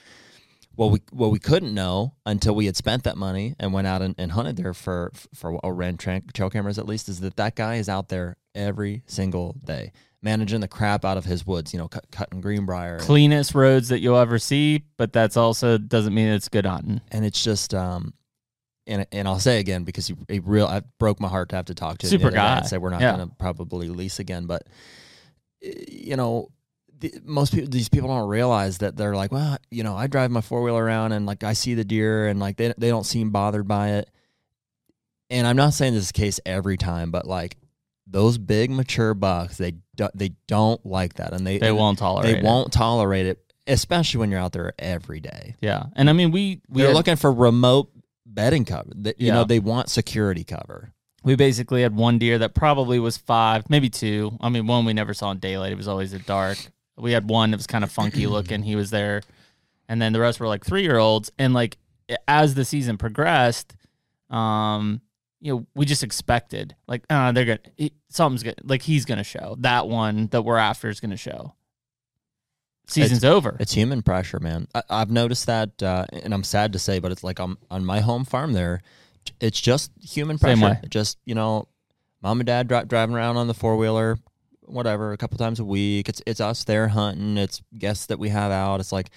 [0.75, 4.03] What we what we couldn't know until we had spent that money and went out
[4.03, 7.37] and, and hunted there for for or ran tra- trail cameras at least is that
[7.37, 9.93] that guy is out there every single day
[10.23, 11.73] managing the crap out of his woods.
[11.73, 16.15] You know, cut, cutting greenbrier, Cleanest roads that you'll ever see, but that's also doesn't
[16.15, 17.01] mean it's good hunting.
[17.11, 18.15] and it's just um.
[18.91, 21.67] And, and I'll say again because he, he real I broke my heart to have
[21.67, 22.57] to talk to Super the other day guy.
[22.59, 23.17] and say we're not Yeah.
[23.17, 24.67] going to probably lease again, but
[25.63, 26.51] you know,
[26.99, 30.31] the, most people these people don't realize that they're like, well, you know, I drive
[30.31, 33.07] my four wheeler around and like I see the deer and like they they don't
[33.07, 34.11] seem bothered by it.
[35.31, 37.57] And I'm not saying this is the case every time, but like
[38.07, 42.33] those big mature bucks, they do, they don't like that, and they They won't tolerate.
[42.33, 42.45] they it.
[42.45, 43.39] won't tolerate it,
[43.69, 45.55] especially when you're out there every day.
[45.61, 47.93] Yeah, and I mean we we They're looking for remote
[48.35, 48.91] bedding cover.
[48.95, 49.35] They, you Yeah.
[49.35, 50.93] know, they want security cover.
[51.23, 54.39] we basically had one deer that probably was five, maybe two.
[54.41, 56.57] I mean, one we never saw in daylight; it was always at dark.
[56.97, 58.63] We had one that was kind of funky looking.
[58.63, 59.21] He was there,
[59.89, 61.31] and then the rest were like three year olds.
[61.39, 61.77] And like
[62.27, 63.75] as the season progressed,
[64.31, 65.01] um,
[65.41, 69.25] you know, we just expected like, uh, they're gonna he, something's gonna like he's gonna
[69.25, 71.55] show that one that we're after is gonna show.
[72.93, 73.57] Season's over.
[73.61, 74.67] It's human pressure, man.
[74.75, 77.85] I, I've noticed that, uh, and I'm sad to say, but it's like on on
[77.85, 78.83] my home farm there,
[79.41, 80.75] it's just human Same pressure.
[80.83, 80.89] way.
[80.89, 81.69] Just you know,
[82.23, 84.19] mom and dad dri- driving around on the four wheeler,
[84.63, 86.09] whatever, a couple times a week.
[86.09, 87.37] It's it's us there hunting.
[87.37, 88.81] It's guests that we have out.
[88.81, 89.11] It's like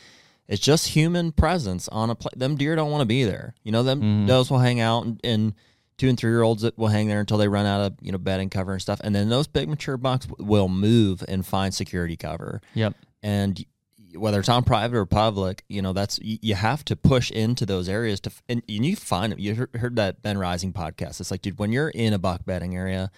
[0.48, 2.34] it's just human presence on a place.
[2.36, 3.56] Them deer don't want to be there.
[3.64, 4.28] You know, them Mhm.
[4.28, 5.20] does will hang out and.
[5.24, 5.54] and
[5.96, 8.12] Two and three year olds that will hang there until they run out of you
[8.12, 11.72] know bedding cover and stuff, and then those big mature bucks will move and find
[11.74, 12.96] security cover yep.
[13.24, 13.66] And
[14.16, 17.90] whether it's on private or public, you know that's you have to push into those
[17.90, 19.40] areas to, and, and you find them.
[19.40, 21.20] You heard- that Ben Rising podcast.
[21.20, 23.10] It's like, dude, when you're in a buck bedding area,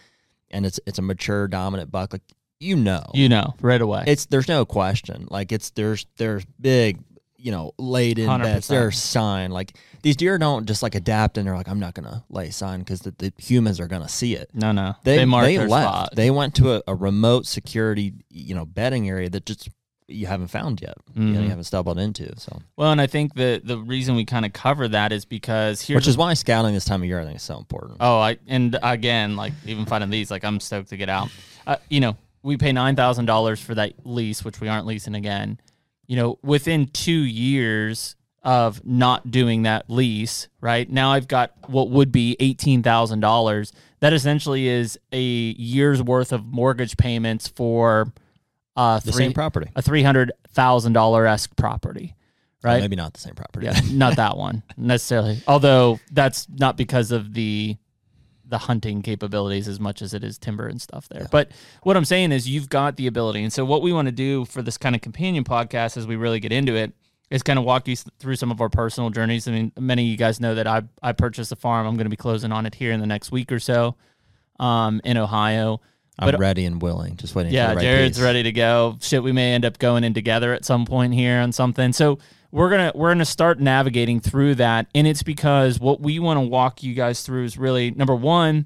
[0.49, 2.21] and it's it's a mature dominant buck, like
[2.61, 4.05] you know, You know, right away.
[4.07, 5.27] it's there's no question.
[5.29, 6.99] Like it's there's there's big,
[7.37, 8.67] you know, laid in beds.
[8.67, 8.69] 100%.
[8.69, 9.51] There's sign.
[9.51, 12.79] Like these deer don't just like adapt and they're like, I'm not gonna lay sign
[12.79, 14.49] because the, the humans are gonna see it.
[14.53, 14.95] no, no.
[15.03, 15.89] They they, their left.
[15.89, 16.15] spot.
[16.15, 19.67] They went to a, a remote security, you know, bedding area that just
[20.07, 20.95] you haven't found yet.
[21.15, 22.31] You, know, you haven't stumbled into.
[22.39, 25.81] So, well, and I think the the reason we kind of cover that is because
[25.81, 27.97] here, which is why scouting this time of year I think is so important.
[27.99, 31.29] Oh, I and again, like even finding these, like I'm stoked to get out.
[31.65, 35.15] Uh, you know, we pay nine thousand dollars for that lease, which we aren't leasing
[35.15, 35.59] again.
[36.07, 41.89] You know, within two years of not doing that lease, right now I've got what
[41.89, 43.73] would be eighteen thousand dollars.
[44.01, 48.13] That essentially is a year's worth of mortgage payments for
[48.75, 52.15] uh the three, same property, a three hundred thousand dollar esque property,
[52.63, 52.81] Well, right?
[52.81, 53.65] maybe not the same property.
[53.67, 55.41] Yeah, not that one necessarily.
[55.47, 57.77] Although that's not because of the
[58.47, 61.27] the hunting capabilities as much as it is timber and stuff there.
[61.31, 61.49] But
[61.81, 63.41] what I'm saying is you've got the ability.
[63.43, 66.15] And so what we want to do for this kind of companion podcast as we
[66.15, 66.93] really get into it
[67.31, 69.47] is kind of walk you through some of our personal journeys.
[69.47, 71.87] I mean, many of you guys know that I I purchased a farm.
[71.87, 73.95] I'm going to be closing on it here in the next week or so
[74.59, 75.81] um in Ohio.
[76.17, 77.17] I'm But- ready and willing.
[77.17, 77.51] Just waiting.
[77.51, 78.23] for Yeah, right Jared's piece.
[78.23, 78.97] ready to go.
[79.01, 81.91] Shit, we may end up going in together at some point here on something.
[81.93, 82.19] So
[82.51, 86.41] we're gonna we're gonna start navigating through that, and it's because what we want to
[86.47, 88.65] walk you guys through is really number one,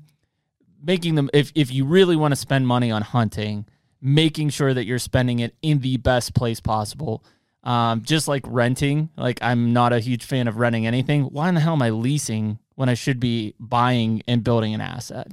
[0.84, 3.66] making them if if you really want to spend money on hunting,
[4.02, 7.24] making sure that you're spending it in the best place possible.
[7.64, 11.24] Um, just like renting, like I'm not a huge fan of renting anything.
[11.24, 14.80] Why in the hell am I leasing when I should be buying and building an
[14.82, 15.28] asset?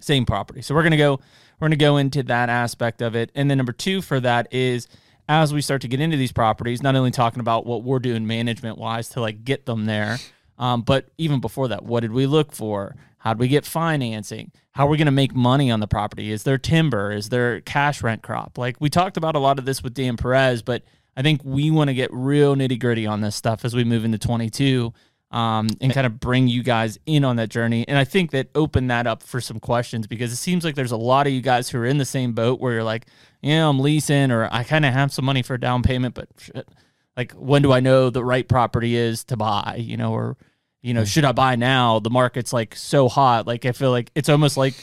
[0.00, 0.62] Same property.
[0.62, 1.20] So we're gonna go
[1.58, 3.30] we're gonna go into that aspect of it.
[3.34, 4.88] And then number two for that is
[5.28, 8.26] as we start to get into these properties, not only talking about what we're doing
[8.26, 10.18] management wise to like get them there,
[10.58, 12.96] um, but even before that, what did we look for?
[13.18, 14.50] How did we get financing?
[14.72, 16.32] How are we going to make money on the property?
[16.32, 17.12] Is there timber?
[17.12, 18.58] Is there cash rent crop?
[18.58, 20.82] Like we talked about a lot of this with Dan Perez, but
[21.16, 24.04] I think we want to get real nitty gritty on this stuff as we move
[24.04, 24.92] into 22
[25.30, 27.86] um, and kind of bring you guys in on that journey.
[27.86, 30.92] And I think that open that up for some questions because it seems like there's
[30.92, 33.06] a lot of you guys who are in the same boat where you're like,
[33.40, 36.28] yeah, I'm leasing or I kind of have some money for a down payment, but
[36.38, 36.68] shit,
[37.16, 40.36] like when do I know the right property is to buy, you know, or
[40.82, 41.98] you know, should I buy now?
[41.98, 43.46] The market's like so hot.
[43.46, 44.74] Like I feel like it's almost like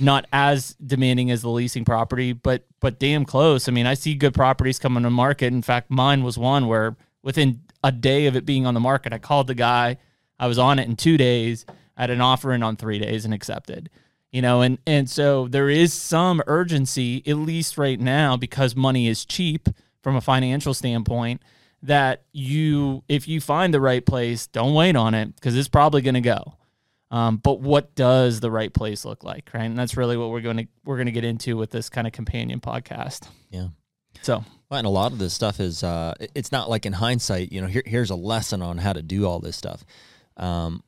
[0.00, 3.68] not as demanding as the leasing property, but but damn close.
[3.68, 5.46] I mean, I see good properties coming to market.
[5.46, 9.12] In fact, mine was one where within a day of it being on the market,
[9.12, 9.98] I called the guy.
[10.38, 11.64] I was on it in two days,
[11.96, 13.90] I had an offer in on three days and accepted.
[14.30, 19.06] You know, and and so there is some urgency, at least right now, because money
[19.06, 19.68] is cheap
[20.02, 21.42] from a financial standpoint
[21.82, 26.00] that you if you find the right place don't wait on it because it's probably
[26.00, 26.54] going to go
[27.10, 30.40] um, but what does the right place look like right and that's really what we're
[30.40, 33.68] going to we're going to get into with this kind of companion podcast Yeah.
[34.20, 37.50] So Well, and a lot of this stuff is uh, it's not like in hindsight,
[37.52, 39.84] you know, here, here's a lesson on how to do all this stuff.
[40.36, 40.82] Um,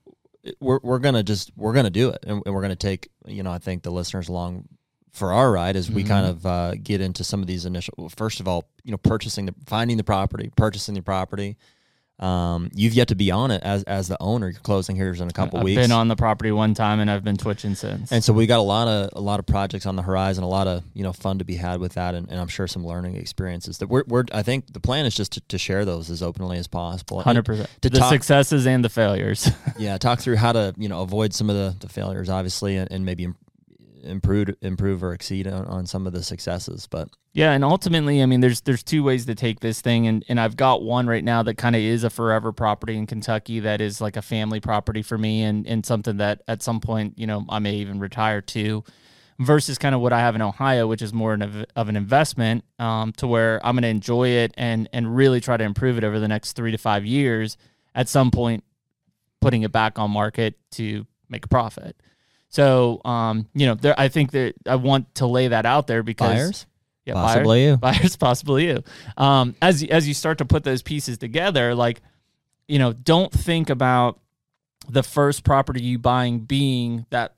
[0.61, 3.51] we're we're gonna just we're gonna do it, and, and we're gonna take you know
[3.51, 4.69] I think the listeners along
[5.13, 6.09] for our ride as we Mhm.
[6.09, 7.95] kind of uh, get into some of these initial.
[7.97, 11.57] well, First of all, you know, purchasing the finding the property, purchasing the property.
[12.21, 14.49] Um, you've yet to be on it as as the owner.
[14.49, 15.81] You're closing here in a couple I've weeks.
[15.81, 18.61] been on the property one time and I've been twitching since And so we got
[18.61, 21.13] a lot of a lot of projects on the horizon, a lot of you know
[21.13, 24.05] fun to be had with that, and, and I'm sure some learning experiences that we're,
[24.07, 27.21] we're I think the plan is just to, to share those as openly as possible.
[27.21, 29.51] Hundred percent to the talk- successes and the failures.
[29.79, 32.91] yeah, talk through how to you know avoid some of the, the failures, obviously, and,
[32.93, 33.29] and maybe
[34.05, 36.87] improve improve or exceed on, on some of the successes.
[36.89, 40.25] But Yeah, and ultimately, I mean, there's there's two ways to take this thing, and
[40.29, 43.61] and I've got one right now that kind of is a forever property in Kentucky
[43.61, 47.19] that is like a family property for me, and and something that at some point,
[47.19, 48.85] you know, I may even retire to,
[49.39, 52.65] versus kind of what I have in Ohio, which is more of, of an investment,
[52.79, 56.05] um, to where I'm going to enjoy it and and really try to improve it
[56.05, 57.57] over the next three to five years.
[57.95, 58.65] At some point,
[59.41, 61.97] putting it back on market to make a profit.
[62.55, 66.05] So, um, you know, there, I think that I want to lay that out there
[66.05, 66.67] because buyers,
[67.05, 67.77] yeah, possibly you.
[67.77, 68.85] buyers possibly you.
[69.17, 72.01] Um as as you start to put those pieces together like
[72.69, 74.21] you know don't think about
[74.89, 77.35] the first property you buying being that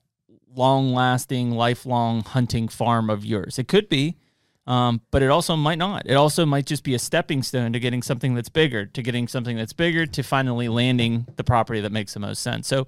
[0.55, 3.59] long lasting lifelong hunting farm of yours.
[3.59, 4.19] It could be
[4.67, 6.03] um, but it also might not.
[6.07, 9.29] It also might just be a stepping stone to getting something that's bigger to getting
[9.29, 12.67] something that's bigger to finally landing the property that makes the most sense.
[12.67, 12.87] So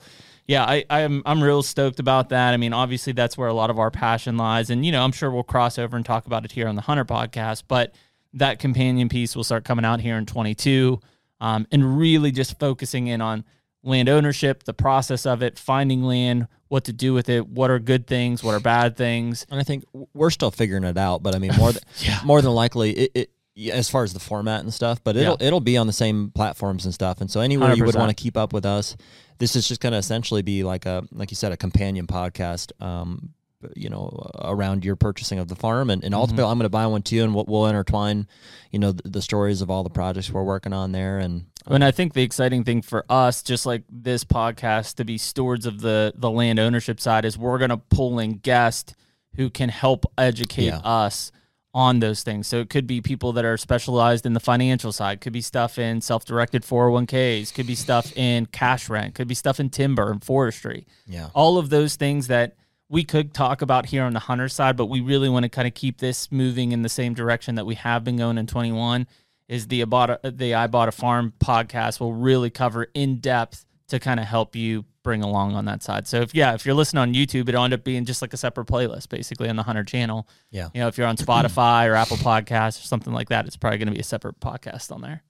[0.49, 2.53] yeah, I, I'm I'm real stoked about that.
[2.53, 5.13] I mean, obviously that's where a lot of our passion lies, and you know, I'm
[5.13, 7.65] sure we'll cross over and talk about it here on the Hunter podcast.
[7.69, 7.95] But
[8.35, 11.01] that companion piece will start coming out here in 22,
[11.41, 13.45] um, and really just focusing in on
[13.85, 17.79] land ownership, the process of it, finding land, what to do with it, what are
[17.79, 19.47] good things, what are bad things.
[19.51, 19.85] And I think
[20.15, 22.19] we're still figuring it out, but I mean, more than Yeah.
[22.25, 23.31] more than likely, it, it
[23.73, 26.85] as far as the format and stuff, but it'll it'll be on the same platforms
[26.85, 27.21] and stuff.
[27.21, 28.97] And so anywhere you would want to keep up with us,
[29.39, 32.71] this is just going to essentially be like a like you said, a companion podcast.
[32.83, 33.31] Um,
[33.75, 36.87] you know, around your purchasing of the farm, and, and ultimately, I'm going to buy
[36.87, 38.29] one too, and we'll, we'll intertwine,
[38.71, 41.83] you know, the, the stories of all the projects we're working on there, and And
[41.83, 45.81] I think the exciting thing for us, just like this podcast, to be stewards of
[45.81, 48.95] the the land ownership side, is we're going to pull in guests
[49.35, 50.79] who can help educate Yeah.
[50.85, 51.33] us
[51.79, 52.49] on those things.
[52.49, 55.79] So it could be people that are specialized in the financial side, could be stuff
[55.79, 60.11] in self directed 401ks, could be stuff in cash rent, could be stuff in timber
[60.11, 60.89] and forestry.
[61.07, 62.57] yeah, All of those things that
[62.89, 65.69] we could talk about here on the hunter side, but we really want to kind
[65.69, 69.07] of keep this moving in the same direction that we have been going in 21
[69.47, 73.99] is the about the I bought a farm podcast will really cover in depth to
[73.99, 76.07] kind of help you bring along on that side.
[76.07, 78.37] So if yeah, if you're listening on YouTube, it'll end up being just like a
[78.37, 80.29] separate playlist basically on the Hunter channel.
[80.51, 80.69] yeah.
[80.75, 83.79] You know, if you're on Spotify or Apple Podcasts or something like that, it's probably
[83.79, 85.23] going to be a separate podcast on there.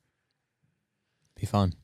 [1.36, 1.74] Be fun.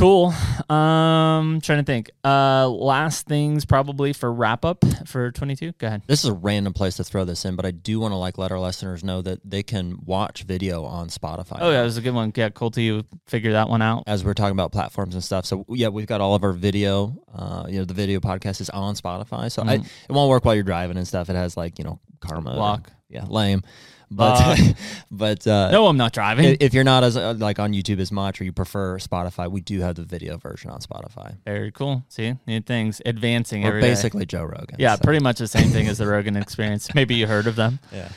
[0.00, 0.32] Cool.
[0.70, 2.10] Um, trying to think.
[2.24, 5.72] Uh, last things probably for wrap up for 22.
[5.72, 6.02] Go ahead.
[6.06, 8.38] This is a random place to throw this in, but I do want to like
[8.38, 11.58] let our listeners know that they can watch video on Spotify.
[11.60, 12.32] Oh yeah, that was a good one.
[12.34, 14.04] Yeah, cool to you figure that one out.
[14.06, 15.44] as we're talking about platforms and stuff.
[15.44, 17.14] So yeah, we've got all of our video.
[17.34, 19.52] Uh, you know, the video podcast is on Spotify.
[19.52, 19.84] So I, Mhm.
[20.08, 21.28] it won't work while you're driving and stuff.
[21.28, 22.54] It has like you know karma.
[22.54, 22.90] Block.
[23.10, 23.62] Yeah, lame.
[24.10, 24.56] But Uh,
[25.10, 26.46] but uh, No, I'm not driving.
[26.46, 29.50] i- if you're not as uh, like on YouTube as much or you prefer Spotify,
[29.50, 31.36] we do have the video version on Spotify.
[31.44, 32.04] Very cool.
[32.08, 33.88] See, new things, advancing We're every day.
[33.90, 34.76] basically Joe Rogan.
[34.78, 36.92] Yeah, so, pretty much the same thing as the Rogan experience.
[36.94, 37.78] Maybe you heard of them.
[37.92, 38.08] Yeah.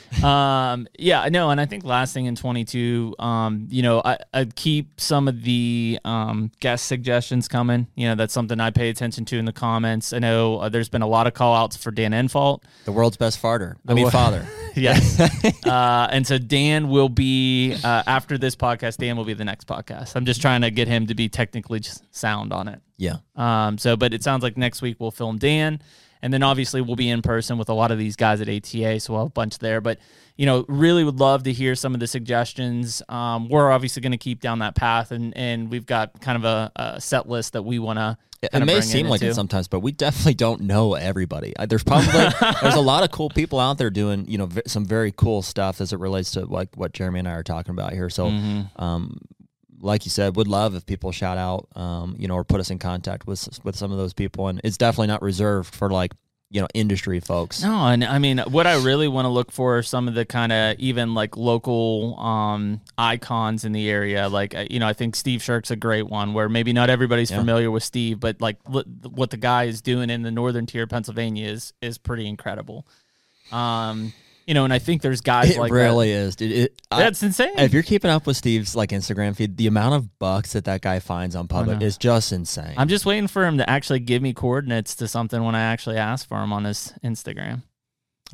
[0.72, 1.50] Um, yeah, I know.
[1.50, 5.42] And I think last thing in 22, um, you know, I, I'd keep some of
[5.42, 7.86] the um, guest suggestions coming.
[7.94, 10.12] You know, that's something I pay attention to in the comments.
[10.12, 12.62] I know uh, there's been a lot of call outs for Dan Infalt.
[12.84, 13.74] The world's best farter.
[13.86, 14.46] I mean wo- father.
[14.76, 15.20] Yes.
[15.20, 15.70] uh,
[16.10, 20.14] and so Dan will be, uh, after this podcast, Dan will be the next podcast.
[20.14, 22.80] I'm just trying to get him to be technically sound on it.
[22.96, 23.16] Yeah.
[23.34, 25.80] Um, so, but it sounds like next week we'll film Dan,
[26.24, 28.98] and then obviously we'll be in person with a lot of these guys at ATA,
[28.98, 29.80] so we'll have a bunch there.
[29.80, 29.98] But
[30.36, 33.00] you know, really would love to hear some of the suggestions.
[33.08, 36.44] Um, we're obviously going to keep down that path, and and we've got kind of
[36.44, 38.18] a, a set list that we want to.
[38.52, 41.54] It may seem like it sometimes, but we definitely don't know everybody.
[41.66, 42.10] There's probably
[42.62, 45.40] there's a lot of cool people out there doing you know v- some very cool
[45.40, 48.10] stuff as it relates to like what Jeremy and I are talking about here.
[48.10, 48.82] So, Mm-hmm.
[48.82, 49.18] um,
[49.84, 52.70] like you said, would love if people shout out, um, you know, or put us
[52.70, 54.48] in contact with with some of those people.
[54.48, 56.12] And it's definitely not reserved for like
[56.50, 57.62] you know industry folks.
[57.62, 60.24] No, and I mean, what I really want to look for are some of the
[60.24, 64.28] kind of even like local um, icons in the area.
[64.28, 67.30] Like, uh, you know, I think Steve Shirk's a great one where maybe not everybody's
[67.30, 67.38] Yeah.
[67.38, 70.84] familiar with Steve, but like li- what the guy is doing in the northern tier
[70.84, 72.86] of Pennsylvania is is pretty incredible.
[73.50, 74.12] Um,
[74.46, 76.52] you know, and I think there's guys It like really is, dude.
[76.52, 76.96] It, that.
[76.96, 77.58] I- That's insane.
[77.58, 80.80] if you're keeping up with Steve's like Instagram feed, the amount of bucks that that
[80.82, 82.74] guy finds on public is just insane.
[82.76, 85.96] I'm just waiting for him to actually give me coordinates to something when I actually
[85.96, 87.62] ask for him on his Instagram.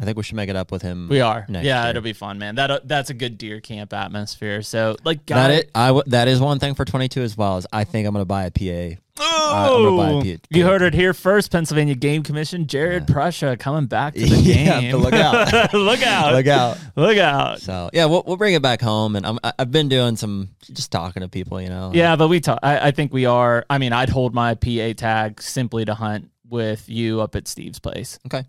[0.00, 1.08] I think we should make it up with him.
[1.10, 1.90] We are, yeah, year.
[1.90, 2.54] it'll be fun, man.
[2.54, 4.62] That uh, that's a good deer camp atmosphere.
[4.62, 5.70] So, like, That guys, it.
[5.74, 7.58] I w- that is one thing for 22 as well.
[7.58, 8.98] Is I think I'm gonna buy a PA.
[9.22, 11.50] I'm gonna buy a Oh, P- you heard it here first.
[11.50, 14.92] Pennsylvania Game Commission, Jared Prussia coming back to the Yeah, game.
[14.92, 15.72] but look out.
[15.74, 16.32] look out!
[16.34, 16.78] Look out.
[16.96, 17.60] Look out!
[17.60, 20.48] So yeah, we'll, we'll bring it back home, and I'm, I- I've been doing some
[20.72, 21.90] just talking to people, you know.
[21.94, 22.58] Yeah, but we talk.
[22.62, 23.64] I, I think we are.
[23.70, 27.78] I mean, I'd hold my PA tag simply to hunt with you up at Steve's
[27.78, 28.18] place.
[28.26, 28.44] Okay.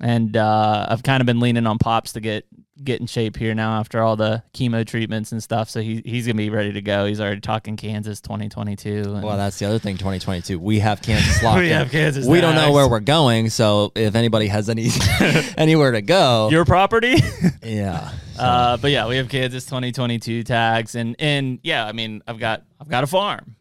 [0.00, 2.46] And uh, I've kind of been leaning on Pops to get
[2.82, 5.70] get in shape here now after all the chemo treatments and stuff.
[5.70, 7.06] So he he's gonna be ready to go.
[7.06, 9.14] He's already talking Kansas 2022.
[9.14, 9.96] and- Well, that's the other thing.
[9.96, 11.60] 2022, we have Kansas locked.
[11.60, 11.78] We in.
[11.78, 14.88] have Kansas We don't know where we're going, so if anybody has any
[15.56, 17.16] anywhere to go, your property.
[17.62, 18.10] yeah.
[18.34, 22.38] So, Uh, but yeah, we have Kansas 2022 tags, and and yeah, I mean, I've
[22.40, 23.54] got I've got a farm.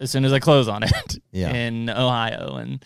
[0.00, 1.52] As soon as I close on it Yeah.
[1.52, 2.84] in Ohio, and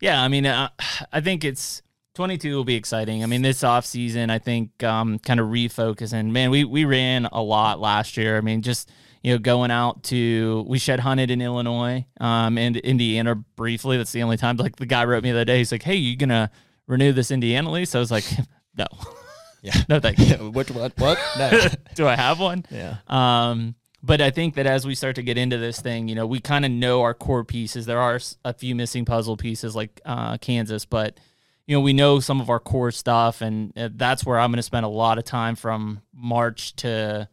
[0.00, 0.70] yeah, I mean, uh,
[1.12, 1.82] I think it's
[2.18, 3.22] 22 will be exciting.
[3.22, 6.32] I mean, this off season, I think um, kind of refocusing.
[6.32, 8.36] Man, we we ran a lot last year.
[8.36, 8.90] I mean, just
[9.22, 13.98] you know, going out to we shed hunted in Illinois, um, and Indiana briefly.
[13.98, 14.56] That's the only time.
[14.56, 15.58] Like the guy wrote me the other day.
[15.58, 16.50] He's like, "Hey, you gonna
[16.88, 18.24] renew this Indiana lease?" I was like,
[18.76, 18.86] "No,
[19.62, 19.80] yeah.
[19.88, 20.98] no, thank you." Which what?
[20.98, 21.20] What?
[21.38, 21.68] No.
[21.94, 22.66] Do I have one?
[22.68, 22.96] yeah.
[23.06, 26.26] Um, but I think that as we start to get into this thing, you know,
[26.26, 27.86] we kind of know our core pieces.
[27.86, 31.20] There are a few missing puzzle pieces like uh, Kansas, but
[31.68, 34.56] you know, we know some of our core stuff, and uh, that's where I'm going
[34.56, 37.28] to spend a lot of time from March to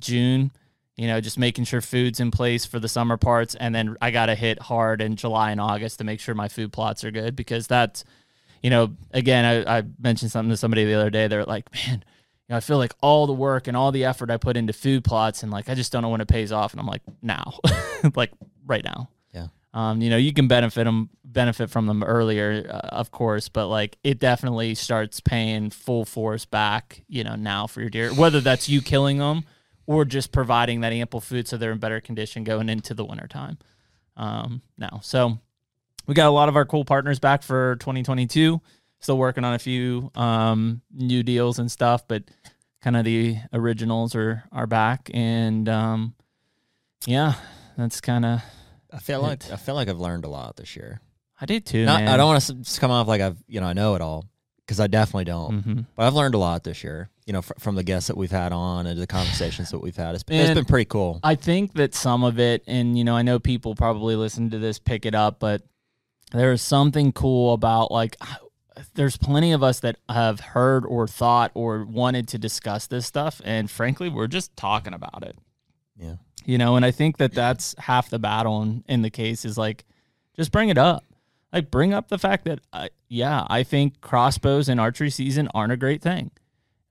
[0.00, 0.50] June.
[0.96, 4.10] You know, just making sure food's in place for the summer parts, and then I
[4.10, 7.12] got to hit hard in July and August to make sure my food plots are
[7.12, 8.02] good because that's,
[8.60, 11.28] you know, again, I, I mentioned something to somebody the other day.
[11.28, 12.04] They're like, man,
[12.48, 14.72] you know, I feel like all the work and all the effort I put into
[14.72, 16.72] food plots, and like I just don't know when it pays off.
[16.72, 17.60] And I'm like, now,
[18.16, 18.32] like
[18.66, 19.10] right now.
[19.72, 23.68] Um, you know, you can benefit them, benefit from them earlier, uh, of course, but
[23.68, 27.04] like it definitely starts paying full force back.
[27.08, 29.44] You know, now for your deer, whether that's you killing them
[29.86, 33.58] or just providing that ample food so they're in better condition going into the wintertime.
[34.16, 35.38] Um, now, so
[36.06, 38.60] we got a lot of our cool partners back for 2022.
[38.98, 42.24] Still working on a few um, new deals and stuff, but
[42.82, 46.14] kind of the originals are are back, and um,
[47.06, 47.34] yeah,
[47.78, 48.42] that's kind of.
[48.92, 51.00] I feel like I feel like I've learned a lot this year.
[51.40, 51.84] I did too.
[51.86, 52.02] Not.
[52.02, 54.26] I don't want to just come off like I've you know I know it all
[54.66, 55.62] because I definitely don't.
[55.64, 55.86] Mhm.
[55.96, 57.08] But I've learned a lot this year.
[57.26, 59.96] You know, fr- from the guests that we've had on and the conversations that we've
[59.96, 60.14] had.
[60.14, 61.20] It's been, it's And- been pretty cool.
[61.22, 64.58] I think that some of it, and you know, I know people probably listen to
[64.58, 65.62] this, pick it up, but
[66.32, 68.16] there is something cool about like,
[68.94, 73.40] there's plenty of us that have heard or thought or wanted to discuss this stuff,
[73.44, 75.36] and frankly, we're just talking about it.
[75.96, 76.14] Yeah.
[76.44, 79.58] You know, and I think that that's half the battle in, in the case is
[79.58, 79.84] like,
[80.36, 81.04] just bring it up.
[81.52, 85.72] Like, bring up the fact that, uh, yeah, I think crossbows and archery season aren't
[85.72, 86.30] a great thing.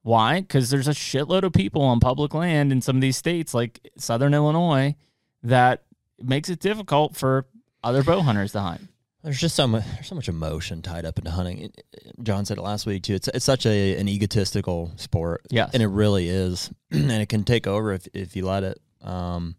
[0.04, 0.42] Why?
[0.42, 3.80] Because there's a shitload of people on public land in some of these states, like
[3.98, 4.96] Southern Illinois,
[5.44, 5.84] that
[6.22, 7.46] makes it difficult for
[7.84, 8.82] other bow hunters to hunt.
[9.24, 11.60] There's just so much, there's so much emotion tied up into hunting.
[11.60, 13.16] It- it- John said it last week too.
[13.16, 15.46] It's it's such a an egotistical sport.
[15.50, 15.72] Yes.
[15.74, 18.80] and it really is, and it can take over if if you let it.
[19.02, 19.56] Um,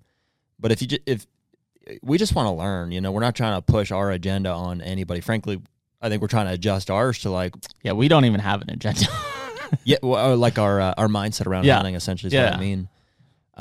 [0.59, 1.27] but if you just, if
[2.03, 4.81] we just want to learn, you know, we're not trying to push our agenda on
[4.81, 5.21] anybody.
[5.21, 5.61] Frankly,
[6.01, 8.71] I think we're trying to adjust ours to like Yeah, we don't even have an
[8.71, 9.07] agenda.
[9.85, 11.77] yeah, well, uh, like our uh, our mindset around Yeah.
[11.77, 11.95] hunting.
[11.95, 12.57] Essentially, is what Yeah.
[12.57, 12.89] I mean.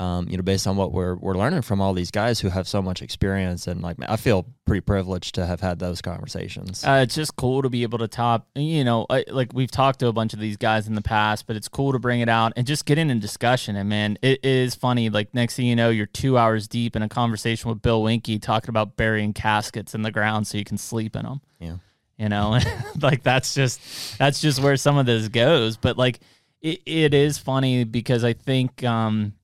[0.00, 2.66] Um, you know, based on what we're we're learning from all these guys who have
[2.66, 6.82] so much experience, and like I feel pretty privileged to have had those conversations.
[6.82, 9.98] Uh, it's just cool to be able to top, you know, I, like we've talked
[9.98, 12.30] to a bunch of these guys in the past, but it's cool to bring it
[12.30, 13.76] out and just get in a discussion.
[13.76, 15.10] And man, it is funny.
[15.10, 18.40] Like next thing you know, you're two hours deep in a conversation with Bill Winke
[18.40, 21.42] talking about burying caskets in the ground so you can sleep in them.
[21.58, 21.76] Yeah.
[22.16, 22.58] You know,
[23.02, 25.76] like that's just that's just where some of this goes.
[25.76, 26.20] But like
[26.62, 29.34] it, it is funny because I think um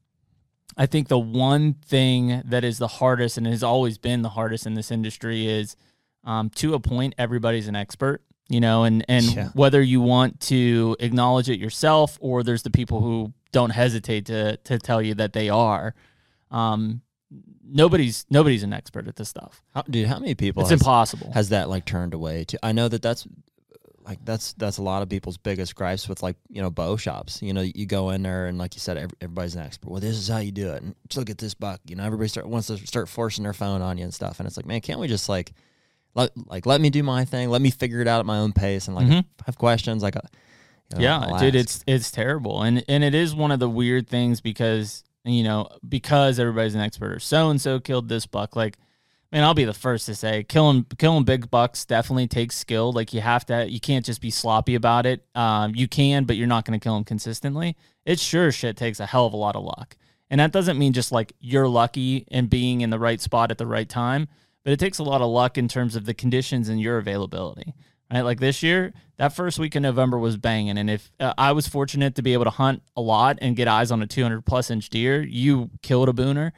[0.77, 4.66] I think the one thing that is the hardest and has always been the hardest
[4.66, 5.77] in this industry is
[6.24, 9.48] um, to a point everybody's an expert you know and and Yeah.
[9.55, 14.57] whether you want to acknowledge it yourself or there's the people who don't hesitate to
[14.59, 15.94] to tell you that they are
[16.51, 17.01] um
[17.65, 21.32] nobody's nobody's an expert at this stuff How, dude, how many people it's has, impossible
[21.32, 22.44] has that like turned away?
[22.44, 23.27] To I know that that's
[24.07, 27.43] like that's that's a lot of people's biggest gripes with like you know bow shops.
[27.43, 29.91] You know, you go in there and like you said, every, everybody's an expert.
[29.91, 30.83] Well, this is how you do it.
[30.83, 31.81] And just look at this buck.
[31.87, 34.39] You know, everybody start wants to start forcing their phone on you and stuff.
[34.39, 35.53] And it's like, man, can't we just like
[36.15, 37.51] let like let me do my thing?
[37.51, 38.87] Let me figure it out at my own pace.
[38.87, 39.24] And like Mhm.
[39.41, 40.20] I have questions, like uh,
[40.93, 44.09] you know, yeah dude it's it's terrible and and it is one of the weird
[44.09, 48.55] things because you know because everybody's an expert or so and so killed this buck
[48.55, 48.78] like
[49.32, 52.93] man i'll be the first to say killing killing big bucks definitely takes skill.
[52.93, 55.24] Like you have to you can't just be sloppy about it.
[55.35, 57.77] Um you can but you're not going to kill them consistently.
[58.05, 59.97] It sure shit takes a hell of a lot of luck.
[60.28, 63.59] And that doesn't mean just like you're lucky and being in the right spot at
[63.59, 64.28] the right time
[64.65, 67.74] but it takes a lot of luck in terms of the conditions and your availability
[68.12, 68.23] right?
[68.23, 71.66] Like this year, that first week in November was banging, and if uh, I was
[71.66, 74.70] fortunate to be able to hunt a lot and get eyes on a 200 plus
[74.70, 76.53] inch deer, you killed a booner.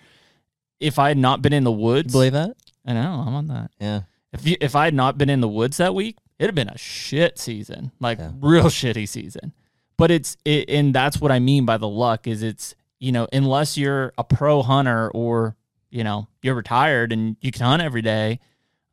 [0.80, 2.56] If I had not been in the woods, You believe that?
[2.86, 3.70] I know I'm on that.
[3.80, 4.02] Yeah.
[4.32, 6.68] If you, if I had not been in the woods that week, it'd have been
[6.72, 8.32] a shit season, like Yeah.
[8.40, 9.52] real shitty season.
[9.96, 13.26] But it's it, and that's what I mean by the luck is it's you know
[13.32, 15.56] unless you're a pro hunter or
[15.90, 18.38] you know you're retired and you can hunt every day,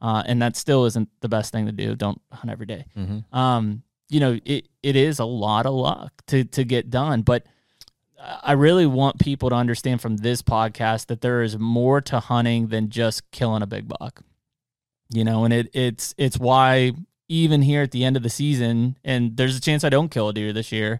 [0.01, 1.95] uh, and that still isn't the best thing to do.
[1.95, 3.37] Don't hunt every day Mm-hmm.
[3.37, 7.21] um, you know, it, it is a lot of luck to to get done.
[7.21, 7.43] But
[8.43, 12.67] I really want people to understand from this podcast that there is more to hunting
[12.67, 14.21] than just killing a big buck.
[15.13, 16.93] You know, and it it's it's why
[17.27, 20.29] even here at the end of the season, and there's a chance I don't kill
[20.29, 20.99] a deer this year.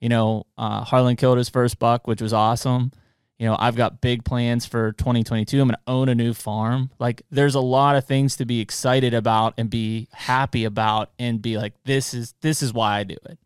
[0.00, 2.92] You know, uh, Harlan killed his first buck, which was awesome.
[3.38, 5.60] You know, I've got big plans for 2022.
[5.60, 6.90] I'm going to own a new farm.
[6.98, 11.40] Like, there's a lot of things to be excited about and be happy about, and
[11.40, 13.38] be like, this is this is why I do it.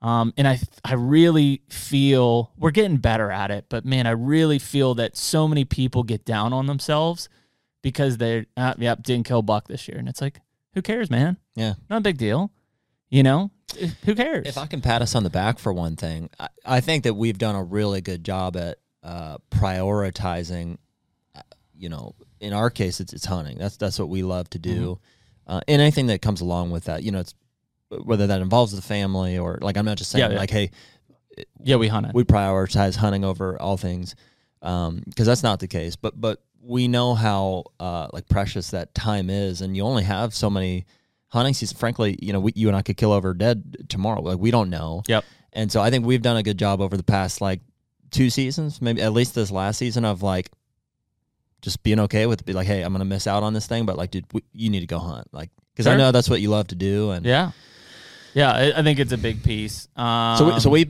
[0.00, 4.58] Um, and I I really feel we're getting better at it, but man, I really
[4.60, 7.28] feel that so many people get down on themselves
[7.82, 10.40] because they're uh, yep didn't kill buck this year, and it's like,
[10.74, 11.36] who cares, man?
[11.56, 11.74] Yeah.
[11.90, 12.52] Not a big deal.
[13.10, 13.50] You know,
[14.04, 14.46] who cares?
[14.46, 17.14] If I can pat us on the back for one thing, I, I think that
[17.14, 20.78] we've done a really good job at uh, prioritizing.
[21.34, 21.42] uh,
[21.74, 23.58] You know, in our case, it's it's hunting.
[23.58, 25.00] That's that's what we love to do,
[25.48, 25.52] Mm-hmm.
[25.52, 27.02] uh, and anything that comes along with that.
[27.02, 27.34] You know, it's
[27.90, 30.38] whether that involves the family or like I'm not just saying Yeah, yeah.
[30.38, 30.70] like, hey,
[31.62, 32.14] Yeah, we hunted.
[32.14, 34.14] we prioritize hunting over all things
[34.62, 38.92] Um, because that's not the case but but we know how uh, like precious that
[38.94, 40.84] time is and you only have so many
[41.28, 44.38] hunting seasons frankly you know we, you and i could kill over dead tomorrow like
[44.38, 45.24] we don't know Yep.
[45.52, 47.60] and so i think we've done a good job over the past like
[48.10, 50.50] two seasons maybe at least this last season of like
[51.62, 53.96] just being okay with be like hey i'm gonna miss out on this thing but
[53.96, 56.48] like dude we, you need to go hunt like because i know that's what you
[56.50, 57.50] love to do and Yeah.
[58.34, 59.88] Yeah, I, I think it's a big piece.
[59.96, 60.86] Um, So we, so we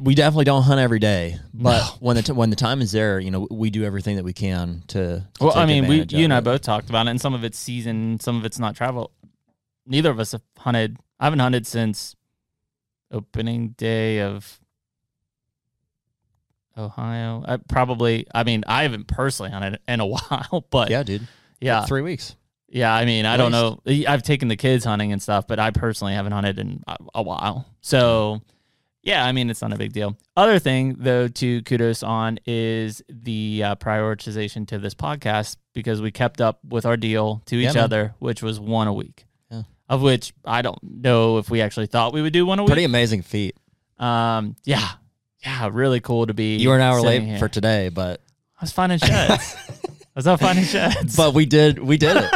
[0.00, 1.84] we definitely don't hunt every day, but No.
[2.00, 4.32] when the t- when the time is there, you know, we do everything that we
[4.32, 5.26] can to.
[5.38, 7.44] to Well, I mean, we you and I both talked about it, and some of
[7.44, 9.10] it's season, some of it's not travel.
[9.86, 10.96] Neither of us have hunted.
[11.20, 12.14] I haven't hunted since
[13.10, 14.58] opening day of
[16.76, 17.44] Ohio.
[17.46, 21.28] I probably, I mean, I haven't personally hunted in a while, but yeah, Yeah, dude.
[21.60, 22.36] yeah, three weeks.
[22.74, 23.80] I mean, I don't know.
[24.08, 27.22] I've taken the kids hunting and stuff, but I personally haven't hunted in a, a
[27.22, 27.66] while.
[27.80, 28.42] So,
[29.02, 30.16] yeah, I mean, it's not a big deal.
[30.36, 36.10] Other thing, though, to kudos on is the uh, prioritization to this podcast because we
[36.10, 37.84] kept up with our deal to each man.
[37.84, 39.26] other, which was one a week.
[39.50, 39.62] Yeah.
[39.88, 42.68] Of which I don't know if we actually thought we would do one a week.
[42.68, 43.56] Pretty amazing feat.
[43.98, 44.88] um, yeah,
[45.44, 46.56] yeah, really cool to be.
[46.56, 47.38] You were an hour late here.
[47.38, 48.20] for today, but
[48.60, 49.54] I was finding sheds.
[50.16, 51.14] Was out finding sheds.
[51.16, 52.30] but we did we did it.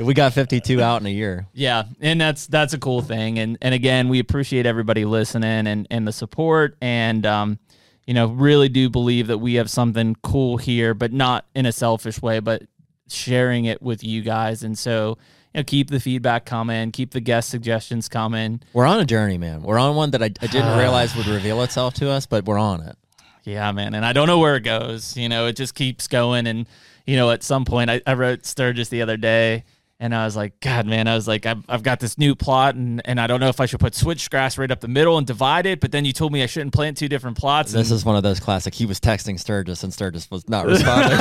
[0.00, 1.46] we got fifty two out in a year.
[1.52, 3.38] Yeah, and that's that's a cool thing.
[3.38, 7.58] And and again, we appreciate everybody listening and and the support and um
[8.06, 11.72] you know, really do believe that we have something cool here, but not in a
[11.72, 12.62] selfish way, but
[13.08, 14.62] sharing it with you guys.
[14.62, 15.18] And so,
[15.52, 18.62] you know, keep the feedback coming, keep the guest suggestions coming.
[18.72, 19.62] We're on a journey, man.
[19.62, 22.58] We're on one that I, I didn't realize would reveal itself to us, but we're
[22.58, 22.96] on it.
[23.42, 23.94] Yeah, man.
[23.94, 25.16] And I don't know where it goes.
[25.16, 26.46] You know, it just keeps going.
[26.46, 26.66] And,
[27.06, 29.64] you know, at some point, I, I wrote Sturgis the other day
[29.98, 32.74] and I was like, God, man, I was like, I've, I've got this new plot
[32.74, 35.26] and, and I don't know if I should put switchgrass right up the middle and
[35.26, 35.80] divide it.
[35.80, 37.72] But then you told me I shouldn't plant two different plots.
[37.72, 38.74] This is one of those classic.
[38.74, 41.18] He was texting Sturgis, and Sturgis was not responding.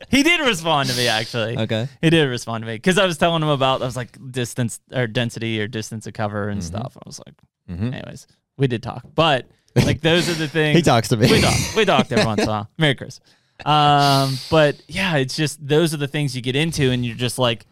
[0.10, 1.56] he did respond to me, actually.
[1.56, 1.88] okay.
[2.02, 4.78] He did respond to me because I was telling him about, I was like, distance
[4.92, 6.66] or density or distance of cover and Mm-hmm.
[6.66, 6.96] stuff.
[6.98, 7.34] I was like,
[7.68, 8.26] hmm anyways,
[8.58, 9.04] we did talk.
[9.14, 10.76] But like, those are the things.
[10.76, 11.30] He talks to me.
[11.30, 11.54] we talk.
[11.74, 12.70] We talked every once in a while.
[12.78, 13.26] Merry Christmas.
[13.64, 17.38] Um, but yeah, it's just those are the things you get into, and you're just
[17.38, 17.66] like,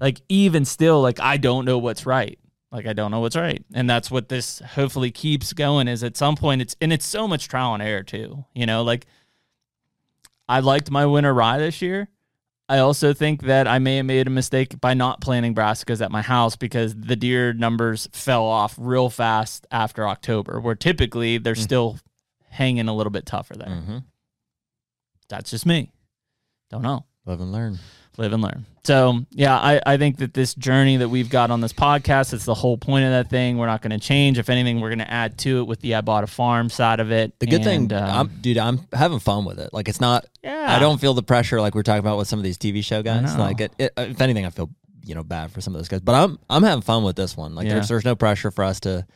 [0.00, 2.38] like even still, like I don't know what's right.
[2.72, 5.88] Like I don't know what's right, and that's what this hopefully keeps going.
[5.88, 8.44] Is at some point it's and it's so much trial and error too.
[8.54, 9.06] You know, like
[10.48, 12.08] I liked my winter rye this year.
[12.68, 16.12] I also think that I may have made a mistake by not planting brassicas at
[16.12, 21.56] my house because the deer numbers fell off real fast after October, where typically they're
[21.56, 21.98] still
[22.48, 23.68] hanging a little bit tougher there.
[23.68, 23.98] hmm
[25.30, 25.90] That's just me.
[26.70, 27.06] Don't know.
[27.24, 27.78] Live and learn.
[28.18, 28.66] Live and learn.
[28.84, 32.44] So yeah, I, I think that this journey that we've got on this podcast, it's
[32.44, 33.56] the whole point of that thing.
[33.56, 34.38] We're not going to change.
[34.38, 37.00] If anything, we're going to add to it with the I bought a farm side
[37.00, 37.38] of it.
[37.38, 39.72] The good And, thing, um, I'm, dude, I'm having fun with it.
[39.72, 40.26] Like it's not.
[40.42, 42.84] yeah, I don't feel the pressure like we're talking about with some of these TV
[42.84, 43.36] show guys.
[43.36, 44.68] Like, it, it, if anything, I feel
[45.04, 46.00] you know bad for some of those guys.
[46.00, 47.54] But I'm I'm having fun with this one.
[47.54, 47.74] Like, Yeah.
[47.74, 49.06] there's there's no pressure for us to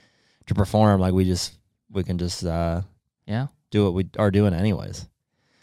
[0.47, 1.01] to perform.
[1.01, 1.53] Like we just
[1.91, 2.83] we can just uh,
[3.27, 5.07] Yeah, do what we are doing anyways.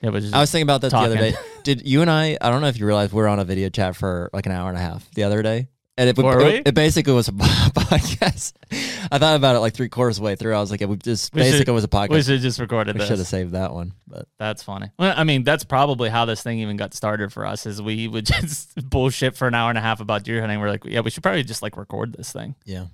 [0.02, 0.34] It was.
[0.34, 1.34] I was thinking about that the other day.
[1.64, 2.38] Did you and I?
[2.42, 4.52] I don't know if you realized we are on a video chat for like an
[4.52, 5.68] hour and a half the other day.
[5.98, 6.54] And it, Were it, we?
[6.66, 8.54] it basically was a podcast.
[9.12, 10.56] I thought about it like three quarters of the way through.
[10.56, 12.10] I was like, it was just We should- basically was a podcast.
[12.10, 13.10] we should have just recorded We this.
[13.10, 14.90] should have saved that one, but That's funny.
[14.98, 17.66] Well, I mean, that's probably how this thing even got started for us.
[17.66, 20.60] Is we would just bullshit for an hour and a half about deer hunting.
[20.60, 22.56] We're like, yeah, we should probably just like record this thing.
[22.66, 22.86] yeah.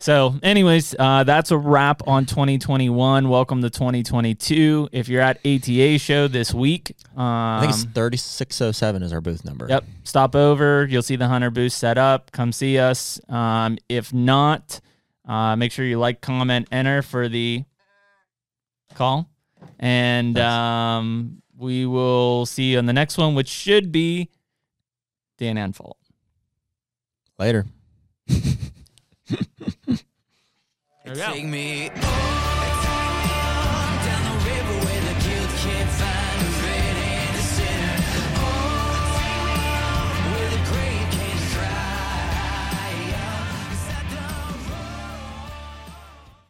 [0.00, 3.28] So, anyways, uh, that's a wrap on 2021.
[3.28, 4.90] Welcome to 2022.
[4.92, 9.20] If you're at ATA show this week, um, I think it's oh seven is our
[9.20, 9.66] booth number.
[9.68, 9.84] Yep.
[10.04, 10.86] Stop over.
[10.86, 12.30] You'll see the Hunter booth set up.
[12.30, 13.20] Come see us.
[13.28, 14.80] Um, if not,
[15.26, 17.64] uh, make sure you like, comment, enter for the
[18.94, 19.28] call.
[19.80, 24.30] And um, we will see you on the next one, which should be
[25.38, 25.94] Dan Infalt.
[27.36, 27.66] Later.
[31.14, 31.90] Take me.